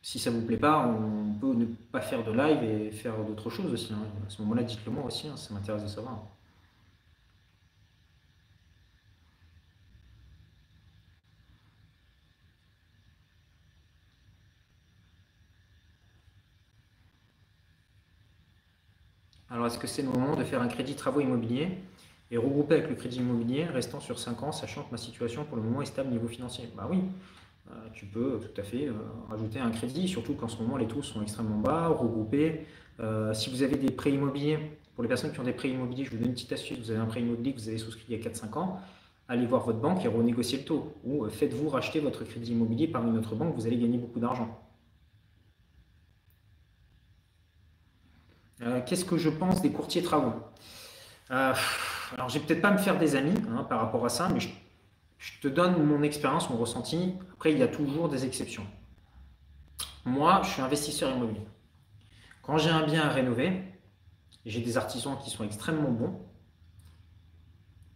[0.02, 3.52] Si ça vous plaît pas, on peut ne pas faire de live et faire d'autres
[3.52, 3.94] choses aussi.
[3.94, 4.00] Hein.
[4.26, 6.24] À ce moment-là, dites-le moi aussi, hein, ça m'intéresse de savoir.
[19.52, 21.78] Alors, est-ce que c'est le moment de faire un crédit travaux immobiliers?
[22.32, 25.58] Et regrouper avec le crédit immobilier, restant sur 5 ans, sachant que ma situation pour
[25.58, 27.00] le moment est stable niveau financier Bah oui,
[27.70, 28.94] euh, tu peux tout à fait euh,
[29.30, 32.66] rajouter un crédit, surtout qu'en ce moment les taux sont extrêmement bas, regrouper.
[33.00, 34.60] Euh, si vous avez des prêts immobiliers,
[34.96, 36.92] pour les personnes qui ont des prêts immobiliers, je vous donne une petite astuce, vous
[36.92, 38.80] avez un prêt immobilier que vous avez souscrit il y a 4-5 ans,
[39.28, 40.96] allez voir votre banque et renégocier le taux.
[41.04, 44.62] Ou faites-vous racheter votre crédit immobilier par une autre banque, vous allez gagner beaucoup d'argent.
[48.62, 50.34] Euh, qu'est-ce que je pense des courtiers travaux?
[51.32, 51.54] Euh,
[52.16, 54.40] Alors, je vais peut-être pas me faire des amis hein, par rapport à ça, mais
[54.40, 54.50] je,
[55.42, 57.14] te donne mon expérience, mon ressenti.
[57.34, 58.66] Après, il y a toujours des exceptions.
[60.06, 61.46] Moi, je suis investisseur immobilier.
[62.42, 63.64] Quand j'ai un bien à rénover,
[64.46, 66.22] j'ai des artisans qui sont extrêmement bons.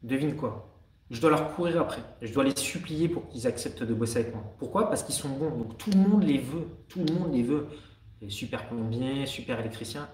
[0.04, 0.76] Devine quoi?
[1.12, 2.02] Je dois leur courir après.
[2.22, 4.44] Je dois les supplier pour qu'ils acceptent de bosser avec moi.
[4.60, 4.90] Pourquoi?
[4.90, 5.52] Parce qu'ils sont bons.
[5.52, 6.68] Donc tout le monde les veut.
[6.90, 7.68] Tout le monde les veut.
[8.22, 10.10] Les super plombiers, super électriciens.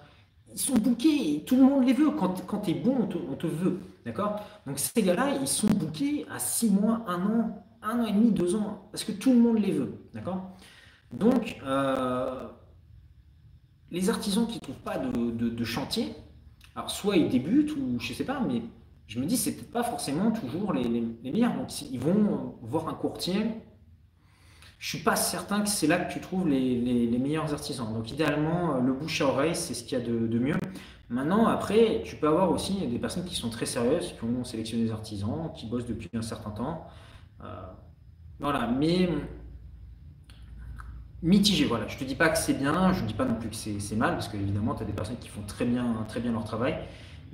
[0.55, 1.43] Ils sont bookés.
[1.45, 2.11] Tout le monde les veut.
[2.11, 3.81] Quand, quand tu es bon, on te, veut.
[4.05, 4.39] D'accord?
[4.65, 8.31] Donc ces gars-là, ils sont bookés à 6 mois, 1 an, 1 an et demi,
[8.31, 8.87] 2 ans.
[8.91, 9.93] Parce que tout le monde les veut.
[10.13, 10.55] D'accord?
[11.11, 12.47] Donc, euh,
[13.91, 16.13] les artisans qui ne trouvent pas de, chantier,
[16.73, 18.61] alors soit ils débutent ou je ne sais pas, mais
[19.07, 20.87] je me dis c'est peut-être pas forcément toujours les,
[21.23, 21.55] meilleurs.
[21.55, 23.35] Donc ils vont voir un courtier.
[24.77, 27.91] Je suis pas certain que c'est là que tu trouves les, meilleurs artisans.
[27.93, 30.55] Donc idéalement, le bouche à oreille, c'est ce qu'il y a de, mieux.
[31.09, 34.85] Maintenant, après, tu peux avoir aussi des personnes qui sont très sérieuses, qui ont sélectionné
[34.85, 36.87] des artisans, qui bossent depuis un certain temps.
[37.41, 37.45] Euh,
[38.39, 39.09] voilà, mais
[41.21, 41.65] mitigé.
[41.65, 43.55] Voilà, je te dis pas que c'est bien, je ne dis pas non plus que
[43.55, 46.43] c'est mal, parce qu'évidemment, tu as des personnes qui font très bien, très bien leur
[46.43, 46.77] travail.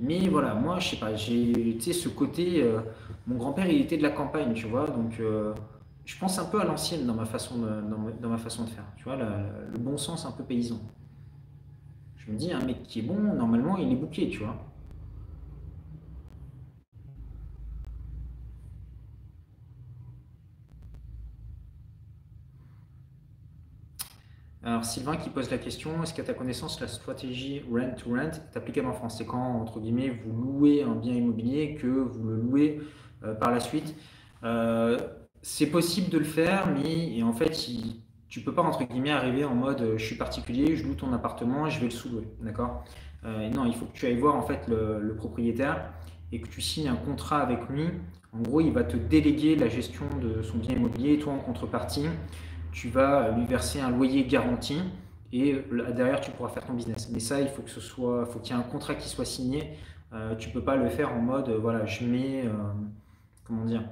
[0.00, 2.62] Mais voilà, moi, je sais pas, j'ai ce côté.
[2.62, 2.80] Euh,
[3.26, 5.54] mon grand-père, il était de la campagne, tu vois, donc euh,
[6.04, 7.80] je pense un peu à l'ancienne dans, ma façon de,
[8.20, 10.80] dans, ma, façon de faire, tu vois, le bon sens un peu paysan.
[12.16, 14.56] Je me dis, un mec qui est bon, normalement, il est bouqué, tu vois.
[24.64, 28.86] Alors Sylvain qui pose la question, est-ce qu'à ta connaissance la stratégie rent-to-rent est applicable
[28.86, 29.18] en France?
[29.18, 32.80] C'est quand, entre guillemets, vous louez un bien immobilier que vous le louez
[33.24, 33.96] euh, par la suite?
[34.44, 34.96] Euh,
[35.42, 37.50] C'est possible de le faire, mais en fait,
[38.28, 41.12] tu peux pas, entre guillemets, arriver en mode euh, je suis particulier, je loue ton
[41.12, 42.28] appartement et je vais le sous-louer.
[42.40, 42.84] D'accord?
[43.24, 45.92] Non, il faut que tu ailles voir en fait le, propriétaire
[46.32, 47.84] et que tu signes un contrat avec lui.
[48.32, 51.38] En gros, il va te déléguer la gestion de son bien immobilier et toi en
[51.38, 52.08] contrepartie
[52.72, 54.82] tu vas lui verser un loyer garanti
[55.32, 55.62] et
[55.94, 57.10] derrière tu pourras faire ton business.
[57.12, 59.24] Mais ça, il faut que ce soit, faut qu'il y ait un contrat qui soit
[59.24, 59.76] signé.
[60.12, 62.52] Euh, tu peux pas le faire en mode, euh, voilà, je mets, euh,
[63.44, 63.82] comment dire,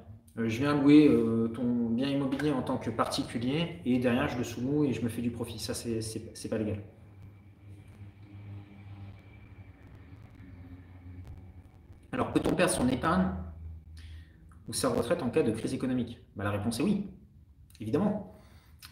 [0.49, 1.11] je viens louer
[1.55, 5.09] ton bien immobilier en tant que particulier et derrière je le sous-loue et je me
[5.09, 5.59] fais du profit.
[5.59, 6.83] Ça, c'est pas légal.
[12.13, 13.31] Alors, peut-on perdre son épargne
[14.69, 16.19] ou sa retraite en cas de crise économique?
[16.37, 17.09] Bah, La réponse est oui,
[17.81, 18.41] évidemment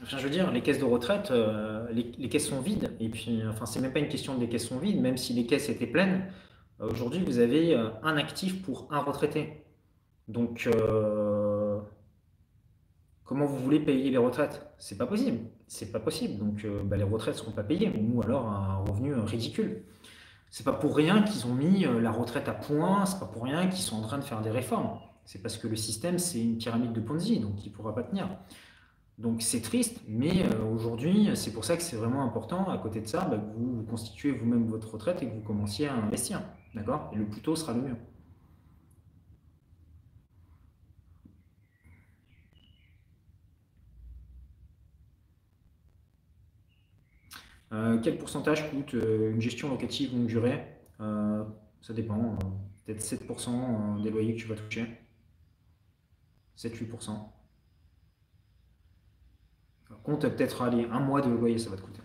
[0.06, 2.92] je veux dire, les caisses de retraite, euh, les, caisses sont vides.
[3.00, 5.32] Et puis, enfin, c'est même pas une question de les caisses sont vides, même si
[5.32, 6.24] les caisses étaient pleines.
[6.80, 9.64] Euh, aujourd'hui, vous avez euh, un actif pour un retraité.
[10.28, 10.68] Donc,
[13.24, 14.70] comment vous voulez payer les retraites?
[14.78, 15.38] C'est pas possible.
[15.66, 16.38] C'est pas possible.
[16.38, 17.92] Donc, bah, les retraites ne seront pas payées.
[18.12, 19.84] Ou alors un revenu ridicule.
[20.50, 23.06] C'est pas pour rien qu'ils ont mis la retraite à point.
[23.06, 24.98] C'est pas pour rien qu'ils sont en train de faire des réformes.
[25.28, 28.02] C'est parce que le système, c'est une pyramide de Ponzi, donc il ne pourra pas
[28.02, 28.30] tenir.
[29.18, 33.02] Donc c'est triste, mais euh, aujourd'hui, c'est pour ça que c'est vraiment important, à côté
[33.02, 36.40] de ça, bah, que vous, constituez vous-même votre retraite et que vous commenciez à investir.
[36.74, 37.10] D'accord?
[37.12, 37.96] Et le plus tôt sera le mieux.
[47.70, 50.64] Quel pourcentage coûte euh, une gestion locative longue durée?
[50.98, 52.38] Ça dépend.
[52.84, 54.86] Peut-être 7% des loyers que tu vas toucher.
[56.56, 57.12] 7-8%
[60.08, 62.00] compte peut-être aller un mois de loyer, ça va te coûter.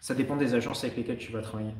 [0.00, 1.74] Ça dépend des agences avec lesquelles tu vas travailler.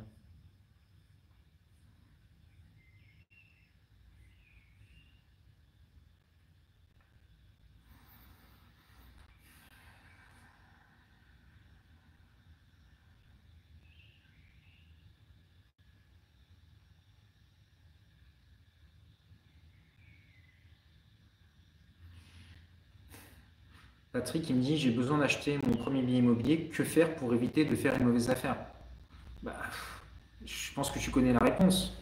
[24.18, 26.64] Patrick, il me dit j'ai besoin d'acheter mon premier bien immobilier.
[26.72, 28.56] Que faire pour éviter de faire une mauvaise affaire?
[29.44, 29.54] Bah,
[30.44, 31.96] Je pense que tu connais la réponse.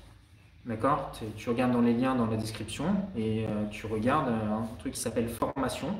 [0.64, 1.12] D'accord?
[1.36, 2.86] Tu regardes dans les liens dans la description
[3.18, 5.94] et euh, tu regardes euh, un truc qui s'appelle formation.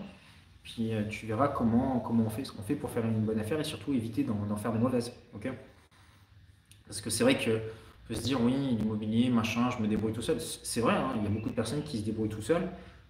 [0.63, 3.39] Puis euh, tu verras comment, comment on fait ce qu'on fait pour faire une bonne
[3.39, 5.13] affaire et surtout éviter d'en faire de mauvaises.
[5.35, 5.53] ok?
[6.87, 7.61] Parce que c'est vrai que
[8.09, 10.41] peut se dire oui, l'immobilier, machin, je me débrouille tout seul.
[10.41, 12.63] C'est vrai, hein, il y a beaucoup de personnes qui se débrouillent tout seul,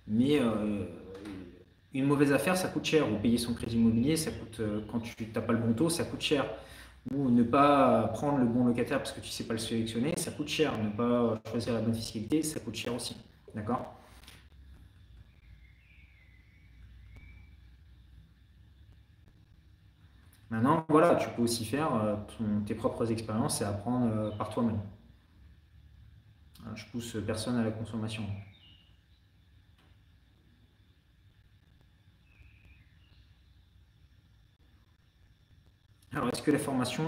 [0.08, 0.40] mais
[1.98, 3.10] une mauvaise affaire, ça coûte cher.
[3.10, 5.90] Ou payer son crédit immobilier, ça coûte, euh, quand tu n'as pas le bon taux,
[5.90, 6.46] ça coûte cher.
[7.14, 10.14] Ou ne pas prendre le bon locataire parce que tu ne sais pas le sélectionner,
[10.16, 10.72] ça coûte cher.
[10.78, 13.16] Ne pas choisir la bonne fiscalité, ça coûte cher aussi.
[13.54, 13.94] D'accord?
[20.50, 22.14] Maintenant, voilà, tu peux aussi faire euh,
[22.66, 24.80] tes propres expériences et apprendre euh, par toi-même.
[26.74, 28.24] Je pousse personne à la consommation.
[36.16, 37.04] Alors, est-ce que la formation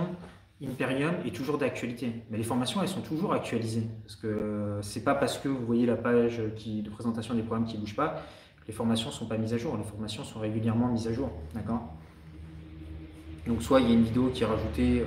[0.63, 2.13] Imperium est toujours d'actualité?
[2.31, 3.87] Mais les formations, elles sont toujours actualisées.
[4.03, 7.65] Parce que c'est pas parce que vous voyez la page qui, de présentation des programmes
[7.65, 8.23] qui ne bouge pas
[8.61, 9.79] que les formations ne sont pas mises à jour.
[9.79, 11.31] Les formations sont régulièrement mises à jour.
[11.55, 11.95] D'accord?
[13.47, 15.07] Donc, soit il y a une vidéo qui est rajoutée euh,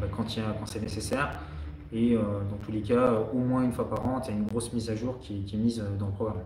[0.00, 1.38] bah, quand, quand c'est nécessaire,
[1.92, 4.36] et euh, dans tous les cas, au moins une fois par an, il y a
[4.36, 6.42] une grosse mise à jour qui est mise dans le programme.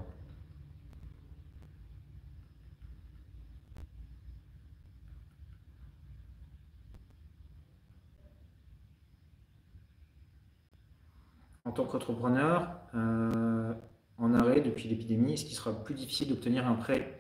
[11.72, 13.72] En tant qu'entrepreneur euh,
[14.18, 17.18] en arrêt depuis l'épidémie, est-ce qu'il sera plus difficile d'obtenir un prêt?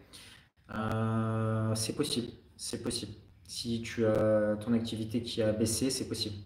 [0.74, 3.12] Euh, C'est possible, c'est possible.
[3.44, 6.36] Si tu as ton activité qui a baissé, c'est possible.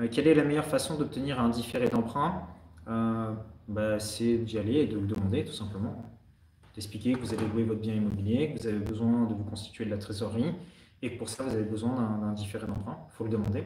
[0.00, 2.48] Euh, quelle est la meilleure façon d'obtenir un différé d'emprunt?
[3.68, 6.02] Bah, C'est d'y aller et de le demander tout simplement.
[6.74, 9.84] D'expliquer que vous avez loué votre bien immobilier, que vous avez besoin de vous constituer
[9.84, 10.52] de la trésorerie
[11.00, 12.98] et que pour ça vous avez besoin d'un différé d'emprunt.
[13.08, 13.64] Il faut le demander.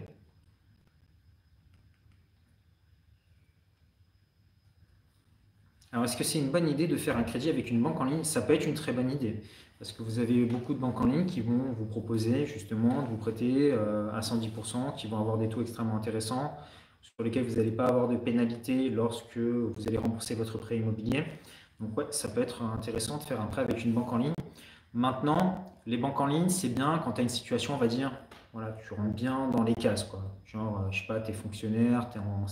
[5.95, 8.05] Alors, est-ce que c'est une bonne idée de faire un crédit avec une banque en
[8.05, 8.25] ligne?
[8.25, 9.41] Ça peut être une très bonne idée.
[9.79, 13.07] Parce que vous avez beaucoup de banques en ligne qui vont vous proposer justement de
[13.07, 16.57] vous prêter euh, à 110%, qui vont avoir des taux extrêmement intéressants,
[17.01, 21.23] sur lesquels vous n'allez pas avoir de pénalité lorsque vous allez rembourser votre prêt immobilier.
[21.79, 24.35] Donc ouais, ça peut être intéressant de faire un prêt avec une banque en ligne.
[24.95, 28.11] Maintenant, les banques en ligne, c'est bien quand tu as une situation, on va dire,
[28.53, 30.03] voilà, tu rentres bien dans les cases.
[30.03, 30.25] Quoi.
[30.45, 32.49] Genre, euh, je sais pas, tu es fonctionnaire, tu es en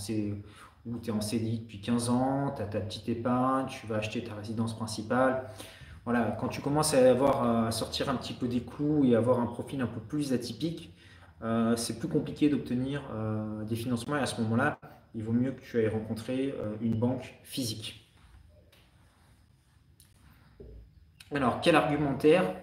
[0.86, 3.96] où tu es en CDI depuis 15 ans, tu as ta petite épargne, tu vas
[3.96, 5.48] acheter ta résidence principale.
[6.04, 9.38] Voilà, quand tu commences à, avoir, à sortir un petit peu des clous et avoir
[9.38, 10.92] un profil un peu plus atypique,
[11.42, 14.78] euh, c'est plus compliqué d'obtenir euh, des financements et à ce moment-là,
[15.14, 18.08] il vaut mieux que tu ailles rencontrer euh, une banque physique.
[21.34, 22.54] Alors, quel argumentaire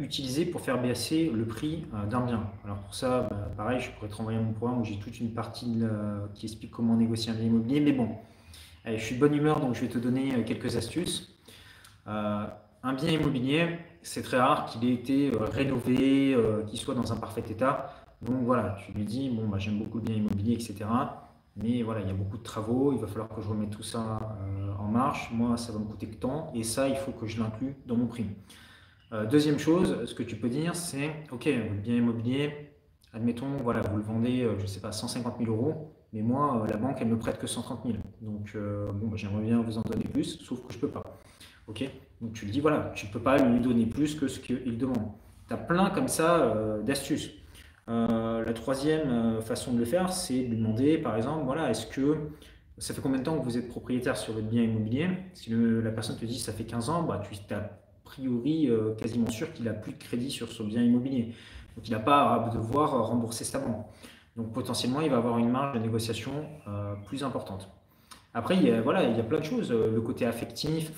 [0.00, 2.44] utilisé pour faire baisser le prix euh, d'un bien.
[2.64, 5.32] Alors pour ça, bah, pareil, je pourrais te renvoyer mon programme où j'ai toute une
[5.32, 5.82] partie
[6.34, 7.80] qui explique comment négocier un bien immobilier.
[7.80, 8.10] Mais bon,
[8.86, 11.36] je suis de bonne humeur, donc je vais te donner euh, quelques astuces.
[12.06, 16.36] un bien immobilier, c'est très rare qu'il ait été rénové,
[16.68, 17.94] qu'il soit dans un parfait état.
[18.22, 20.84] Donc voilà, tu lui dis, bon, bah, j'aime beaucoup le bien immobilier, etc.
[21.56, 23.82] Mais voilà, il y a beaucoup de travaux, il va falloir que je remette tout
[23.82, 24.18] ça
[24.78, 25.30] en marche.
[25.32, 27.96] Moi, ça va me coûter que tant, et ça, il faut que je l'inclue dans
[27.96, 28.26] mon prix.
[29.12, 32.70] Euh, deuxième chose, ce que tu peux dire, c'est OK, votre bien immobilier,
[33.12, 36.62] admettons, voilà, vous le vendez, euh, je ne sais pas, 150 000 euros, mais moi,
[36.62, 37.98] euh, la banque, elle me prête que 130 000.
[38.22, 41.02] Donc, bon, bah, j'aimerais bien vous en donner plus, sauf que je ne peux pas.
[41.68, 41.84] OK?
[42.22, 44.78] Donc, tu lui dis, voilà, tu ne peux pas lui donner plus que ce qu'il
[44.78, 45.12] demande.
[45.46, 47.32] Tu as plein comme ça d'astuces.
[47.88, 52.16] la troisième façon de le faire, c'est de demander, par exemple, voilà, est-ce que
[52.78, 55.08] ça fait combien de temps que vous êtes propriétaire sur votre bien immobilier?
[55.34, 57.81] Si la personne te dit ça fait 15 ans, bah, tu as
[58.12, 61.34] priori euh, quasiment sûr qu'il n'a plus de crédit sur son bien immobilier.
[61.74, 63.86] Donc il n'a pas à devoir rembourser sa banque.
[64.36, 66.32] Donc potentiellement, il va avoir une marge de négociation
[66.68, 67.68] euh, plus importante.
[68.34, 69.70] Après, il y, a, voilà, il y a plein de choses.
[69.72, 70.92] Euh, le côté affectif,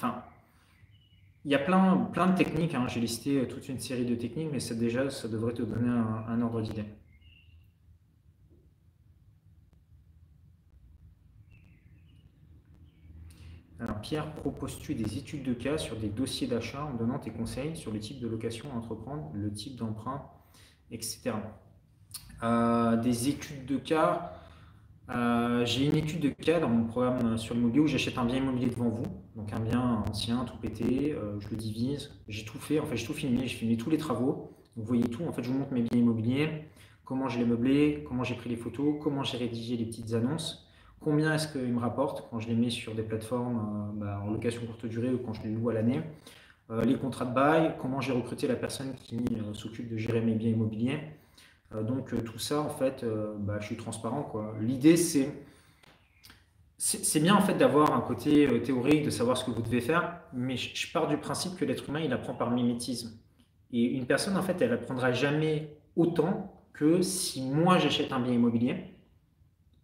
[1.45, 2.75] il y a plein, plein de techniques.
[2.75, 2.87] Hein.
[2.89, 5.91] J'ai listé toute une série de techniques, mais ça, déjà, ça devrait te donner
[6.29, 6.85] un ordre d'idée.
[13.93, 17.93] Pierre, proposes-tu des études de cas sur des dossiers d'achat en donnant tes conseils sur
[17.93, 20.23] le type de location à entreprendre, le type d'emprunt,
[20.91, 21.33] etc.
[22.43, 24.33] Euh, des études de cas,
[25.11, 28.37] euh, j'ai une étude de cas dans mon programme sur l'immobilier où j'achète un bien
[28.37, 29.07] immobilier devant vous,
[29.37, 32.97] donc un bien ancien, tout pété, euh, je le divise, j'ai tout fait, en fait
[32.97, 35.59] j'ai tout filmé, j'ai filmé tous les travaux, vous voyez tout, en fait je vous
[35.59, 36.69] montre mes biens immobiliers,
[37.05, 40.67] comment je l'ai meublé, comment j'ai pris les photos, comment j'ai rédigé les petites annonces,
[41.05, 44.31] combien est-ce qu'il me rapporte quand je les mets sur des plateformes euh, bah, en
[44.31, 46.01] location courte durée ou quand je les loue à l'année,
[46.71, 50.23] euh, les contrats de bail, comment j'ai recruté la personne qui euh, s'occupe de gérer
[50.23, 51.01] mes biens immobiliers.
[51.83, 53.05] donc tout ça, en fait,
[53.39, 54.33] bah, je suis transparent.
[54.61, 55.29] L'idée, c'est
[56.77, 60.21] c'est bien en fait d'avoir un côté théorique, de savoir ce que vous devez faire,
[60.35, 63.17] mais je pars du principe que l'être humain, il apprend par mimétisme.
[63.73, 68.35] Et une personne, en fait, elle apprendra jamais autant que si moi j'achète un bien
[68.35, 68.77] immobilier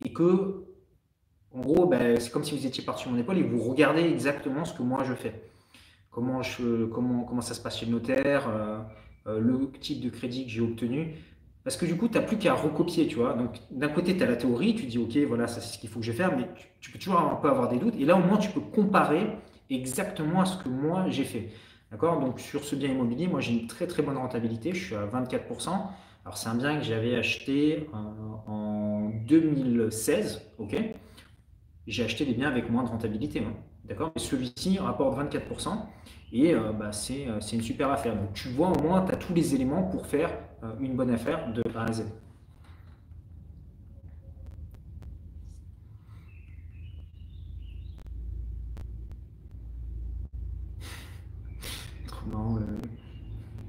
[0.04, 0.69] et que
[1.52, 4.02] en gros, ben, c'est comme si vous étiez parti sur mon épaule et vous regardez
[4.02, 5.42] exactement ce que moi je fais.
[6.10, 8.78] Comment, ça se passe chez le notaire, euh,
[9.26, 11.14] euh, le type de crédit que j'ai obtenu.
[11.64, 13.34] Parce que du coup, tu n'as plus qu'à recopier, tu vois.
[13.34, 15.90] Donc, d'un côté, tu as la théorie, tu dis, OK, voilà, ça c'est ce qu'il
[15.90, 16.48] faut que je fasse, mais
[16.80, 17.94] tu, peux toujours un peu avoir des doutes.
[17.98, 19.26] Et là, au moins, tu peux comparer
[19.68, 21.50] exactement à ce que moi j'ai fait.
[21.90, 22.20] D'accord?
[22.20, 24.72] Donc, sur ce bien immobilier, moi, j'ai une très très bonne rentabilité.
[24.72, 25.68] Je suis à 24%.
[26.24, 30.76] Alors, c'est un bien que j'avais acheté en, en 2016, OK?
[31.90, 33.40] J'ai acheté des biens avec moins de rentabilité.
[33.40, 33.52] Hein.
[33.84, 34.12] D'accord?
[34.16, 35.70] Celui-ci rapporte 24%.
[36.32, 38.14] Et bah, c'est une super affaire.
[38.14, 40.30] Donc tu vois au moins, tu as tous les éléments pour faire
[40.80, 42.04] une bonne affaire de A à Z.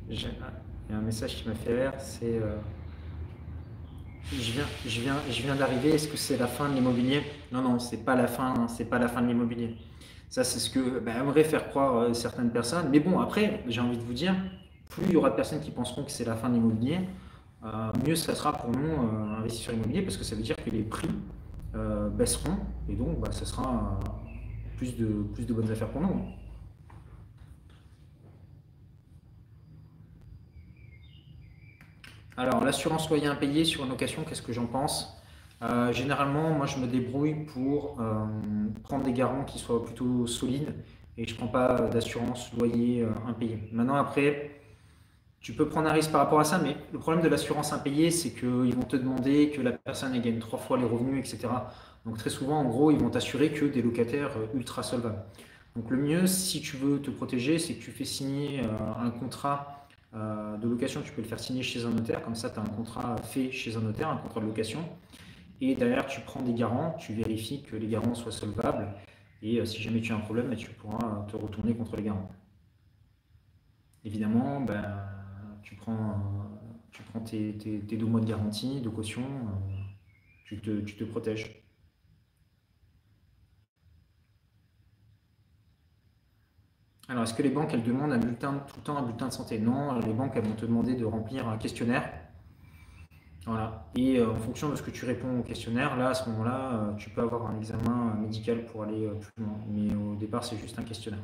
[0.10, 0.26] Il y
[0.94, 2.40] a un message qui m'a fait rire, c'est
[4.34, 5.90] je viens, je viens, je viens d'arriver.
[5.90, 7.22] Est-ce que c'est la fin de l'immobilier?
[7.52, 8.68] Non, non, c'est pas la fin.
[8.68, 9.76] C'est pas la fin de l'immobilier.
[10.30, 12.88] Ça, c'est ce que bah, aimerait faire croire euh, certaines personnes.
[12.90, 14.34] Mais bon, après, j'ai envie de vous dire,
[14.90, 17.00] plus il y aura de personnes qui penseront que c'est la fin de l'immobilier,
[17.66, 20.84] euh, mieux ça sera pour nous euh, investir parce que ça veut dire que les
[20.84, 21.10] prix
[22.18, 22.58] baisseront
[22.90, 23.98] et donc bah, ça sera
[24.76, 26.26] plus de plus de bonnes affaires pour nous.
[32.38, 35.18] Alors, l'assurance loyer impayé sur une location, qu'est-ce que j'en pense?
[35.62, 38.26] Euh, Généralement, moi, je me débrouille pour euh,
[38.84, 40.74] prendre des garants qui soient plutôt solides
[41.18, 43.60] et je ne prends pas d'assurance loyer euh, impayé.
[43.72, 44.62] Maintenant, après,
[45.42, 48.12] tu peux prendre un risque par rapport à ça, mais le problème de l'assurance impayée,
[48.12, 51.54] c'est qu'ils vont te demander que la personne gagne trois fois les revenus, etc.
[52.06, 55.24] Donc, très souvent, en gros, ils vont t'assurer que des locataires ultra solvables.
[55.76, 58.62] Donc, le mieux, si tu veux te protéger, c'est que tu fais signer
[59.00, 59.81] un contrat
[60.14, 62.62] euh, de location, tu peux le faire signer chez un notaire, comme ça tu as
[62.62, 64.84] un contrat fait chez un notaire, un contrat de location.
[65.62, 68.88] Et derrière, tu prends des garants, tu vérifies que les garants soient solvables.
[69.42, 72.04] Et euh, si jamais tu as un problème, ben, tu pourras te retourner contre les
[72.04, 72.30] garants.
[74.04, 74.84] Évidemment, ben,
[75.62, 76.50] tu prends,
[76.92, 81.61] tu prends tes, deux mois de garantie, de caution, euh, tu te protèges.
[87.12, 89.34] Alors, est-ce que les banques, elles demandent un bulletin, tout le temps un bulletin de
[89.34, 89.60] santé?
[89.60, 92.10] Non, les banques, elles vont te demander de remplir un questionnaire.
[93.46, 93.86] Voilà.
[93.98, 96.72] Et euh, en fonction de ce que tu réponds au questionnaire, là, à ce moment-là,
[96.74, 99.58] euh, tu peux avoir un examen médical pour aller euh, plus loin.
[99.68, 101.20] Mais au départ, c'est juste un questionnaire.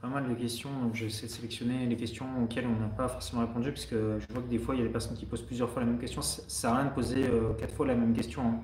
[0.00, 3.42] Pas mal de questions, donc j'essaie de sélectionner les questions auxquelles on n'a pas forcément
[3.42, 5.70] répondu, puisque je vois que des fois il y a des personnes qui posent plusieurs
[5.70, 6.22] fois la même question.
[6.22, 8.42] Ça sert à rien de poser euh, quatre fois la même question.
[8.42, 8.60] Hein.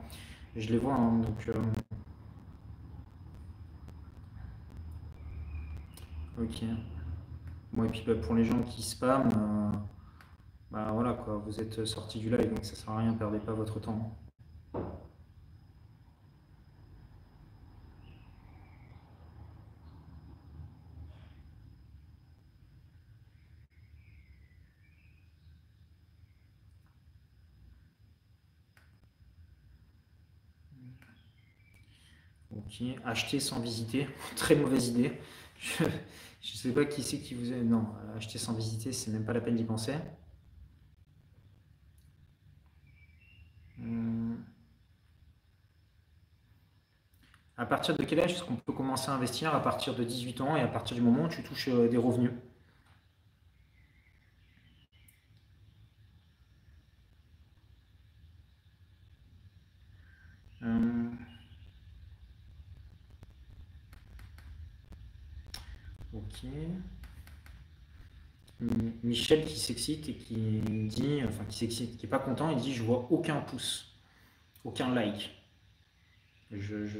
[0.56, 1.48] Je les vois, hein, donc.
[1.48, 1.52] Euh,
[6.38, 6.64] ok.
[7.72, 9.70] Bon, et puis bah, pour les gens qui spamment, euh,
[10.70, 13.52] bah voilà quoi, vous êtes sorti du live, donc ça sert à rien, perdez pas
[13.52, 14.16] votre temps.
[33.04, 35.12] acheter sans visiter, très mauvaise idée.
[36.42, 37.56] Je ne sais pas qui c'est qui vous a.
[37.56, 37.86] Non,
[38.16, 39.94] acheter sans visiter, c'est même pas la peine d'y penser.
[43.78, 44.44] Hmm.
[47.56, 49.52] À partir de quel âge est-ce qu'on peut commencer à investir?
[49.56, 51.96] À partir de 18 ans et à partir du moment où tu touches euh, des
[51.96, 52.30] revenus?
[69.14, 70.34] Michel qui s'excite et qui
[70.88, 73.94] dit, enfin qui s'excite, qui est pas content, il dit je vois aucun pouce,
[74.64, 75.30] aucun like.
[76.50, 76.98] Je, je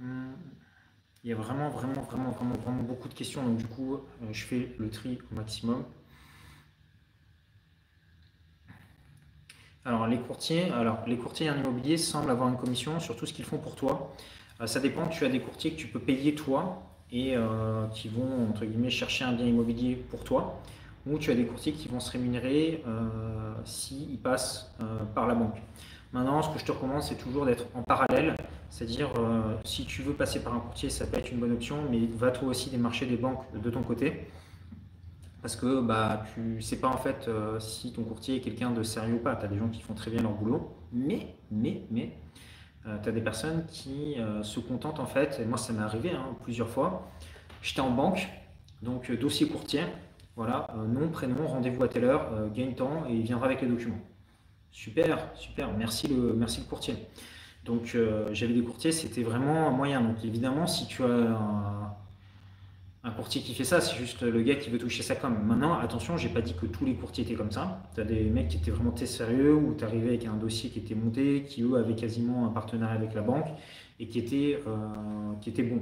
[0.00, 0.34] hum,
[1.24, 3.44] Il y a vraiment, vraiment, vraiment, vraiment, vraiment beaucoup de questions.
[3.46, 4.00] Donc du coup, euh,
[4.32, 5.84] je fais le tri au maximum.
[9.84, 13.32] Alors les courtiers, alors les courtiers en immobilier semblent avoir une commission sur tout ce
[13.32, 14.14] qu'ils font pour toi.
[14.60, 18.08] Euh, ça dépend, tu as des courtiers que tu peux payer toi et euh, qui
[18.08, 20.60] vont entre guillemets chercher un bien immobilier pour toi,
[21.04, 24.72] ou tu as des courtiers qui vont se rémunérer euh, s'ils passent
[25.14, 25.60] par la banque.
[26.12, 28.36] Maintenant, ce que je te recommande, c'est toujours d'être en parallèle,
[28.70, 29.10] c'est-à-dire
[29.64, 32.30] si tu veux passer par un courtier, ça peut être une bonne option, mais va
[32.30, 34.26] toi aussi démarcher des banques de ton côté
[35.42, 38.70] parce que bah, tu ne sais pas en fait euh, si ton courtier est quelqu'un
[38.70, 39.36] de sérieux ou pas.
[39.36, 42.16] Tu as des gens qui font très bien leur boulot, mais, mais, mais,
[42.86, 45.82] euh, tu as des personnes qui euh, se contentent en fait, et moi ça m'est
[45.82, 47.10] arrivé hein, plusieurs fois,
[47.60, 48.28] j'étais en banque,
[48.82, 49.82] donc dossier courtier,
[50.36, 54.00] voilà, nom, prénom, rendez-vous à telle heure, gagne temps et il viendra avec les documents.
[54.70, 55.70] Super, super.
[55.76, 56.96] Merci le, merci le courtier.
[57.64, 60.00] Donc euh, j'avais des courtiers, c'était vraiment moyen.
[60.00, 61.94] Donc évidemment, si tu as un,
[63.04, 65.36] un courtier qui fait ça, c'est juste le gars qui veut toucher sa com.
[65.44, 67.82] Maintenant, attention, j'ai pas dit que tous les courtiers étaient comme ça.
[67.94, 70.70] Tu as des mecs qui étaient vraiment très sérieux, ou tu arrivais avec un dossier
[70.70, 73.48] qui était monté, qui eux avaient quasiment un partenariat avec la banque
[73.98, 75.80] et qui était, euh, qui était bon.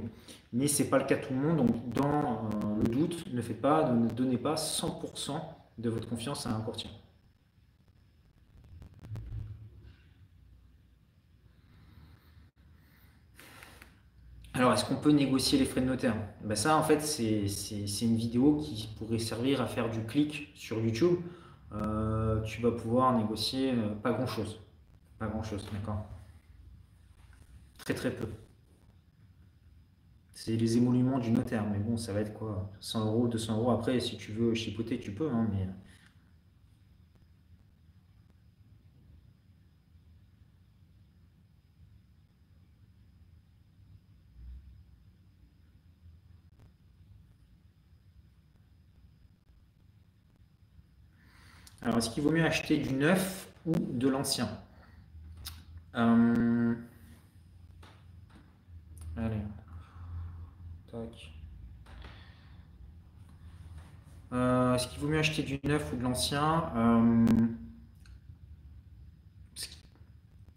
[0.51, 1.57] Mais c'est pas le cas de tout le monde.
[1.57, 5.39] Donc dans euh, le doute, ne faites pas, ne donnez pas 100%
[5.77, 6.89] de votre confiance à un courtier.
[14.61, 16.13] Alors, est-ce qu'on peut négocier les frais de notaire?
[16.43, 20.79] Ben Ça, en fait, c'est une vidéo qui pourrait servir à faire du clic sur
[20.79, 21.17] YouTube.
[21.73, 24.59] Euh, tu vas pouvoir négocier euh, pas grand-chose.
[25.17, 26.05] Pas grand-chose, d'accord?
[27.79, 28.27] Très très peu.
[30.31, 32.69] C'est les émoluments du notaire, mais bon, ça va être quoi?
[32.81, 33.71] 100 euros, 200 euros.
[33.71, 35.69] Après, si tu veux chipoter, tu peux, hein, mais
[51.81, 54.49] Alors, est-ce qu'il vaut mieux acheter du neuf ou de l'ancien
[55.95, 56.75] euh,
[59.17, 59.41] Allez.
[60.91, 61.33] Tac.
[64.33, 67.25] Euh, est-ce qu'il vaut mieux acheter du neuf ou de l'ancien euh,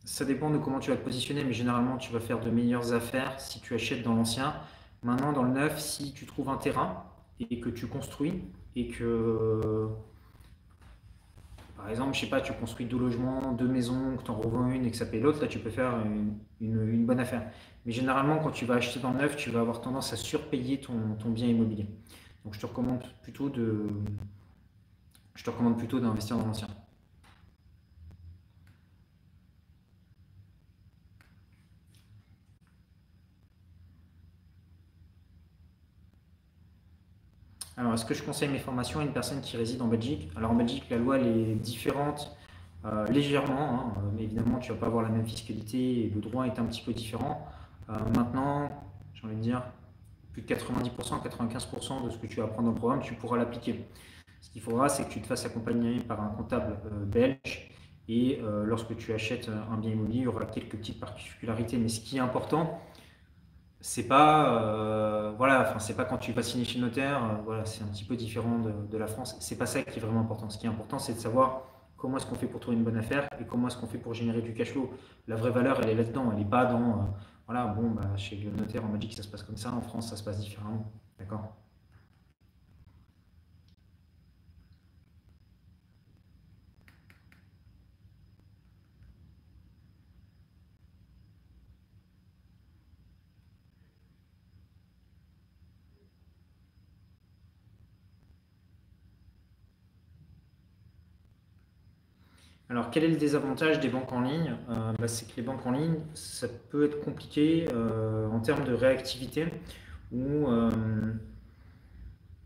[0.05, 2.93] Ça dépend de comment tu vas te positionner, mais généralement, tu vas faire de meilleures
[2.93, 4.55] affaires si tu achètes dans l'ancien.
[5.03, 7.05] Maintenant, dans le neuf, si tu trouves un terrain
[7.41, 8.45] et que tu construis
[8.77, 9.89] et que
[11.77, 14.71] par exemple, je sais pas, tu construis deux logements, deux maisons, que tu en revends
[14.71, 15.93] une et que ça paye l'autre, là tu peux faire
[16.61, 17.51] une, bonne affaire.
[17.85, 20.81] Mais généralement, quand tu vas acheter dans le neuf, tu vas avoir tendance à surpayer
[20.81, 21.87] ton, bien immobilier.
[22.45, 23.53] Donc je te recommande plutôt
[25.35, 26.69] je te recommande plutôt d'investir dans l'ancien.
[37.77, 40.31] Alors, est-ce que je conseille mes formations à une personne qui réside en Belgique?
[40.37, 42.37] Alors, en Belgique, la loi elle est différente
[42.85, 43.59] euh, légèrement.
[43.59, 43.95] Hein.
[43.99, 46.65] Euh, évidemment, tu ne vas pas avoir la même fiscalité et le droit est un
[46.67, 47.49] petit peu différent.
[47.91, 48.71] Euh, maintenant,
[49.15, 49.63] j'ai envie de dire,
[50.33, 53.39] plus de 90%, 95% de ce que tu vas apprendre dans le programme, tu pourras
[53.39, 53.85] l'appliquer.
[54.41, 56.77] Ce qu'il faudra, c'est que tu te fasses accompagner par un comptable
[57.07, 57.71] belge
[58.09, 61.79] et lorsque tu achètes un bien immobilier, il y aura quelques petites particularités.
[61.79, 62.79] Mais ce qui est important,
[63.87, 67.43] c'est pas euh, voilà enfin c'est pas quand tu vas signer chez le notaire euh,
[67.45, 69.37] voilà c'est un petit peu différent de, la France.
[69.41, 70.49] C'est pas ça qui est vraiment important.
[70.49, 71.65] Ce qui est important c'est de savoir
[71.99, 74.15] comment est-ce qu'on fait pour trouver une bonne affaire et comment est-ce qu'on fait pour
[74.15, 74.91] générer du cash flow.
[75.29, 76.31] La vraie valeur elle est là-dedans.
[76.33, 77.03] Elle n'est pas dans euh,
[77.47, 79.71] voilà bon bah, chez le notaire en Belgique ça se passe comme ça.
[79.75, 80.91] En France ça se passe différemment.
[81.19, 81.55] D'accord?
[102.71, 104.57] Alors, quel est le désavantage des banques en ligne?
[104.71, 108.65] Euh, bah, C'est que les banques en ligne, ça peut être compliqué euh, en termes
[108.65, 109.49] de réactivité,
[110.13, 110.71] ou euh,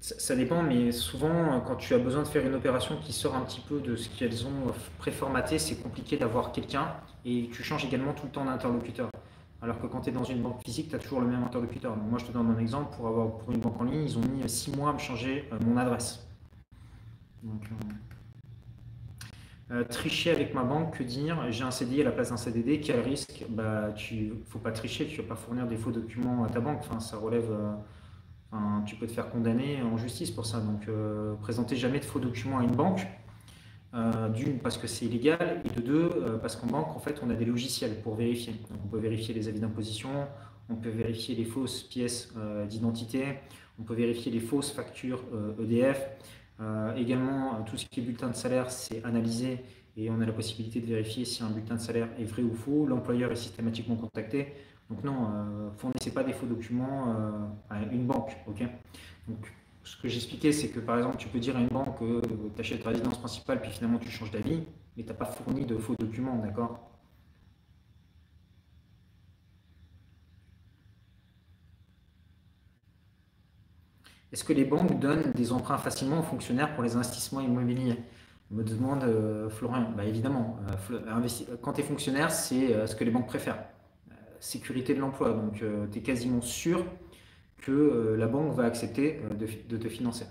[0.00, 3.42] ça, dépend, mais souvent, quand tu as besoin de faire une opération qui sort un
[3.42, 8.12] petit peu de ce qu'elles ont préformaté, c'est compliqué d'avoir quelqu'un, et tu changes également
[8.12, 9.10] tout le temps d'interlocuteur.
[9.62, 11.96] Alors que quand tu es dans une banque physique, tu as toujours le même interlocuteur.
[11.96, 14.22] moi, je te donne un exemple, pour, avoir, pour une banque en ligne, ils ont
[14.22, 16.26] mis six mois à me changer mon adresse.
[17.42, 17.62] Donc,
[19.70, 21.50] euh, tricher avec ma banque, que dire?
[21.50, 23.44] J'ai un CDI à la place d'un CDD, quel risque?
[23.50, 26.78] Bah, tu faut pas tricher, tu vas pas fournir des faux documents à ta banque.
[26.80, 27.50] Enfin, ça relève.
[27.50, 30.60] Euh, tu peux te faire condamner en justice pour ça.
[30.60, 33.06] Donc, euh, présentez jamais de faux documents à une banque.
[34.34, 37.34] D'une, parce que c'est illégal, et de deux, parce qu'en banque, en fait, on a
[37.34, 38.54] des logiciels pour vérifier.
[38.84, 40.10] On peut vérifier les avis d'imposition,
[40.68, 42.32] on peut vérifier les fausses pièces
[42.68, 43.24] d'identité,
[43.80, 45.24] on peut vérifier les fausses factures
[45.58, 46.06] EDF.
[46.60, 49.60] Euh, également, euh, tout ce qui est bulletin de salaire, c'est analysé
[49.97, 52.55] et on a la possibilité de vérifier si un bulletin de salaire est vrai ou
[52.55, 52.86] faux.
[52.86, 54.55] L'employeur est systématiquement contacté.
[54.90, 57.14] Donc non, euh, fournissez pas des faux documents
[57.70, 58.36] à une banque.
[58.47, 58.62] ok?
[59.28, 59.52] Donc,
[59.85, 62.20] ce que j'expliquais, c'est que par exemple, tu peux dire à une banque que
[62.55, 64.62] tu achètes ta résidence principale, puis finalement tu changes d'avis,
[64.97, 66.88] mais tu n'as pas fourni de faux documents, d'accord?
[74.32, 77.96] Est-ce que les banques donnent des emprunts facilement aux fonctionnaires pour les investissements immobiliers?
[78.50, 79.92] Me demande euh, Florian.
[79.96, 80.59] Bah, évidemment,
[80.90, 83.62] euh, quand tu es fonctionnaire, c'est euh, ce que les banques préfèrent.
[84.40, 85.32] sécurité de l'emploi.
[85.32, 86.84] Donc, tu es quasiment sûr
[87.59, 89.20] que la banque va accepter
[89.68, 90.26] de, te financer.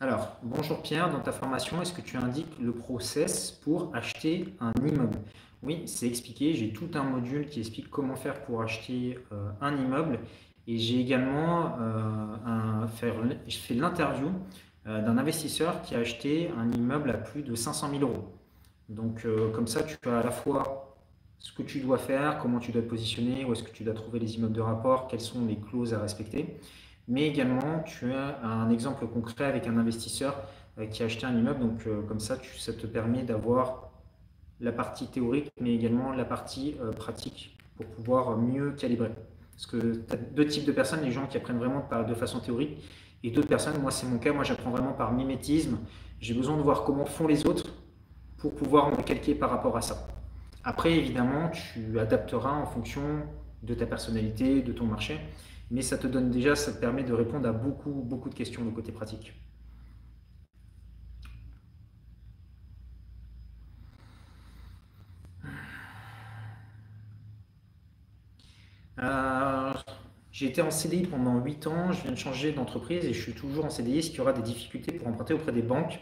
[0.00, 4.72] Alors, bonjour Pierre, dans ta formation, est-ce que tu indiques le process pour acheter un
[4.86, 5.18] immeuble?
[5.62, 6.54] Oui, c'est expliqué.
[6.54, 10.20] J'ai tout un module qui explique comment faire pour acheter euh, un immeuble.
[10.66, 12.86] Et j'ai également euh,
[13.70, 14.28] l'interview
[14.86, 18.32] euh, d'un investisseur qui a acheté un immeuble à plus de 500 000 euros.
[18.88, 19.24] Donc,
[19.54, 20.96] comme ça, tu as à la fois
[21.38, 23.94] ce que tu dois faire, comment tu dois te positionner, où est-ce que tu dois
[23.94, 26.58] trouver les immeubles de rapport, quelles sont les clauses à respecter
[27.10, 30.36] mais également tu as un exemple concret avec un investisseur
[30.78, 31.60] euh, qui a acheté un immeuble.
[31.60, 33.89] Donc euh, comme ça, ça te permet d'avoir
[34.60, 39.10] la partie théorique, mais également la partie euh, pratique pour pouvoir mieux calibrer.
[39.52, 42.40] Parce que tu as deux types de personnes, les gens qui apprennent vraiment de façon
[42.40, 42.78] théorique,
[43.22, 45.78] et d'autres personnes, moi c'est mon cas, moi j'apprends vraiment par mimétisme.
[46.20, 47.70] J'ai besoin de voir comment font les autres
[48.38, 50.08] pour pouvoir me calquer par rapport à ça.
[50.64, 53.02] Après, évidemment, tu adapteras en fonction
[53.62, 55.18] de ta personnalité, de ton marché
[55.70, 58.64] mais ça te donne déjà, ça te permet de répondre à beaucoup, beaucoup de questions
[58.64, 59.32] de côté pratique.
[69.02, 69.72] Euh,
[70.32, 73.32] j'ai été en CDI pendant 8 ans, je viens de changer d'entreprise et je suis
[73.32, 73.98] toujours en CDI.
[73.98, 76.00] Est-ce qu'il y aura des difficultés pour emprunter auprès des banques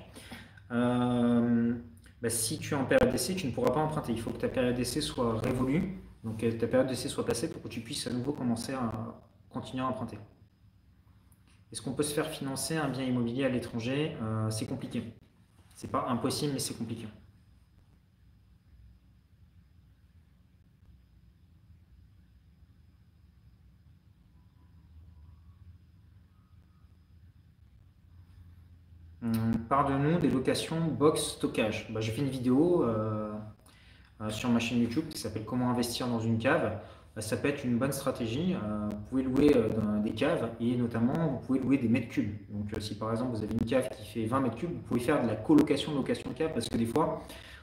[0.72, 1.74] euh,
[2.20, 4.12] bah, Si tu es en période d'essai, tu ne pourras pas emprunter.
[4.12, 7.62] Il faut que ta période d'essai soit révolue, donc ta période d'essai soit passée pour
[7.62, 9.20] que tu puisses à nouveau commencer à,
[9.50, 10.18] continuer à emprunter.
[11.72, 14.16] Est-ce qu'on peut se faire financer un bien immobilier à l'étranger?
[14.22, 15.02] Euh, C'est compliqué.
[15.74, 17.06] C'est pas impossible, mais c'est compliqué.
[29.34, 31.88] Hum, Par de nous des locations box stockage.
[31.90, 33.32] Bah, J'ai fait une vidéo euh,
[34.20, 36.78] euh, sur ma chaîne YouTube qui s'appelle Comment investir dans une cave.
[37.14, 38.54] Bah, ça peut être une bonne stratégie.
[38.54, 39.54] Euh, vous pouvez louer
[40.02, 42.34] des caves et notamment vous pouvez louer des mètres cubes.
[42.50, 45.00] Donc si par exemple vous avez une cave qui fait 20 mètres cubes, vous pouvez
[45.00, 47.22] faire de la colocation, location de cave parce que des fois,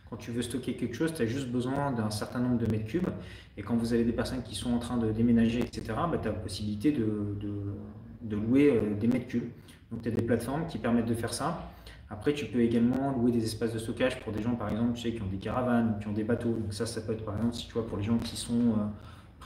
[0.09, 2.85] quand tu veux stocker quelque chose, tu as juste besoin d'un certain nombre de mètres
[2.85, 3.09] cubes.
[3.57, 6.27] Et quand vous avez des personnes qui sont en train de déménager, etc., bah, tu
[6.27, 9.49] as la possibilité de, louer des mètres cubes.
[9.91, 11.69] Donc tu as des plateformes qui permettent de faire ça.
[12.09, 15.01] Après, tu peux également louer des espaces de stockage pour des gens, par exemple, tu
[15.01, 16.53] sais, qui ont des caravanes, qui ont des bateaux.
[16.53, 18.75] Donc ça, ça peut être, par exemple, si tu vois, pour les gens qui sont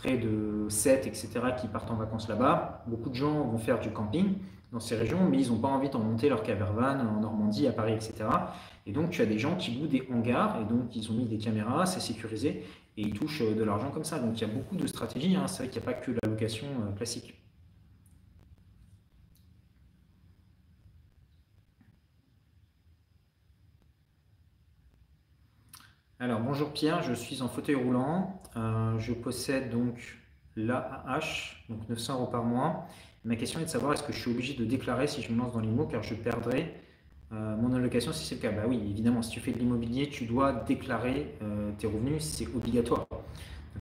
[0.01, 1.29] près de 7, etc.,
[1.59, 2.83] qui partent en vacances là-bas.
[2.87, 4.35] Beaucoup de gens vont faire du camping
[4.71, 7.71] dans ces régions, mais ils n'ont pas envie d'en monter leur caravan en Normandie, à
[7.71, 8.13] Paris, etc.
[8.85, 11.25] Et donc, tu as des gens qui louent des hangars, et donc ils ont mis
[11.25, 12.65] des caméras, c'est sécurisé,
[12.97, 14.19] et ils touchent de l'argent comme ça.
[14.19, 15.35] Donc, il y a beaucoup de stratégies.
[15.35, 15.47] Hein.
[15.47, 17.33] C'est vrai qu'il n'y a pas que la location euh, classique.
[26.21, 28.41] Alors bonjour Pierre, je suis en fauteuil roulant.
[28.57, 30.19] Euh, je possède donc
[30.57, 32.87] l'AH, donc 900 euros par mois.
[33.23, 35.37] Ma question est de savoir est-ce que je suis obligé de déclarer si je me
[35.37, 36.73] lance dans l'immo car je perdrai
[37.31, 38.51] euh, mon allocation si c'est le cas?
[38.51, 42.47] Bah oui, évidemment, si tu fais de l'immobilier, tu dois déclarer euh, tes revenus, c'est
[42.53, 43.07] obligatoire.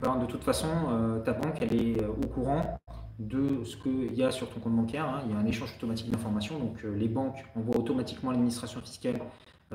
[0.01, 0.69] De toute façon,
[1.25, 2.79] ta banque, elle est au courant
[3.19, 5.07] de ce qu'il y a sur ton compte bancaire.
[5.07, 5.23] Hein.
[5.27, 6.57] Il y a un échange automatique d'informations.
[6.61, 9.19] Donc les banques envoient automatiquement l'administration fiscale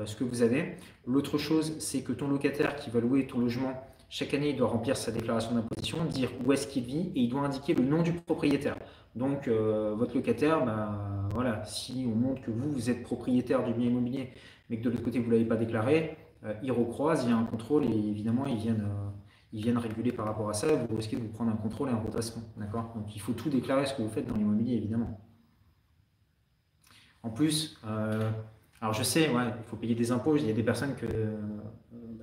[0.04, 0.76] ce que vous avez.
[1.06, 3.72] L'autre chose, c'est que ton locataire qui va louer ton logement,
[4.16, 7.28] chaque année, il doit remplir sa déclaration d'imposition, dire où est-ce qu'il vit et il
[7.28, 8.76] doit indiquer le nom du propriétaire.
[9.16, 13.72] Donc, euh, votre locataire, bah, voilà, si on montre que vous, vous êtes propriétaire du
[13.72, 14.32] bien immobilier,
[14.70, 17.32] mais que de l'autre côté, vous ne l'avez pas déclaré, euh, ils recroisent, il y
[17.32, 18.88] a un contrôle et évidemment, ils viennent,
[19.52, 20.68] ils viennent réguler par rapport à ça.
[20.72, 22.42] Vous risquez de vous prendre un contrôle et un redressement.
[22.56, 22.92] D'accord?
[22.94, 25.20] Donc, il faut tout déclarer ce que vous faites dans l'immobilier, évidemment.
[27.24, 27.80] En plus,
[28.80, 31.06] alors je sais, ouais, il faut payer des impôts, il y a des personnes que,
[31.06, 31.36] euh,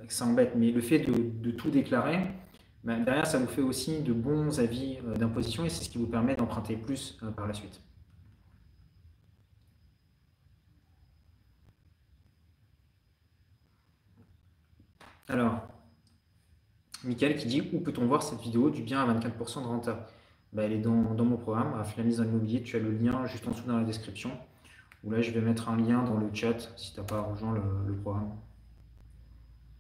[0.08, 2.20] ça embête, mais le fait de, tout déclarer,
[2.84, 5.98] bah, derrière, ça vous fait aussi de bons avis euh, d'imposition et c'est ce qui
[5.98, 7.82] vous permet d'emprunter plus euh, par la suite.
[15.28, 15.62] Alors,
[17.04, 20.08] Michael qui dit où peut-on voir cette vidéo du bien à 24% de renta?
[20.54, 23.48] Bah, Elle est dans, mon programme, à Flamis dans l'immobilier, tu as le lien juste
[23.48, 24.32] en dessous dans la description.
[25.04, 27.54] Ou là, je vais mettre un lien dans le chat si tu n'as pas rejoint
[27.54, 28.32] le, programme.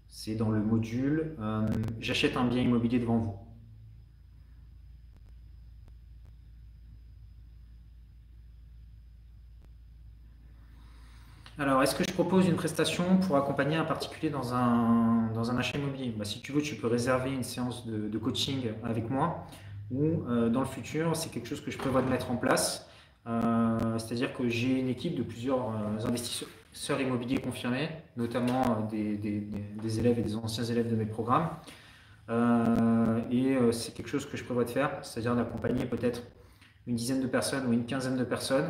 [0.07, 1.68] C'est dans le module euh,
[1.99, 3.35] J'achète un bien immobilier devant vous.
[11.61, 15.57] Alors, est-ce que je propose une prestation pour accompagner un particulier dans un, dans un
[15.57, 16.11] achat immobilier?
[16.18, 19.45] Bah, Si tu veux, tu peux réserver une séance de, coaching avec moi
[19.91, 22.89] ou euh, dans le futur, c'est quelque chose que je prévois de mettre en place.
[23.27, 29.99] Euh, c'est-à-dire que j'ai une équipe de plusieurs euh, investisseurs immobiliers confirmés, notamment euh, des,
[29.99, 31.49] élèves et des anciens élèves de mes programmes.
[33.30, 36.23] et c'est quelque chose que je prévois de faire, c'est-à-dire d'accompagner peut-être
[36.88, 38.69] une dizaine de personnes ou une quinzaine de personnes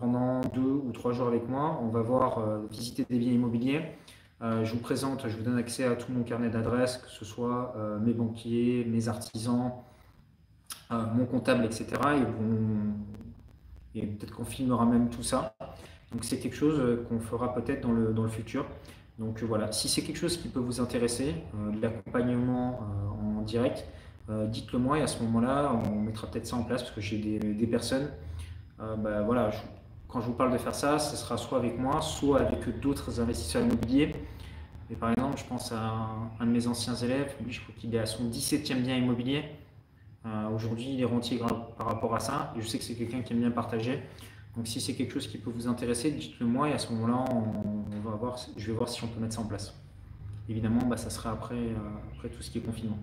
[0.00, 1.78] pendant deux ou trois jours avec moi.
[1.82, 2.40] On va voir,
[2.70, 3.82] visiter des biens immobiliers.
[4.40, 7.74] je vous présente, je vous donne accès à tout mon carnet d'adresses, que ce soit
[8.02, 9.72] mes banquiers, mes artisans,
[10.90, 11.86] mon comptable, etc.
[12.16, 12.24] Et,
[13.98, 15.54] et peut-être qu'on filmera même tout ça.
[16.12, 18.66] Donc c'est quelque chose qu'on fera peut-être dans le, dans le futur.
[19.18, 21.34] Donc voilà, si c'est quelque chose qui peut vous intéresser,
[21.82, 22.80] l'accompagnement
[23.38, 23.84] en direct,
[24.30, 27.00] euh, dites-le moi et à ce moment-là, on mettra peut-être ça en place parce que
[27.00, 28.10] j'ai des, personnes.
[28.80, 29.50] Euh, bah, voilà,
[30.06, 33.20] quand je vous parle de faire ça, ce sera soit avec moi, soit avec d'autres
[33.20, 34.14] investisseurs immobiliers.
[35.00, 36.08] Par exemple, je pense à
[36.40, 39.44] un, de mes anciens élèves, lui, je crois qu'il est à son 17e bien immobilier.
[40.28, 42.52] Euh, aujourd'hui, il est rentier par rapport à ça.
[42.58, 44.02] Je sais que c'est quelqu'un qui aime bien partager.
[44.56, 47.24] Donc, si c'est quelque chose qui peut vous intéresser, dites-le moi et à ce moment-là,
[47.30, 49.74] on, va voir, je vais voir si on peut mettre ça en place.
[50.48, 51.72] Évidemment, bah, ça sera après,
[52.16, 52.98] après tout ce qui est confinement.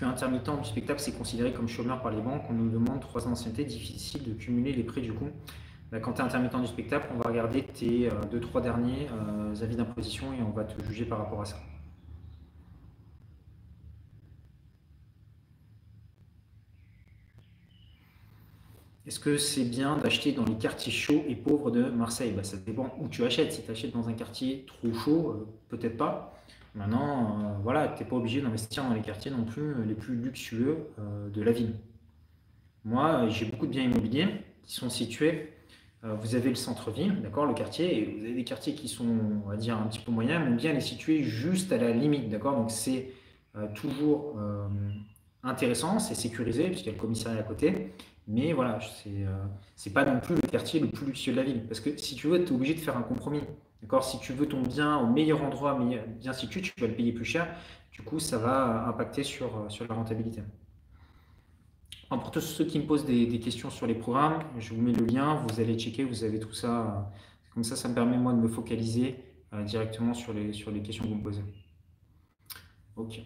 [0.00, 2.44] Parce qu'intermittent du spectacle, c'est considéré comme chômeur par les banques.
[2.48, 5.28] On nous demande trois ans d'ancienneté, difficile de cumuler les prêts du coup.
[5.92, 9.08] Bah, quand tu es intermittent du spectacle, on va regarder tes euh, deux, trois derniers
[9.12, 11.56] euh, avis d'imposition et on va te juger par rapport à ça.
[19.06, 22.32] Est-ce que c'est bien d'acheter dans les quartiers chauds et pauvres de Marseille?
[22.34, 23.52] Bah, Ça dépend où tu achètes.
[23.52, 26.39] Si tu achètes dans un quartier trop chaud, euh, peut-être pas.
[26.74, 29.94] Maintenant, euh, voilà, tu n'es pas obligé d'investir dans les quartiers non plus euh, les
[29.94, 31.74] plus luxueux euh, de la ville.
[32.84, 34.28] Moi, j'ai beaucoup de biens immobiliers
[34.62, 35.52] qui sont situés.
[36.02, 39.48] vous avez le centre-ville, d'accord, le quartier, et vous avez des quartiers qui sont, on
[39.48, 42.56] va dire, un petit peu moyens, mais bien les situer juste à la limite, d'accord.
[42.56, 43.12] Donc c'est
[43.74, 44.38] toujours
[45.42, 47.92] intéressant, c'est sécurisé puisqu'il y a le commissariat à côté.
[48.28, 48.78] Mais voilà,
[49.76, 51.66] c'est pas non plus le quartier le plus luxueux de la ville.
[51.66, 53.42] Parce que si tu veux, tu es obligé de faire un compromis.
[53.82, 54.04] D'accord?
[54.04, 55.78] Si tu veux ton bien au meilleur endroit,
[56.20, 57.46] bien situé, tu vas le payer plus cher.
[57.92, 60.42] Du coup, ça va impacter sur, sur la rentabilité.
[62.08, 65.06] pour tous ceux qui me posent des, questions sur les programmes, je vous mets le
[65.06, 67.10] lien, vous allez checker, vous avez tout ça.
[67.54, 69.16] Comme ça, ça me permet moi de me focaliser
[69.52, 71.42] euh, directement sur les, sur les questions que vous me posez.
[72.96, 73.20] Ok.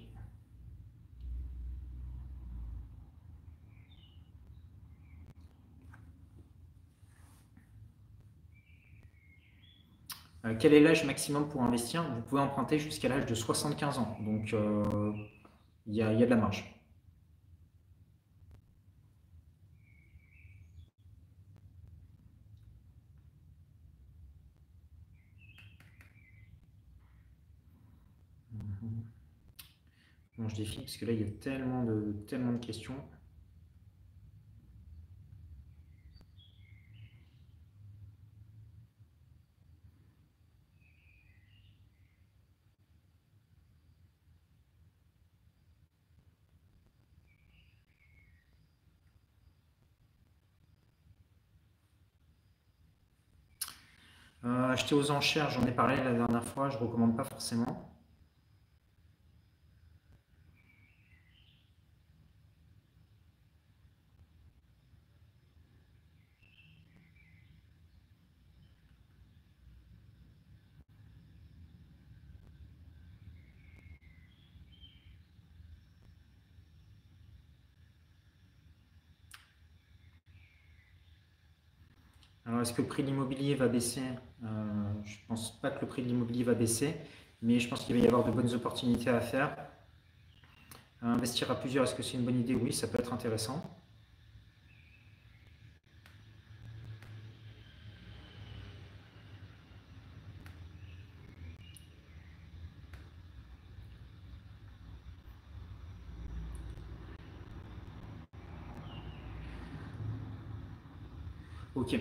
[10.45, 12.05] Euh, quel est l'âge maximum pour investir?
[12.15, 14.17] Vous pouvez emprunter jusqu'à l'âge de 75 ans.
[14.21, 15.13] Donc, euh,
[15.87, 16.65] il y, a de la marge.
[28.53, 29.05] Mhm.
[30.39, 32.95] Bon, je défie parce que là, il y a tellement de, tellement de questions.
[54.45, 57.95] Euh, acheter aux enchères, j'en ai parlé la dernière fois, je ne recommande pas forcément.
[82.47, 84.03] Alors, est-ce que le prix de l'immobilier va baisser?
[84.45, 84.64] Euh,
[85.05, 86.95] Je ne pense pas que le prix de l'immobilier va baisser,
[87.43, 89.57] mais je pense qu'il va y avoir de bonnes opportunités à faire.
[91.03, 92.55] investir à plusieurs, est-ce que c'est une bonne idée?
[92.57, 93.63] Oui, ça peut être intéressant.
[111.75, 111.95] Ok.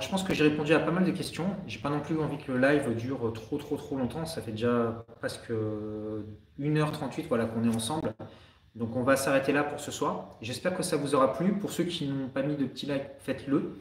[0.00, 1.46] Je pense que j'ai répondu à pas mal de questions.
[1.66, 4.24] J'ai pas non plus envie que le live dure trop, trop, trop longtemps.
[4.24, 5.52] Ça fait déjà presque
[6.58, 8.14] 1h38 voilà, qu'on est ensemble.
[8.76, 10.36] Donc, on va s'arrêter là pour ce soir.
[10.40, 11.52] J'espère que ça vous aura plu.
[11.58, 13.80] Pour ceux qui n'ont pas mis de petit like, faites-le.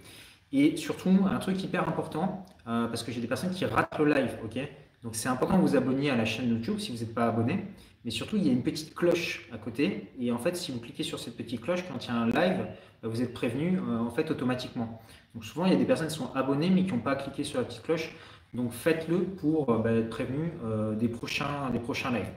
[0.51, 4.11] Et surtout, un truc hyper important, euh, parce que j'ai des personnes qui ratent le
[4.11, 4.59] live, ok?
[5.03, 7.65] Donc, c'est important de vous abonner à la chaîne YouTube si vous n'êtes pas abonné.
[8.03, 10.11] Mais surtout, il y a une petite cloche à côté.
[10.19, 12.27] Et en fait, si vous cliquez sur cette petite cloche, quand il y a un
[12.27, 12.65] live,
[13.03, 15.01] vous êtes prévenu euh, en fait automatiquement.
[15.33, 17.43] Donc souvent, il y a des personnes qui sont abonnées mais qui n'ont pas cliqué
[17.43, 18.15] sur la petite cloche.
[18.53, 22.31] Donc faites-le pour euh, bah, être prévenu euh, des, prochains, des prochains lives.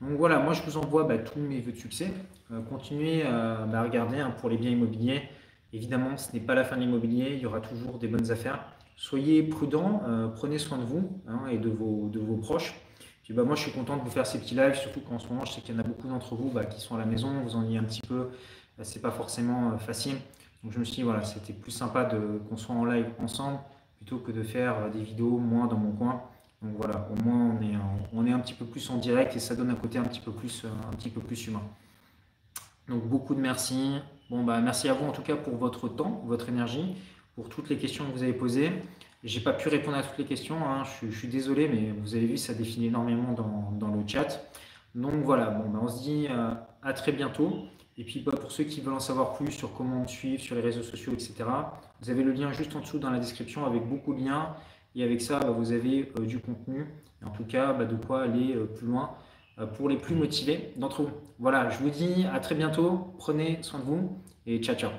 [0.00, 2.12] Donc voilà, moi je vous envoie bah, tous mes vœux de succès.
[2.70, 5.22] continuez bah, à regarder hein, pour les biens immobiliers.
[5.72, 8.64] Évidemment, ce n'est pas la fin de l'immobilier, il y aura toujours des bonnes affaires.
[8.96, 10.02] soyez prudents,
[10.34, 12.10] prenez soin de vous hein, et de vos,
[12.42, 12.74] proches.
[13.28, 15.44] bah, moi, je suis content de vous faire ces petits lives, surtout qu'en ce moment,
[15.44, 17.54] je sais qu'il y en a beaucoup d'entre vous qui sont à la maison, vous
[17.54, 18.30] ennuyez un petit peu,
[18.82, 20.16] c'est pas forcément facile.
[20.62, 22.08] Donc je me suis dit, voilà, c'était plus sympa
[22.48, 23.58] qu'on soit en live ensemble
[23.96, 26.22] plutôt que de faire des vidéos moins dans mon coin.
[26.62, 27.56] Donc voilà, au moins
[28.12, 30.20] on est, un petit peu plus en direct et ça donne un côté un petit
[30.20, 31.62] peu plus, un petit peu plus humain.
[32.88, 33.98] Donc beaucoup de merci.
[34.28, 36.96] Bon bah merci à vous en tout cas pour votre temps, votre énergie,
[37.34, 38.70] pour toutes les questions que vous avez posées.
[39.24, 40.84] J'ai pas pu répondre à toutes les questions, hein.
[41.02, 43.34] je, suis désolé, mais vous avez vu, ça définit énormément
[43.78, 44.40] dans, le chat.
[44.94, 47.66] Donc voilà, bon, bah, on se dit euh, à très bientôt.
[48.00, 50.62] Et puis bah, pour ceux qui veulent en savoir plus sur comment suivre sur les
[50.62, 51.34] réseaux sociaux, etc.,
[52.00, 54.56] vous avez le lien juste en dessous dans la description avec beaucoup de liens.
[54.96, 56.86] Et avec ça, bah, vous avez euh, du contenu,
[57.22, 59.10] et en tout cas bah, de quoi aller euh, plus loin
[59.58, 61.12] euh, pour les plus motivés d'entre vous.
[61.38, 64.90] Voilà, je vous dis à très bientôt, prenez soin de vous et ciao ciao.